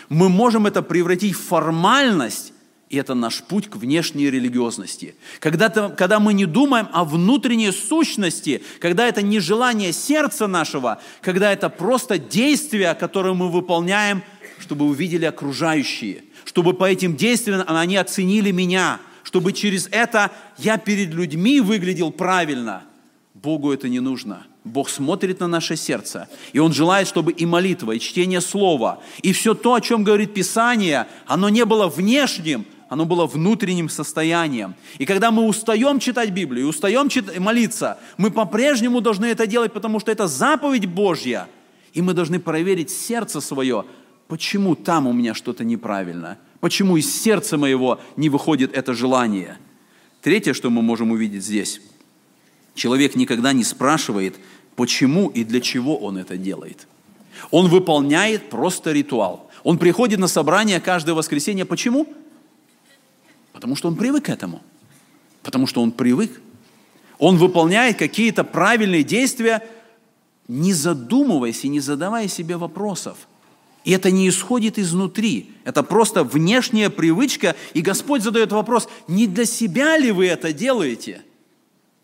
Мы 0.08 0.30
можем 0.30 0.66
это 0.66 0.82
превратить 0.82 1.34
в 1.34 1.42
формальность, 1.42 2.53
и 2.90 2.96
это 2.96 3.14
наш 3.14 3.42
путь 3.42 3.68
к 3.68 3.76
внешней 3.76 4.30
религиозности. 4.30 5.14
Когда, 5.40 5.66
-то, 5.66 5.94
когда 5.94 6.20
мы 6.20 6.34
не 6.34 6.46
думаем 6.46 6.88
о 6.92 7.04
внутренней 7.04 7.72
сущности, 7.72 8.62
когда 8.80 9.06
это 9.08 9.22
не 9.22 9.40
желание 9.40 9.92
сердца 9.92 10.46
нашего, 10.46 11.00
когда 11.20 11.52
это 11.52 11.70
просто 11.70 12.18
действия, 12.18 12.94
которые 12.94 13.34
мы 13.34 13.50
выполняем, 13.50 14.22
чтобы 14.58 14.86
увидели 14.86 15.24
окружающие, 15.24 16.24
чтобы 16.44 16.74
по 16.74 16.84
этим 16.84 17.16
действиям 17.16 17.64
они 17.66 17.96
оценили 17.96 18.50
меня, 18.50 19.00
чтобы 19.22 19.52
через 19.52 19.88
это 19.90 20.30
я 20.58 20.76
перед 20.76 21.12
людьми 21.12 21.60
выглядел 21.60 22.12
правильно. 22.12 22.84
Богу 23.34 23.72
это 23.72 23.88
не 23.88 24.00
нужно. 24.00 24.46
Бог 24.64 24.88
смотрит 24.88 25.40
на 25.40 25.46
наше 25.46 25.76
сердце, 25.76 26.28
и 26.54 26.58
Он 26.58 26.72
желает, 26.72 27.06
чтобы 27.06 27.32
и 27.32 27.44
молитва, 27.44 27.92
и 27.92 28.00
чтение 28.00 28.40
Слова, 28.40 29.02
и 29.22 29.32
все 29.34 29.54
то, 29.54 29.74
о 29.74 29.80
чем 29.80 30.04
говорит 30.04 30.32
Писание, 30.32 31.06
оно 31.26 31.50
не 31.50 31.66
было 31.66 31.88
внешним, 31.88 32.64
оно 32.94 33.06
было 33.06 33.26
внутренним 33.26 33.88
состоянием. 33.88 34.76
И 34.98 35.04
когда 35.04 35.32
мы 35.32 35.46
устаем 35.46 35.98
читать 35.98 36.30
Библию, 36.30 36.68
устаем 36.68 37.08
чит- 37.08 37.40
молиться, 37.40 37.98
мы 38.18 38.30
по-прежнему 38.30 39.00
должны 39.00 39.26
это 39.26 39.48
делать, 39.48 39.72
потому 39.72 39.98
что 39.98 40.12
это 40.12 40.28
заповедь 40.28 40.86
Божья. 40.86 41.48
И 41.92 42.02
мы 42.02 42.14
должны 42.14 42.38
проверить 42.38 42.90
сердце 42.90 43.40
свое, 43.40 43.84
почему 44.28 44.76
там 44.76 45.08
у 45.08 45.12
меня 45.12 45.34
что-то 45.34 45.64
неправильно, 45.64 46.38
почему 46.60 46.96
из 46.96 47.12
сердца 47.12 47.58
моего 47.58 48.00
не 48.16 48.28
выходит 48.28 48.72
это 48.72 48.94
желание. 48.94 49.58
Третье, 50.22 50.54
что 50.54 50.70
мы 50.70 50.80
можем 50.80 51.10
увидеть 51.10 51.42
здесь. 51.42 51.80
Человек 52.76 53.16
никогда 53.16 53.52
не 53.52 53.64
спрашивает, 53.64 54.36
почему 54.76 55.30
и 55.30 55.42
для 55.42 55.60
чего 55.60 55.96
он 55.96 56.16
это 56.16 56.36
делает. 56.36 56.86
Он 57.50 57.66
выполняет 57.66 58.50
просто 58.50 58.92
ритуал. 58.92 59.50
Он 59.64 59.78
приходит 59.78 60.20
на 60.20 60.28
собрание 60.28 60.78
каждое 60.78 61.14
воскресенье. 61.14 61.64
Почему? 61.64 62.06
Потому 63.54 63.76
что 63.76 63.88
он 63.88 63.94
привык 63.94 64.24
к 64.24 64.28
этому. 64.28 64.60
Потому 65.42 65.66
что 65.66 65.80
он 65.80 65.92
привык. 65.92 66.40
Он 67.18 67.38
выполняет 67.38 67.96
какие-то 67.96 68.42
правильные 68.42 69.04
действия, 69.04 69.62
не 70.48 70.72
задумываясь 70.74 71.64
и 71.64 71.68
не 71.68 71.80
задавая 71.80 72.28
себе 72.28 72.56
вопросов. 72.56 73.16
И 73.84 73.92
это 73.92 74.10
не 74.10 74.28
исходит 74.28 74.78
изнутри. 74.78 75.52
Это 75.64 75.82
просто 75.84 76.24
внешняя 76.24 76.90
привычка. 76.90 77.54
И 77.74 77.80
Господь 77.80 78.22
задает 78.22 78.50
вопрос, 78.50 78.88
не 79.06 79.28
для 79.28 79.44
себя 79.44 79.96
ли 79.96 80.10
вы 80.10 80.26
это 80.26 80.52
делаете? 80.52 81.22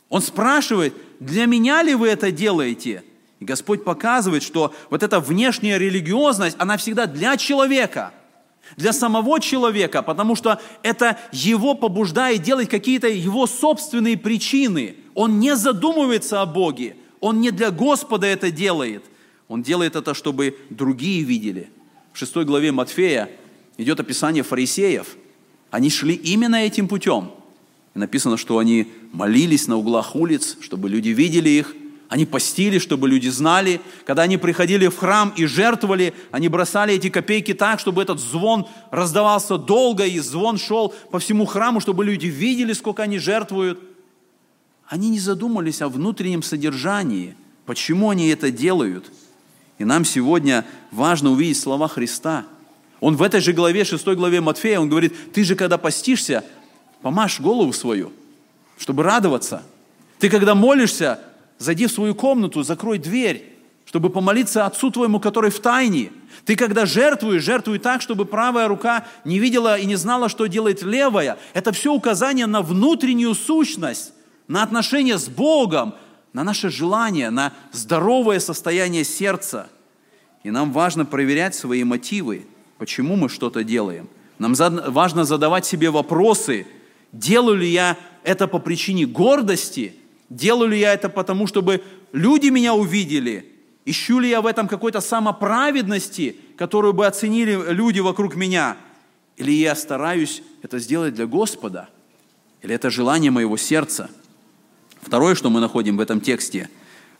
Он 0.09 0.22
спрашивает, 0.22 0.94
для 1.18 1.46
меня 1.46 1.82
ли 1.82 1.94
вы 1.94 2.09
это 2.09 2.30
делаете? 2.30 3.03
И 3.40 3.44
Господь 3.44 3.82
показывает, 3.82 4.44
что 4.44 4.72
вот 4.88 5.03
эта 5.03 5.18
внешняя 5.18 5.78
религиозность, 5.78 6.57
она 6.61 6.76
всегда 6.76 7.07
для 7.07 7.36
человека– 7.36 8.12
для 8.77 8.93
самого 8.93 9.41
человека, 9.41 10.03
потому 10.03 10.37
что 10.37 10.61
это 10.83 11.18
его 11.33 11.75
побуждает 11.75 12.43
делать 12.43 12.68
какие-то 12.68 13.09
его 13.09 13.47
собственные 13.47 14.16
причины. 14.16 14.97
Он 15.14 15.39
не 15.41 15.57
задумывается 15.57 16.43
о 16.43 16.47
Боге, 16.47 16.97
он 17.21 17.41
не 17.41 17.51
для 17.51 17.71
Господа 17.71 18.27
это 18.27 18.51
делает. 18.51 19.05
Он 19.49 19.62
делает 19.62 19.97
это, 19.97 20.14
чтобы 20.14 20.57
другие 20.71 21.23
видели. 21.23 21.71
В 22.12 22.18
шестой 22.18 22.45
главе 22.45 22.71
Матфея 22.71 23.29
идет 23.79 23.99
описание 23.99 24.43
фарисеев. 24.43 25.16
Они 25.71 25.91
шли 25.91 26.14
именно 26.14 26.57
этим 26.57 26.89
путем. 26.89 27.33
И 27.95 27.99
написано, 27.99 28.37
что 28.37 28.59
они 28.59 28.93
молились 29.12 29.66
на 29.66 29.77
углах 29.77 30.14
улиц, 30.14 30.57
чтобы 30.61 30.89
люди 30.89 31.09
видели 31.09 31.49
их, 31.49 31.75
они 32.11 32.26
постили, 32.26 32.80
чтобы 32.80 33.08
люди 33.08 33.28
знали. 33.28 33.80
Когда 34.04 34.22
они 34.22 34.36
приходили 34.36 34.88
в 34.88 34.98
храм 34.98 35.32
и 35.36 35.46
жертвовали, 35.46 36.12
они 36.32 36.48
бросали 36.48 36.92
эти 36.94 37.08
копейки 37.08 37.54
так, 37.54 37.78
чтобы 37.78 38.02
этот 38.02 38.18
звон 38.18 38.66
раздавался 38.90 39.56
долго, 39.56 40.04
и 40.04 40.18
звон 40.18 40.58
шел 40.58 40.92
по 41.12 41.20
всему 41.20 41.46
храму, 41.46 41.78
чтобы 41.78 42.04
люди 42.04 42.26
видели, 42.26 42.72
сколько 42.72 43.04
они 43.04 43.18
жертвуют. 43.18 43.78
Они 44.88 45.08
не 45.08 45.20
задумались 45.20 45.82
о 45.82 45.88
внутреннем 45.88 46.42
содержании, 46.42 47.36
почему 47.64 48.11
они 48.11 48.28
это 48.30 48.50
делают. 48.50 49.08
И 49.78 49.84
нам 49.84 50.04
сегодня 50.04 50.66
важно 50.90 51.30
увидеть 51.30 51.61
слова 51.61 51.86
Христа. 51.86 52.44
Он 52.98 53.14
в 53.14 53.22
этой 53.22 53.40
же 53.40 53.52
главе, 53.52 53.84
6 53.84 54.04
главе 54.08 54.40
Матфея, 54.40 54.80
он 54.80 54.88
говорит, 54.88 55.32
ты 55.32 55.44
же 55.44 55.54
когда 55.54 55.78
постишься, 55.78 56.44
помажь 57.02 57.38
голову 57.38 57.72
свою, 57.72 58.11
чтобы 58.78 59.04
радоваться. 59.04 59.62
Ты 60.18 60.28
когда 60.28 60.56
молишься, 60.56 61.20
Зайди 61.61 61.86
в 61.86 61.92
свою 61.92 62.14
комнату, 62.14 62.62
закрой 62.62 62.96
дверь, 62.98 63.44
чтобы 63.84 64.08
помолиться 64.08 64.64
Отцу 64.64 64.90
твоему, 64.90 65.20
который 65.20 65.50
в 65.50 65.61
тайне. 65.61 66.11
Ты 66.46 66.56
когда 66.56 66.86
жертвуешь, 66.86 67.42
жертвуй 67.42 67.78
так, 67.78 68.00
чтобы 68.00 68.24
правая 68.24 68.66
рука 68.66 69.06
не 69.26 69.38
видела 69.38 69.78
и 69.78 69.84
не 69.84 69.96
знала, 69.96 70.30
что 70.30 70.46
делает 70.46 70.82
левая. 70.82 71.38
Это 71.52 71.72
все 71.72 71.92
указание 71.92 72.46
на 72.46 72.62
внутреннюю 72.62 73.34
сущность, 73.34 74.14
на 74.48 74.62
отношения 74.62 75.18
с 75.18 75.28
Богом, 75.28 75.94
на 76.32 76.44
наше 76.44 76.70
желание, 76.70 77.28
на 77.28 77.52
здоровое 77.72 78.40
состояние 78.40 79.04
сердца. 79.04 79.68
И 80.42 80.50
нам 80.50 80.72
важно 80.72 81.04
проверять 81.04 81.54
свои 81.54 81.84
мотивы, 81.84 82.46
почему 82.78 83.16
мы 83.16 83.28
что-то 83.28 83.64
делаем. 83.64 84.08
Нам 84.38 84.54
важно 84.54 85.24
задавать 85.26 85.66
себе 85.66 85.90
вопросы, 85.90 86.66
делаю 87.12 87.58
ли 87.58 87.68
я 87.68 87.98
это 88.24 88.46
по 88.46 88.58
причине 88.58 89.04
гордости– 89.04 89.94
Делаю 90.31 90.70
ли 90.70 90.78
я 90.78 90.95
это 90.95 91.09
потому, 91.09 91.49
чтобы 91.49 91.83
люди 92.12 92.47
меня 92.49 92.72
увидели? 92.74 93.53
Ищу 93.85 94.20
ли 94.20 94.28
я 94.28 94.41
в 94.41 94.47
этом 94.47 94.68
какой-то 94.68 95.01
самоправедности, 95.01 96.37
которую 96.57 96.93
бы 96.93 97.07
оценили 97.07 97.72
люди 97.72 97.99
вокруг 97.99 98.37
меня? 98.37 98.76
Или 99.37 99.51
я 99.53 99.74
стараюсь 99.74 100.43
это 100.62 100.78
сделать 100.78 101.14
для 101.14 101.26
Господа? 101.26 101.89
Или 102.62 102.74
это 102.74 102.91
желание 102.91 103.33
моего 103.33 103.57
сердца? 103.57 104.09
Второе, 105.03 105.35
что 105.35 105.51
мы 105.51 105.61
находим 105.61 105.97
в 105.97 106.01
этом 106.01 106.20
тексте, 106.20 106.70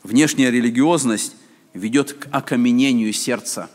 внешняя 0.03 0.49
религиозность 0.49 1.35
ведет 1.73 2.13
к 2.13 2.27
окаменению 2.31 3.11
сердца. 3.11 3.69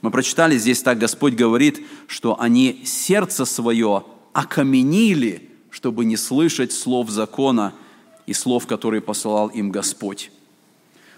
Мы 0.00 0.10
прочитали 0.10 0.56
здесь 0.56 0.80
так, 0.80 0.98
Господь 0.98 1.34
говорит, 1.34 1.84
что 2.06 2.40
они 2.40 2.84
сердце 2.86 3.44
свое 3.44 4.04
окаменили, 4.32 5.50
чтобы 5.70 6.06
не 6.06 6.16
слышать 6.16 6.72
слов 6.72 7.10
закона– 7.10 7.74
и 8.28 8.34
слов, 8.34 8.66
которые 8.66 9.00
посылал 9.00 9.48
им 9.48 9.70
Господь. 9.70 10.30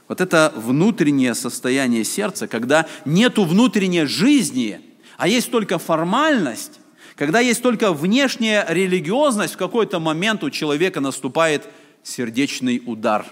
Вот 0.07 0.21
это 0.21 0.53
внутреннее 0.55 1.35
состояние 1.35 2.05
сердца, 2.05 2.47
когда 2.47 2.87
нету 3.05 3.45
внутренней 3.45 4.05
жизни, 4.05 4.81
а 5.19 5.27
есть 5.27 5.51
только 5.51 5.79
формальность, 5.79 6.79
когда 7.17 7.41
есть 7.41 7.63
только 7.63 7.93
внешняя 7.93 8.65
религиозность, 8.69 9.55
в 9.55 9.57
какой-то 9.57 9.99
момент 9.99 10.45
у 10.45 10.51
человека 10.51 11.01
наступает 11.01 11.69
сердечный 12.05 12.81
удар. 12.87 13.27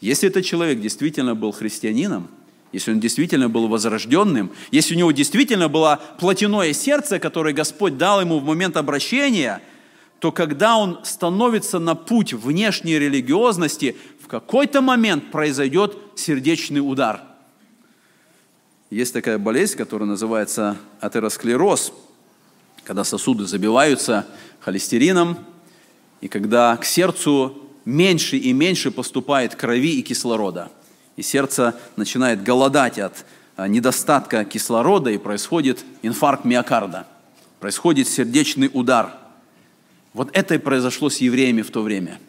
Если 0.00 0.30
этот 0.30 0.44
человек 0.46 0.80
действительно 0.80 1.34
был 1.34 1.52
христианином, 1.52 2.28
если 2.72 2.92
он 2.92 3.00
действительно 3.00 3.50
был 3.50 3.68
возрожденным, 3.68 4.50
если 4.70 4.94
у 4.94 4.98
него 4.98 5.12
действительно 5.12 5.68
было 5.68 6.00
плотяное 6.18 6.72
сердце, 6.72 7.18
которое 7.18 7.52
Господь 7.52 7.98
дал 7.98 8.22
ему 8.22 8.38
в 8.38 8.44
момент 8.44 8.78
обращения– 8.78 9.60
то 10.22 10.30
когда 10.30 10.76
он 10.76 11.00
становится 11.02 11.80
на 11.80 11.96
путь 11.96 12.32
внешней 12.32 12.96
религиозности, 12.96 13.96
в 14.20 14.28
какой-то 14.28 14.80
момент 14.80 15.32
произойдет 15.32 15.98
сердечный 16.14 16.78
удар. 16.78 17.22
Есть 18.88 19.14
такая 19.14 19.36
болезнь, 19.38 19.76
которая 19.76 20.08
называется 20.08 20.76
атеросклероз. 21.00 21.92
когда 22.84 23.02
сосуды 23.02 23.46
забиваются 23.46 24.24
холестерином, 24.60 25.38
и 26.20 26.28
когда 26.28 26.76
к 26.76 26.84
сердцу 26.84 27.58
меньше 27.84 28.36
и 28.36 28.52
меньше 28.52 28.92
поступает 28.92 29.56
крови 29.56 29.98
и 29.98 30.02
кислорода. 30.02 30.70
И 31.16 31.22
сердце 31.22 31.74
начинает 31.96 32.44
голодать 32.44 33.00
от 33.00 33.24
а, 33.56 33.66
недостатка 33.66 34.44
кислорода, 34.44 35.10
и 35.10 35.18
происходит 35.18 35.84
инфаркт 36.02 36.44
миокарда, 36.44 37.08
происходит 37.58 38.06
сердечный 38.06 38.70
удар. 38.72 39.21
Вот 40.14 40.30
это 40.32 40.54
и 40.54 40.58
произошло 40.58 41.08
с 41.08 41.18
евреями 41.18 41.62
в 41.62 41.70
то 41.70 41.82
время. 41.82 42.20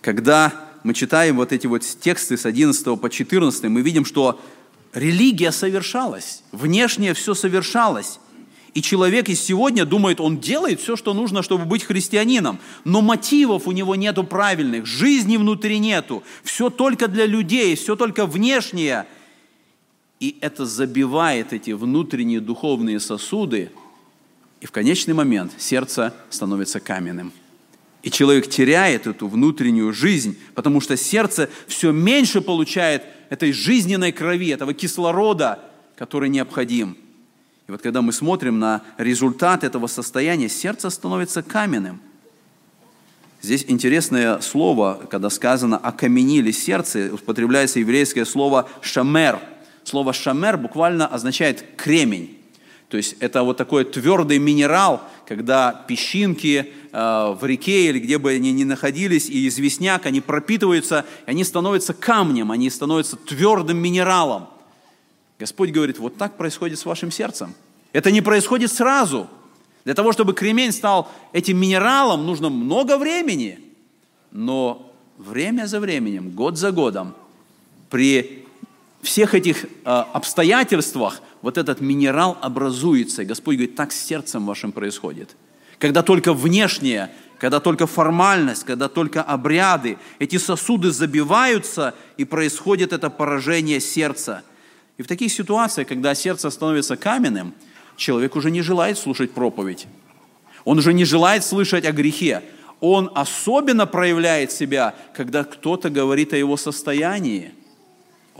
Когда 0.00 0.70
мы 0.82 0.94
читаем 0.94 1.36
вот 1.36 1.52
эти 1.52 1.66
вот 1.66 1.82
тексты 1.82 2.36
с 2.36 2.46
11 2.46 3.00
по 3.00 3.10
14, 3.10 3.64
мы 3.64 3.82
видим, 3.82 4.04
что 4.04 4.40
религия 4.94 5.52
совершалась, 5.52 6.42
внешнее 6.52 7.14
все 7.14 7.34
совершалось. 7.34 8.18
И 8.72 8.82
человек 8.82 9.28
из 9.28 9.40
сегодня 9.40 9.84
думает, 9.84 10.20
он 10.20 10.38
делает 10.38 10.80
все, 10.80 10.96
что 10.96 11.12
нужно, 11.12 11.42
чтобы 11.42 11.64
быть 11.64 11.82
христианином, 11.82 12.60
но 12.84 13.02
мотивов 13.02 13.66
у 13.66 13.72
него 13.72 13.96
нету 13.96 14.22
правильных, 14.22 14.86
жизни 14.86 15.36
внутри 15.36 15.80
нету, 15.80 16.22
все 16.44 16.70
только 16.70 17.08
для 17.08 17.26
людей, 17.26 17.74
все 17.74 17.96
только 17.96 18.26
внешнее. 18.26 19.06
И 20.20 20.36
это 20.40 20.66
забивает 20.66 21.52
эти 21.52 21.72
внутренние 21.72 22.40
духовные 22.40 23.00
сосуды, 23.00 23.72
и 24.60 24.66
в 24.66 24.72
конечный 24.72 25.14
момент 25.14 25.52
сердце 25.58 26.14
становится 26.28 26.80
каменным. 26.80 27.32
И 28.02 28.10
человек 28.10 28.48
теряет 28.48 29.06
эту 29.06 29.28
внутреннюю 29.28 29.92
жизнь, 29.92 30.38
потому 30.54 30.80
что 30.80 30.96
сердце 30.96 31.50
все 31.66 31.92
меньше 31.92 32.40
получает 32.40 33.02
этой 33.28 33.52
жизненной 33.52 34.12
крови, 34.12 34.48
этого 34.48 34.72
кислорода, 34.74 35.58
который 35.96 36.28
необходим– 36.28 36.96
и 37.70 37.72
вот 37.72 37.82
когда 37.82 38.02
мы 38.02 38.12
смотрим 38.12 38.58
на 38.58 38.82
результат 38.98 39.62
этого 39.62 39.86
состояния, 39.86 40.48
сердце 40.48 40.90
становится 40.90 41.40
каменным. 41.40 42.00
Здесь 43.42 43.64
интересное 43.68 44.40
слово, 44.40 45.06
когда 45.08 45.30
сказано 45.30 45.78
«окаменили 45.78 46.50
сердце», 46.50 47.14
употребляется 47.14 47.78
еврейское 47.78 48.24
слово 48.24 48.68
«шамер». 48.80 49.38
Слово 49.84 50.12
«шамер» 50.12 50.56
буквально 50.56 51.06
означает 51.06 51.64
«кремень». 51.76 52.39
То 52.90 52.98
есть 52.98 53.16
это 53.20 53.42
вот 53.42 53.56
такой 53.56 53.84
твердый 53.84 54.38
минерал, 54.38 55.00
когда 55.26 55.72
песчинки 55.88 56.72
э, 56.92 57.36
в 57.40 57.44
реке 57.46 57.86
или 57.86 58.00
где 58.00 58.18
бы 58.18 58.32
они 58.32 58.52
ни 58.52 58.64
находились, 58.64 59.30
и 59.30 59.48
известняк, 59.48 60.04
они 60.04 60.20
пропитываются, 60.20 61.06
и 61.26 61.30
они 61.30 61.44
становятся 61.44 61.94
камнем, 61.94 62.50
они 62.50 62.68
становятся 62.68 63.16
твердым 63.16 63.78
минералом– 63.78 64.48
Господь 65.40 65.70
говорит, 65.70 65.98
вот 65.98 66.18
так 66.18 66.36
происходит 66.36 66.78
с 66.78 66.84
вашим 66.84 67.10
сердцем. 67.10 67.54
Это 67.94 68.10
не 68.10 68.20
происходит 68.20 68.70
сразу. 68.70 69.26
Для 69.86 69.94
того, 69.94 70.12
чтобы 70.12 70.34
кремень 70.34 70.70
стал 70.70 71.10
этим 71.32 71.56
минералом, 71.56 72.26
нужно 72.26 72.50
много 72.50 72.98
времени. 72.98 73.58
Но 74.30 74.92
время 75.16 75.64
за 75.64 75.80
временем, 75.80 76.28
год 76.28 76.58
за 76.58 76.72
годом, 76.72 77.14
при 77.88 78.44
всех 79.02 79.34
этих 79.34 79.64
э, 79.64 79.68
обстоятельствах 79.84 81.20
вот 81.42 81.58
этот 81.58 81.80
минерал 81.80 82.36
образуется. 82.40 83.22
И 83.22 83.24
Господь 83.24 83.56
говорит, 83.56 83.76
так 83.76 83.92
с 83.92 84.00
сердцем 84.00 84.46
вашим 84.46 84.72
происходит. 84.72 85.36
Когда 85.78 86.02
только 86.02 86.34
внешнее, 86.34 87.10
когда 87.38 87.60
только 87.60 87.86
формальность, 87.86 88.64
когда 88.64 88.88
только 88.88 89.22
обряды, 89.22 89.96
эти 90.18 90.36
сосуды 90.36 90.90
забиваются, 90.90 91.94
и 92.18 92.24
происходит 92.24 92.92
это 92.92 93.10
поражение 93.10 93.80
сердца– 93.80 94.42
и 95.00 95.02
в 95.02 95.06
таких 95.06 95.32
ситуациях, 95.32 95.88
когда 95.88 96.14
сердце 96.14 96.50
становится 96.50 96.94
каменным, 96.94 97.54
человек 97.96 98.36
уже 98.36 98.50
не 98.50 98.60
желает 98.60 98.98
слушать 98.98 99.30
проповедь. 99.30 99.86
Он 100.66 100.76
уже 100.76 100.92
не 100.92 101.06
желает 101.06 101.42
слышать 101.42 101.86
о 101.86 101.92
грехе. 101.92 102.42
Он 102.80 103.10
особенно 103.14 103.86
проявляет 103.86 104.52
себя, 104.52 104.94
когда 105.14 105.44
кто-то 105.44 105.88
говорит 105.88 106.34
о 106.34 106.36
его 106.36 106.58
состоянии. 106.58 107.54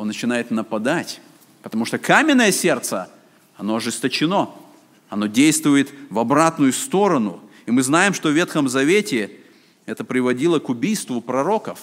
Он 0.00 0.06
начинает 0.06 0.50
нападать, 0.50 1.20
потому 1.60 1.84
что 1.84 1.98
каменное 1.98 2.52
сердце, 2.52 3.10
оно 3.58 3.76
ожесточено, 3.76 4.48
оно 5.10 5.26
действует 5.26 5.90
в 6.08 6.18
обратную 6.18 6.72
сторону. 6.72 7.42
И 7.66 7.70
мы 7.70 7.82
знаем, 7.82 8.14
что 8.14 8.30
в 8.30 8.32
Ветхом 8.32 8.66
Завете 8.70 9.30
это 9.84 10.02
приводило 10.02 10.58
к 10.58 10.70
убийству 10.70 11.20
пророков. 11.20 11.78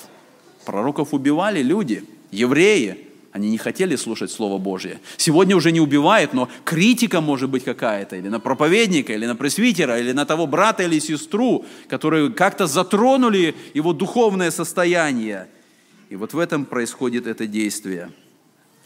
Пророков 0.66 1.14
убивали 1.14 1.62
люди, 1.62 2.06
евреи– 2.32 3.04
они 3.34 3.52
не 3.52 3.60
хотели 3.60 3.96
слушать 3.96 4.32
Слово 4.32 4.58
Божье. 4.58 5.00
Сегодня 5.18 5.56
уже 5.56 5.72
не 5.72 5.80
убивает, 5.80 6.34
но 6.34 6.50
критика 6.66 7.22
может 7.22 7.52
быть 7.52 7.64
какая-то, 7.64 8.16
или 8.16 8.30
на 8.30 8.40
проповедника, 8.40 9.14
или 9.14 9.28
на 9.28 9.36
пресвитера, 9.36 10.00
или 10.00 10.12
на 10.12 10.26
того 10.26 10.48
брата 10.48 10.82
или 10.82 10.98
сестру, 10.98 11.64
которые 11.88 12.32
как-то 12.32 12.66
затронули 12.66 13.54
его 13.76 13.94
духовное 13.94 14.50
состояние. 14.50 15.50
И 16.10 16.16
вот 16.16 16.34
в 16.34 16.40
этом 16.40 16.64
происходит 16.64 17.28
это 17.28 17.48
действие. 17.48 18.12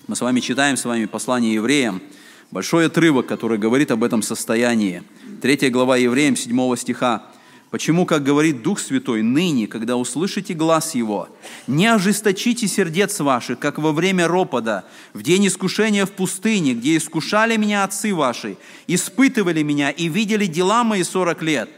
Мы 0.07 0.15
с 0.15 0.21
вами 0.21 0.39
читаем 0.39 0.75
с 0.75 0.85
вами 0.85 1.05
послание 1.05 1.53
евреям, 1.53 2.01
большой 2.49 2.87
отрывок, 2.87 3.27
который 3.27 3.59
говорит 3.59 3.91
об 3.91 4.03
этом 4.03 4.23
состоянии. 4.23 5.03
Третья 5.39 5.69
глава 5.69 5.97
евреям, 5.97 6.35
7 6.35 6.75
стиха. 6.77 7.27
Почему, 7.69 8.07
как 8.07 8.23
говорит 8.23 8.63
Дух 8.63 8.79
Святой, 8.79 9.21
ныне, 9.21 9.67
когда 9.67 9.97
услышите 9.97 10.55
глаз 10.55 10.95
Его, 10.95 11.29
не 11.67 11.85
ожесточите 11.85 12.67
сердец 12.67 13.19
ваших, 13.19 13.59
как 13.59 13.77
во 13.77 13.91
время 13.91 14.27
ропода, 14.27 14.83
в 15.13 15.21
день 15.21 15.45
искушения 15.45 16.07
в 16.07 16.11
пустыне, 16.11 16.73
где 16.73 16.97
искушали 16.97 17.55
меня 17.55 17.83
отцы 17.83 18.15
ваши, 18.15 18.57
испытывали 18.87 19.61
меня 19.61 19.91
и 19.91 20.07
видели 20.07 20.47
дела 20.47 20.83
мои 20.83 21.03
сорок 21.03 21.43
лет. 21.43 21.69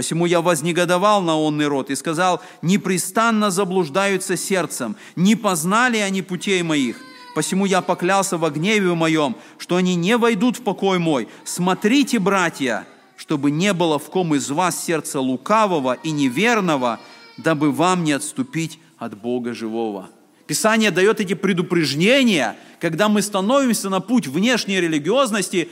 Посему 0.00 0.24
я 0.24 0.40
вознегодовал 0.40 1.20
на 1.20 1.36
онный 1.36 1.66
род 1.66 1.90
и 1.90 1.94
сказал, 1.94 2.40
непрестанно 2.62 3.50
заблуждаются 3.50 4.34
сердцем, 4.34 4.96
не 5.14 5.36
познали 5.36 5.98
они 5.98 6.22
путей 6.22 6.62
моих. 6.62 6.96
Посему 7.34 7.66
я 7.66 7.82
поклялся 7.82 8.38
во 8.38 8.48
гневе 8.48 8.94
моем, 8.94 9.36
что 9.58 9.76
они 9.76 9.96
не 9.96 10.16
войдут 10.16 10.56
в 10.56 10.62
покой 10.62 10.98
мой. 10.98 11.28
Смотрите, 11.44 12.18
братья, 12.18 12.86
чтобы 13.14 13.50
не 13.50 13.74
было 13.74 13.98
в 13.98 14.08
ком 14.08 14.34
из 14.34 14.48
вас 14.48 14.82
сердца 14.82 15.20
лукавого 15.20 15.98
и 16.02 16.12
неверного, 16.12 16.98
дабы 17.36 17.70
вам 17.70 18.02
не 18.02 18.12
отступить 18.12 18.78
от 18.96 19.20
Бога 19.20 19.52
живого. 19.52 20.08
Писание 20.46 20.90
дает 20.90 21.20
эти 21.20 21.34
предупреждения, 21.34 22.56
когда 22.80 23.10
мы 23.10 23.20
становимся 23.20 23.90
на 23.90 24.00
путь 24.00 24.28
внешней 24.28 24.80
религиозности, 24.80 25.68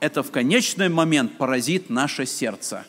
это 0.00 0.22
в 0.22 0.30
конечный 0.30 0.88
момент 0.88 1.36
поразит 1.36 1.90
наше 1.90 2.24
сердце. 2.24 2.86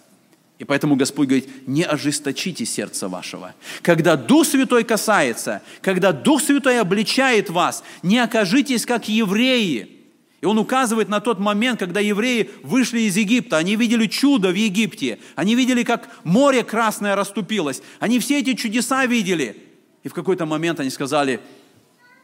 И 0.59 0.65
поэтому 0.65 0.95
Господь 0.95 1.27
говорит, 1.27 1.67
не 1.67 1.83
ожесточите 1.83 2.65
сердце 2.65 3.07
вашего. 3.07 3.55
Когда 3.81 4.15
Дух 4.15 4.45
Святой 4.45 4.83
касается, 4.83 5.61
когда 5.81 6.11
Дух 6.11 6.43
Святой 6.43 6.79
обличает 6.79 7.49
вас, 7.49 7.83
не 8.03 8.19
окажитесь 8.19 8.85
как 8.85 9.09
евреи– 9.09 9.95
и 10.41 10.45
он 10.45 10.57
указывает 10.57 11.09
на 11.09 11.19
тот 11.19 11.39
момент, 11.39 11.79
когда 11.79 11.99
евреи 11.99 12.49
вышли 12.63 13.01
из 13.01 13.17
Египта, 13.17 13.57
они 13.57 13.75
видели 13.75 14.07
чудо 14.07 14.49
в 14.51 14.55
Египте, 14.55 15.19
они 15.35 15.55
видели, 15.55 15.83
как 15.83 16.09
море 16.23 16.63
красное 16.63 17.15
расступилось, 17.15 17.81
они 17.99 18.19
все 18.19 18.39
эти 18.39 18.53
чудеса 18.53 19.05
видели. 19.05 19.57
И 20.03 20.07
в 20.07 20.13
какой-то 20.13 20.45
момент 20.45 20.79
они 20.79 20.89
сказали, 20.89 21.41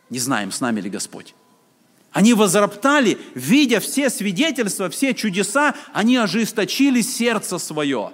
не 0.10 0.20
знаем, 0.20 0.52
с 0.52 0.62
нами 0.62 0.80
ли 0.80 0.90
Господь. 0.90 1.36
Они 2.14 2.34
возроптали, 2.34 3.18
видя 3.34 3.82
все 3.82 4.10
свидетельства, 4.10 4.90
все 4.90 5.14
чудеса, 5.14 5.76
они 5.92 6.16
ожесточили 6.16 7.02
сердце 7.02 7.58
свое. 7.58 8.14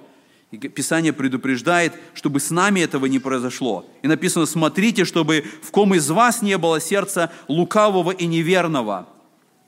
Писание 0.57 1.13
предупреждает, 1.13 1.93
чтобы 2.13 2.39
с 2.39 2.49
нами 2.49 2.81
этого 2.81 3.05
не 3.05 3.19
произошло. 3.19 3.85
И 4.01 4.07
написано, 4.07 4.45
смотрите, 4.45 5.05
чтобы 5.05 5.45
в 5.61 5.71
ком 5.71 5.93
из 5.95 6.09
вас 6.09 6.41
не 6.41 6.57
было 6.57 6.81
сердца 6.81 7.31
лукавого 7.47 8.11
и 8.11 8.25
неверного– 8.25 9.07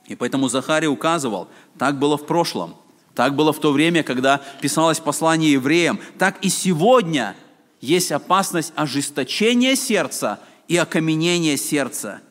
и 0.07 0.15
поэтому 0.15 0.49
Захарий 0.49 0.87
указывал, 0.87 1.47
так 1.77 1.97
было 1.97 2.17
в 2.17 2.25
прошлом, 2.25 2.75
так 3.15 3.35
было 3.35 3.53
в 3.53 3.59
то 3.59 3.71
время, 3.71 4.03
когда 4.03 4.41
писалось 4.61 4.99
послание 4.99 5.53
евреям, 5.53 5.99
так 6.17 6.43
и 6.43 6.49
сегодня 6.49 7.35
есть 7.79 8.11
опасность 8.11 8.73
ожесточения 8.75 9.75
сердца 9.75 10.39
и 10.67 10.77
окаменения 10.77 11.57
сердца. 11.57 12.21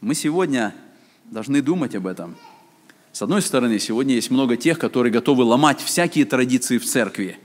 Мы 0.00 0.14
сегодня 0.14 0.74
должны 1.24 1.62
думать 1.62 1.94
об 1.94 2.06
этом. 2.06 2.36
С 3.12 3.22
одной 3.22 3.42
стороны, 3.42 3.78
сегодня 3.78 4.14
есть 4.14 4.30
много 4.30 4.56
тех, 4.56 4.78
которые 4.78 5.12
готовы 5.12 5.44
ломать 5.44 5.80
всякие 5.80 6.24
традиции 6.24 6.78
в 6.78 6.84
церкви. 6.84 7.38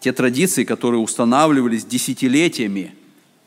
Те 0.00 0.12
традиции, 0.12 0.64
которые 0.64 1.00
устанавливались 1.00 1.84
десятилетиями. 1.84 2.94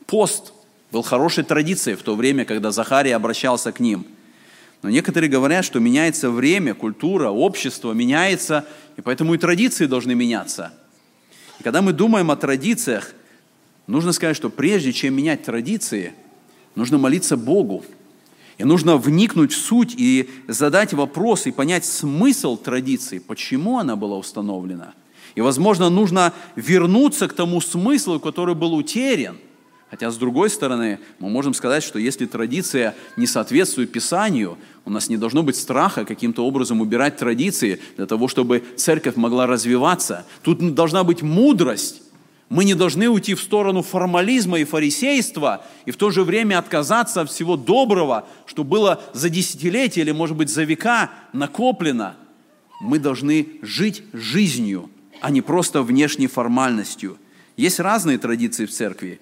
Пост 0.06 0.52
был 0.92 1.02
хорошей 1.02 1.44
традицией 1.44 1.96
в 1.96 2.02
то 2.02 2.16
время, 2.16 2.44
когда 2.44 2.70
Захарий 2.70 3.14
обращался 3.14 3.72
к 3.72 3.80
ним– 3.80 4.06
но 4.82 4.88
некоторые 4.88 5.28
говорят, 5.28 5.64
что 5.64 5.78
меняется 5.78 6.30
время, 6.30 6.74
культура, 6.74 7.28
общество 7.28 7.92
меняется, 7.92 8.66
и 8.96 9.02
поэтому 9.02 9.34
и 9.34 9.38
традиции 9.38 9.86
должны 9.86 10.14
меняться. 10.14 10.72
И 11.58 11.62
когда 11.62 11.82
мы 11.82 11.92
думаем 11.92 12.30
о 12.30 12.36
традициях, 12.36 13.12
нужно 13.86 14.12
сказать, 14.12 14.36
что 14.36 14.48
прежде 14.48 14.92
чем 14.92 15.14
менять 15.14 15.42
традиции, 15.42 16.14
нужно 16.74 16.96
молиться 16.96 17.36
Богу. 17.36 17.84
И 18.56 18.64
нужно 18.64 18.96
вникнуть 18.96 19.52
в 19.52 19.58
суть 19.58 19.94
и 19.96 20.28
задать 20.46 20.92
вопрос 20.92 21.46
и 21.46 21.50
понять 21.50 21.84
смысл 21.84 22.56
традиции, 22.56 23.18
почему 23.18 23.78
она 23.78 23.96
была 23.96 24.16
установлена. 24.16 24.92
И, 25.34 25.40
возможно, 25.40 25.90
нужно 25.90 26.32
вернуться 26.56 27.28
к 27.28 27.32
тому 27.32 27.60
смыслу, 27.60 28.20
который 28.20 28.54
был 28.54 28.74
утерян. 28.74 29.36
Хотя, 29.90 30.10
с 30.10 30.16
другой 30.16 30.50
стороны, 30.50 31.00
мы 31.18 31.28
можем 31.28 31.52
сказать, 31.52 31.82
что 31.82 31.98
если 31.98 32.26
традиция 32.26 32.94
не 33.16 33.26
соответствует 33.26 33.90
Писанию, 33.90 34.56
у 34.84 34.90
нас 34.90 35.08
не 35.08 35.16
должно 35.16 35.42
быть 35.42 35.56
страха 35.56 36.04
каким-то 36.04 36.46
образом 36.46 36.80
убирать 36.80 37.16
традиции 37.16 37.80
для 37.96 38.06
того, 38.06 38.28
чтобы 38.28 38.62
церковь 38.76 39.16
могла 39.16 39.46
развиваться. 39.46 40.24
Тут 40.42 40.74
должна 40.74 41.02
быть 41.02 41.22
мудрость 41.22 42.02
мы 42.50 42.64
не 42.64 42.74
должны 42.74 43.08
уйти 43.08 43.34
в 43.34 43.40
сторону 43.40 43.80
формализма 43.80 44.58
и 44.58 44.64
фарисейства 44.64 45.64
и 45.86 45.92
в 45.92 45.96
то 45.96 46.10
же 46.10 46.24
время 46.24 46.58
отказаться 46.58 47.20
от 47.20 47.30
всего 47.30 47.56
доброго, 47.56 48.26
что 48.44 48.64
было 48.64 49.00
за 49.14 49.30
десятилетия 49.30 50.00
или, 50.00 50.10
может 50.10 50.36
быть, 50.36 50.50
за 50.50 50.64
века 50.64 51.10
накоплено. 51.32 52.16
Мы 52.80 52.98
должны 52.98 53.46
жить 53.62 54.02
жизнью, 54.12 54.90
а 55.20 55.30
не 55.30 55.40
просто 55.40 55.82
внешней 55.82 56.26
формальностью. 56.26 57.18
Есть 57.56 57.80
разные 57.80 58.18
традиции 58.18 58.66
в 58.66 58.70
церкви, 58.70 59.20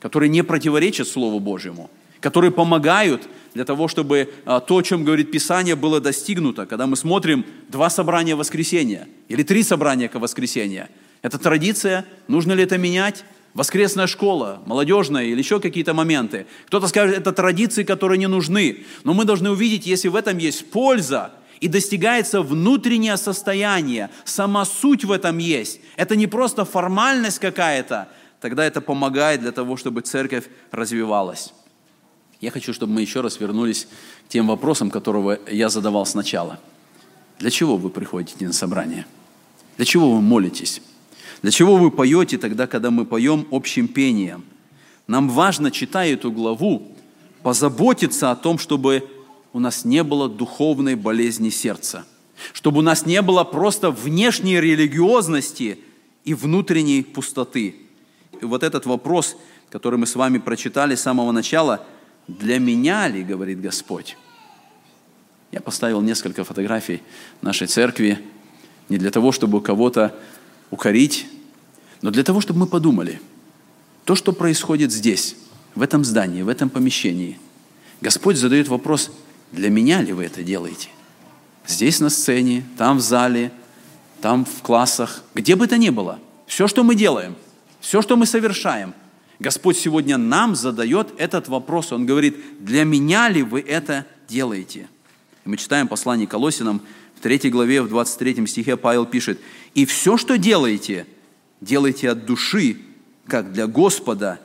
которые 0.00 0.28
не 0.28 0.42
противоречат 0.42 1.08
Слову 1.08 1.40
Божьему, 1.40 1.90
которые 2.20 2.50
помогают 2.50 3.28
для 3.54 3.64
того, 3.64 3.88
чтобы 3.88 4.30
а, 4.44 4.60
то, 4.60 4.76
о 4.76 4.82
чем 4.82 5.04
говорит 5.04 5.30
Писание, 5.30 5.74
было 5.74 6.00
достигнуто. 6.00 6.66
Когда 6.66 6.86
мы 6.86 6.96
смотрим 6.96 7.44
два 7.68 7.90
собрания 7.90 8.36
воскресенья 8.36 9.08
или 9.28 9.42
три 9.42 9.62
собрания 9.62 10.10
воскресенья– 10.12 10.88
это 11.22 11.38
традиция, 11.38 12.04
нужно 12.28 12.52
ли 12.52 12.62
это 12.62 12.78
менять? 12.78 13.24
Воскресная 13.54 14.06
школа, 14.06 14.62
молодежная 14.66 15.24
или 15.24 15.38
еще 15.38 15.58
какие-то 15.58 15.94
моменты. 15.94 16.46
Кто-то 16.66 16.86
скажет, 16.86 17.16
это 17.16 17.32
традиции, 17.32 17.82
которые 17.82 18.18
не 18.18 18.28
нужны. 18.28 18.84
Но 19.04 19.14
мы 19.14 19.24
должны 19.24 19.50
увидеть, 19.50 19.86
если 19.86 20.08
в 20.08 20.16
этом 20.16 20.38
есть 20.38 20.70
польза, 20.70 21.32
и 21.60 21.68
достигается 21.68 22.42
внутреннее 22.42 23.16
состояние, 23.16 24.10
сама 24.24 24.64
суть 24.64 25.04
в 25.04 25.12
этом 25.12 25.38
есть. 25.38 25.80
Это 25.96 26.16
не 26.16 26.26
просто 26.26 26.64
формальность 26.64 27.38
какая-то, 27.38 28.08
тогда 28.40 28.64
это 28.64 28.80
помогает 28.80 29.40
для 29.40 29.52
того, 29.52 29.76
чтобы 29.76 30.00
церковь 30.02 30.44
развивалась. 30.70 31.52
Я 32.40 32.50
хочу, 32.50 32.72
чтобы 32.72 32.92
мы 32.92 33.00
еще 33.00 33.20
раз 33.20 33.40
вернулись 33.40 33.88
к 34.26 34.28
тем 34.28 34.46
вопросам, 34.46 34.90
которые 34.90 35.40
я 35.50 35.68
задавал 35.68 36.06
сначала. 36.06 36.60
Для 37.38 37.50
чего 37.50 37.76
вы 37.76 37.90
приходите 37.90 38.46
на 38.46 38.52
собрание? 38.52 39.06
Для 39.76 39.84
чего 39.84 40.12
вы 40.12 40.20
молитесь? 40.20 40.80
Для 41.42 41.50
чего 41.50 41.76
вы 41.76 41.90
поете 41.90 42.38
тогда, 42.38 42.66
когда 42.66 42.90
мы 42.90 43.04
поем 43.04 43.46
общим 43.50 43.88
пением? 43.88 44.44
Нам 45.06 45.28
важно, 45.28 45.70
читая 45.70 46.12
эту 46.12 46.30
главу, 46.30 46.92
позаботиться 47.42 48.30
о 48.30 48.36
том, 48.36 48.58
чтобы 48.58 49.08
у 49.52 49.60
нас 49.60 49.84
не 49.84 50.02
было 50.02 50.28
духовной 50.28 50.94
болезни 50.94 51.50
сердца, 51.50 52.06
чтобы 52.52 52.78
у 52.78 52.82
нас 52.82 53.06
не 53.06 53.22
было 53.22 53.44
просто 53.44 53.90
внешней 53.90 54.60
религиозности 54.60 55.78
и 56.24 56.34
внутренней 56.34 57.02
пустоты. 57.02 57.76
И 58.40 58.44
вот 58.44 58.62
этот 58.62 58.86
вопрос, 58.86 59.36
который 59.70 59.98
мы 59.98 60.06
с 60.06 60.14
вами 60.14 60.38
прочитали 60.38 60.94
с 60.94 61.00
самого 61.00 61.32
начала, 61.32 61.84
для 62.26 62.58
меня 62.58 63.08
ли, 63.08 63.22
говорит 63.22 63.60
Господь? 63.60 64.16
Я 65.50 65.60
поставил 65.60 66.02
несколько 66.02 66.44
фотографий 66.44 67.02
нашей 67.40 67.66
церкви 67.66 68.18
не 68.88 68.98
для 68.98 69.10
того, 69.10 69.32
чтобы 69.32 69.62
кого-то 69.62 70.14
укорить, 70.70 71.26
но 72.02 72.10
для 72.10 72.22
того, 72.22 72.40
чтобы 72.40 72.60
мы 72.60 72.66
подумали, 72.66 73.20
то, 74.04 74.14
что 74.14 74.32
происходит 74.32 74.92
здесь, 74.92 75.36
в 75.74 75.82
этом 75.82 76.04
здании, 76.04 76.42
в 76.42 76.48
этом 76.48 76.70
помещении, 76.70 77.38
Господь 78.00 78.36
задает 78.36 78.68
вопрос, 78.68 79.10
для 79.52 79.70
меня 79.70 80.02
ли 80.02 80.12
вы 80.12 80.24
это 80.24 80.42
делаете? 80.42 80.88
Здесь 81.66 82.00
на 82.00 82.10
сцене, 82.10 82.64
там 82.76 82.98
в 82.98 83.00
зале, 83.00 83.52
там 84.20 84.44
в 84.44 84.62
классах, 84.62 85.22
где 85.34 85.54
бы 85.56 85.66
то 85.66 85.76
ни 85.78 85.90
было, 85.90 86.18
все, 86.46 86.66
что 86.66 86.82
мы 86.82 86.94
делаем, 86.94 87.36
все, 87.80 88.02
что 88.02 88.16
мы 88.16 88.26
совершаем, 88.26 88.94
Господь 89.38 89.76
сегодня 89.76 90.18
нам 90.18 90.56
задает 90.56 91.14
этот 91.16 91.48
вопрос. 91.48 91.92
Он 91.92 92.06
говорит, 92.06 92.36
для 92.58 92.84
меня 92.84 93.28
ли 93.28 93.42
вы 93.42 93.60
это 93.60 94.04
делаете? 94.28 94.88
Мы 95.44 95.56
читаем 95.56 95.86
послание 95.86 96.26
Колосинам, 96.26 96.82
в 97.14 97.20
3 97.20 97.50
главе, 97.50 97.82
в 97.82 97.88
23 97.88 98.46
стихе 98.46 98.76
Павел 98.76 99.04
пишет, 99.04 99.40
«И 99.74 99.86
все, 99.86 100.16
что 100.16 100.38
делаете, 100.38 101.06
делайте 101.60 102.10
от 102.10 102.26
души, 102.26 102.76
как 103.26 103.52
для 103.52 103.66
Господа, 103.66 104.40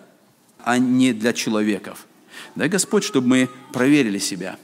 а 0.64 0.80
не 0.80 1.14
для 1.14 1.34
человеков». 1.34 2.08
Дай 2.56 2.70
Господь, 2.70 3.04
чтобы 3.04 3.28
мы 3.28 3.50
проверили 3.72 4.18
себя, 4.18 4.58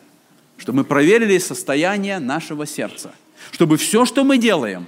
чтобы 0.59 0.77
мы 0.77 0.83
проверили 0.83 1.39
состояние 1.39 2.19
нашего 2.19 2.67
сердца, 2.67 3.11
чтобы 3.51 3.77
все, 3.77 4.05
что 4.05 4.23
мы 4.23 4.37
делаем, 4.37 4.85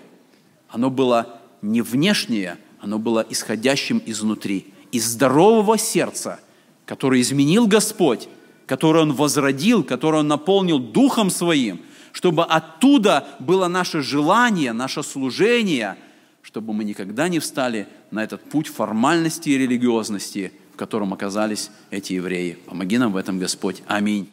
оно 0.70 0.92
было 0.92 1.40
не 1.64 1.82
внешнее, 1.82 2.60
оно 2.80 3.00
было 3.00 3.26
исходящим 3.28 4.00
изнутри, 4.06 4.74
из 4.92 5.06
здорового 5.06 5.80
сердца, 5.80 6.40
которое 6.86 7.22
изменил 7.22 7.66
Господь, 7.66 8.28
которое 8.68 9.00
Он 9.00 9.14
возродил, 9.14 9.84
которое 9.84 10.20
Он 10.20 10.28
наполнил 10.28 10.78
Духом 10.78 11.32
Своим– 11.32 11.82
чтобы 12.12 12.44
оттуда 12.44 13.28
было 13.40 13.68
наше 13.68 14.02
желание, 14.02 14.74
наше 14.74 15.04
служение, 15.04 15.98
чтобы 16.42 16.74
мы 16.74 16.84
никогда 16.84 17.28
не 17.28 17.40
встали 17.40 17.88
на 18.12 18.24
этот 18.24 18.42
путь 18.42 18.68
формальности 18.68 19.50
и 19.50 19.58
религиозности, 19.58 20.52
в 20.74 20.78
котором 20.78 21.14
оказались 21.14 21.70
эти 21.90 22.14
евреи. 22.14 22.58
Помоги 22.66 22.98
нам 22.98 23.14
в 23.14 23.18
этом, 23.18 23.40
Господь. 23.40 23.84
Аминь. 23.88 24.30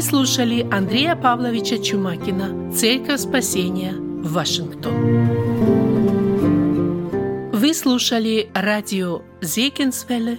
Слушали 0.00 0.66
Андрея 0.72 1.14
Павловича 1.14 1.78
Чумакина 1.78 2.72
«Церковь 2.72 3.20
спасения» 3.20 3.94
Вашингтон. 3.94 4.94
Вы 7.52 7.74
слушали 7.74 8.50
радио 8.54 9.20
Зекинсвелле 9.42 10.38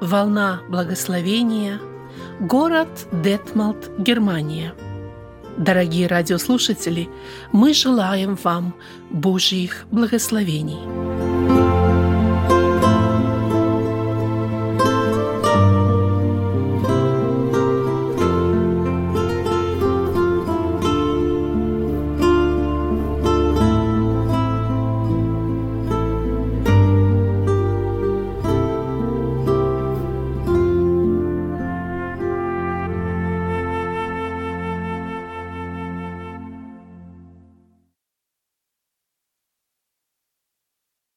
«Волна 0.00 0.62
благословения» 0.68 1.80
город 2.40 2.88
Детмалт, 3.12 3.90
Германия. 3.98 4.74
Дорогие 5.58 6.06
радиослушатели, 6.06 7.08
мы 7.52 7.74
желаем 7.74 8.36
вам 8.42 8.74
Божьих 9.10 9.84
благословений. 9.90 11.13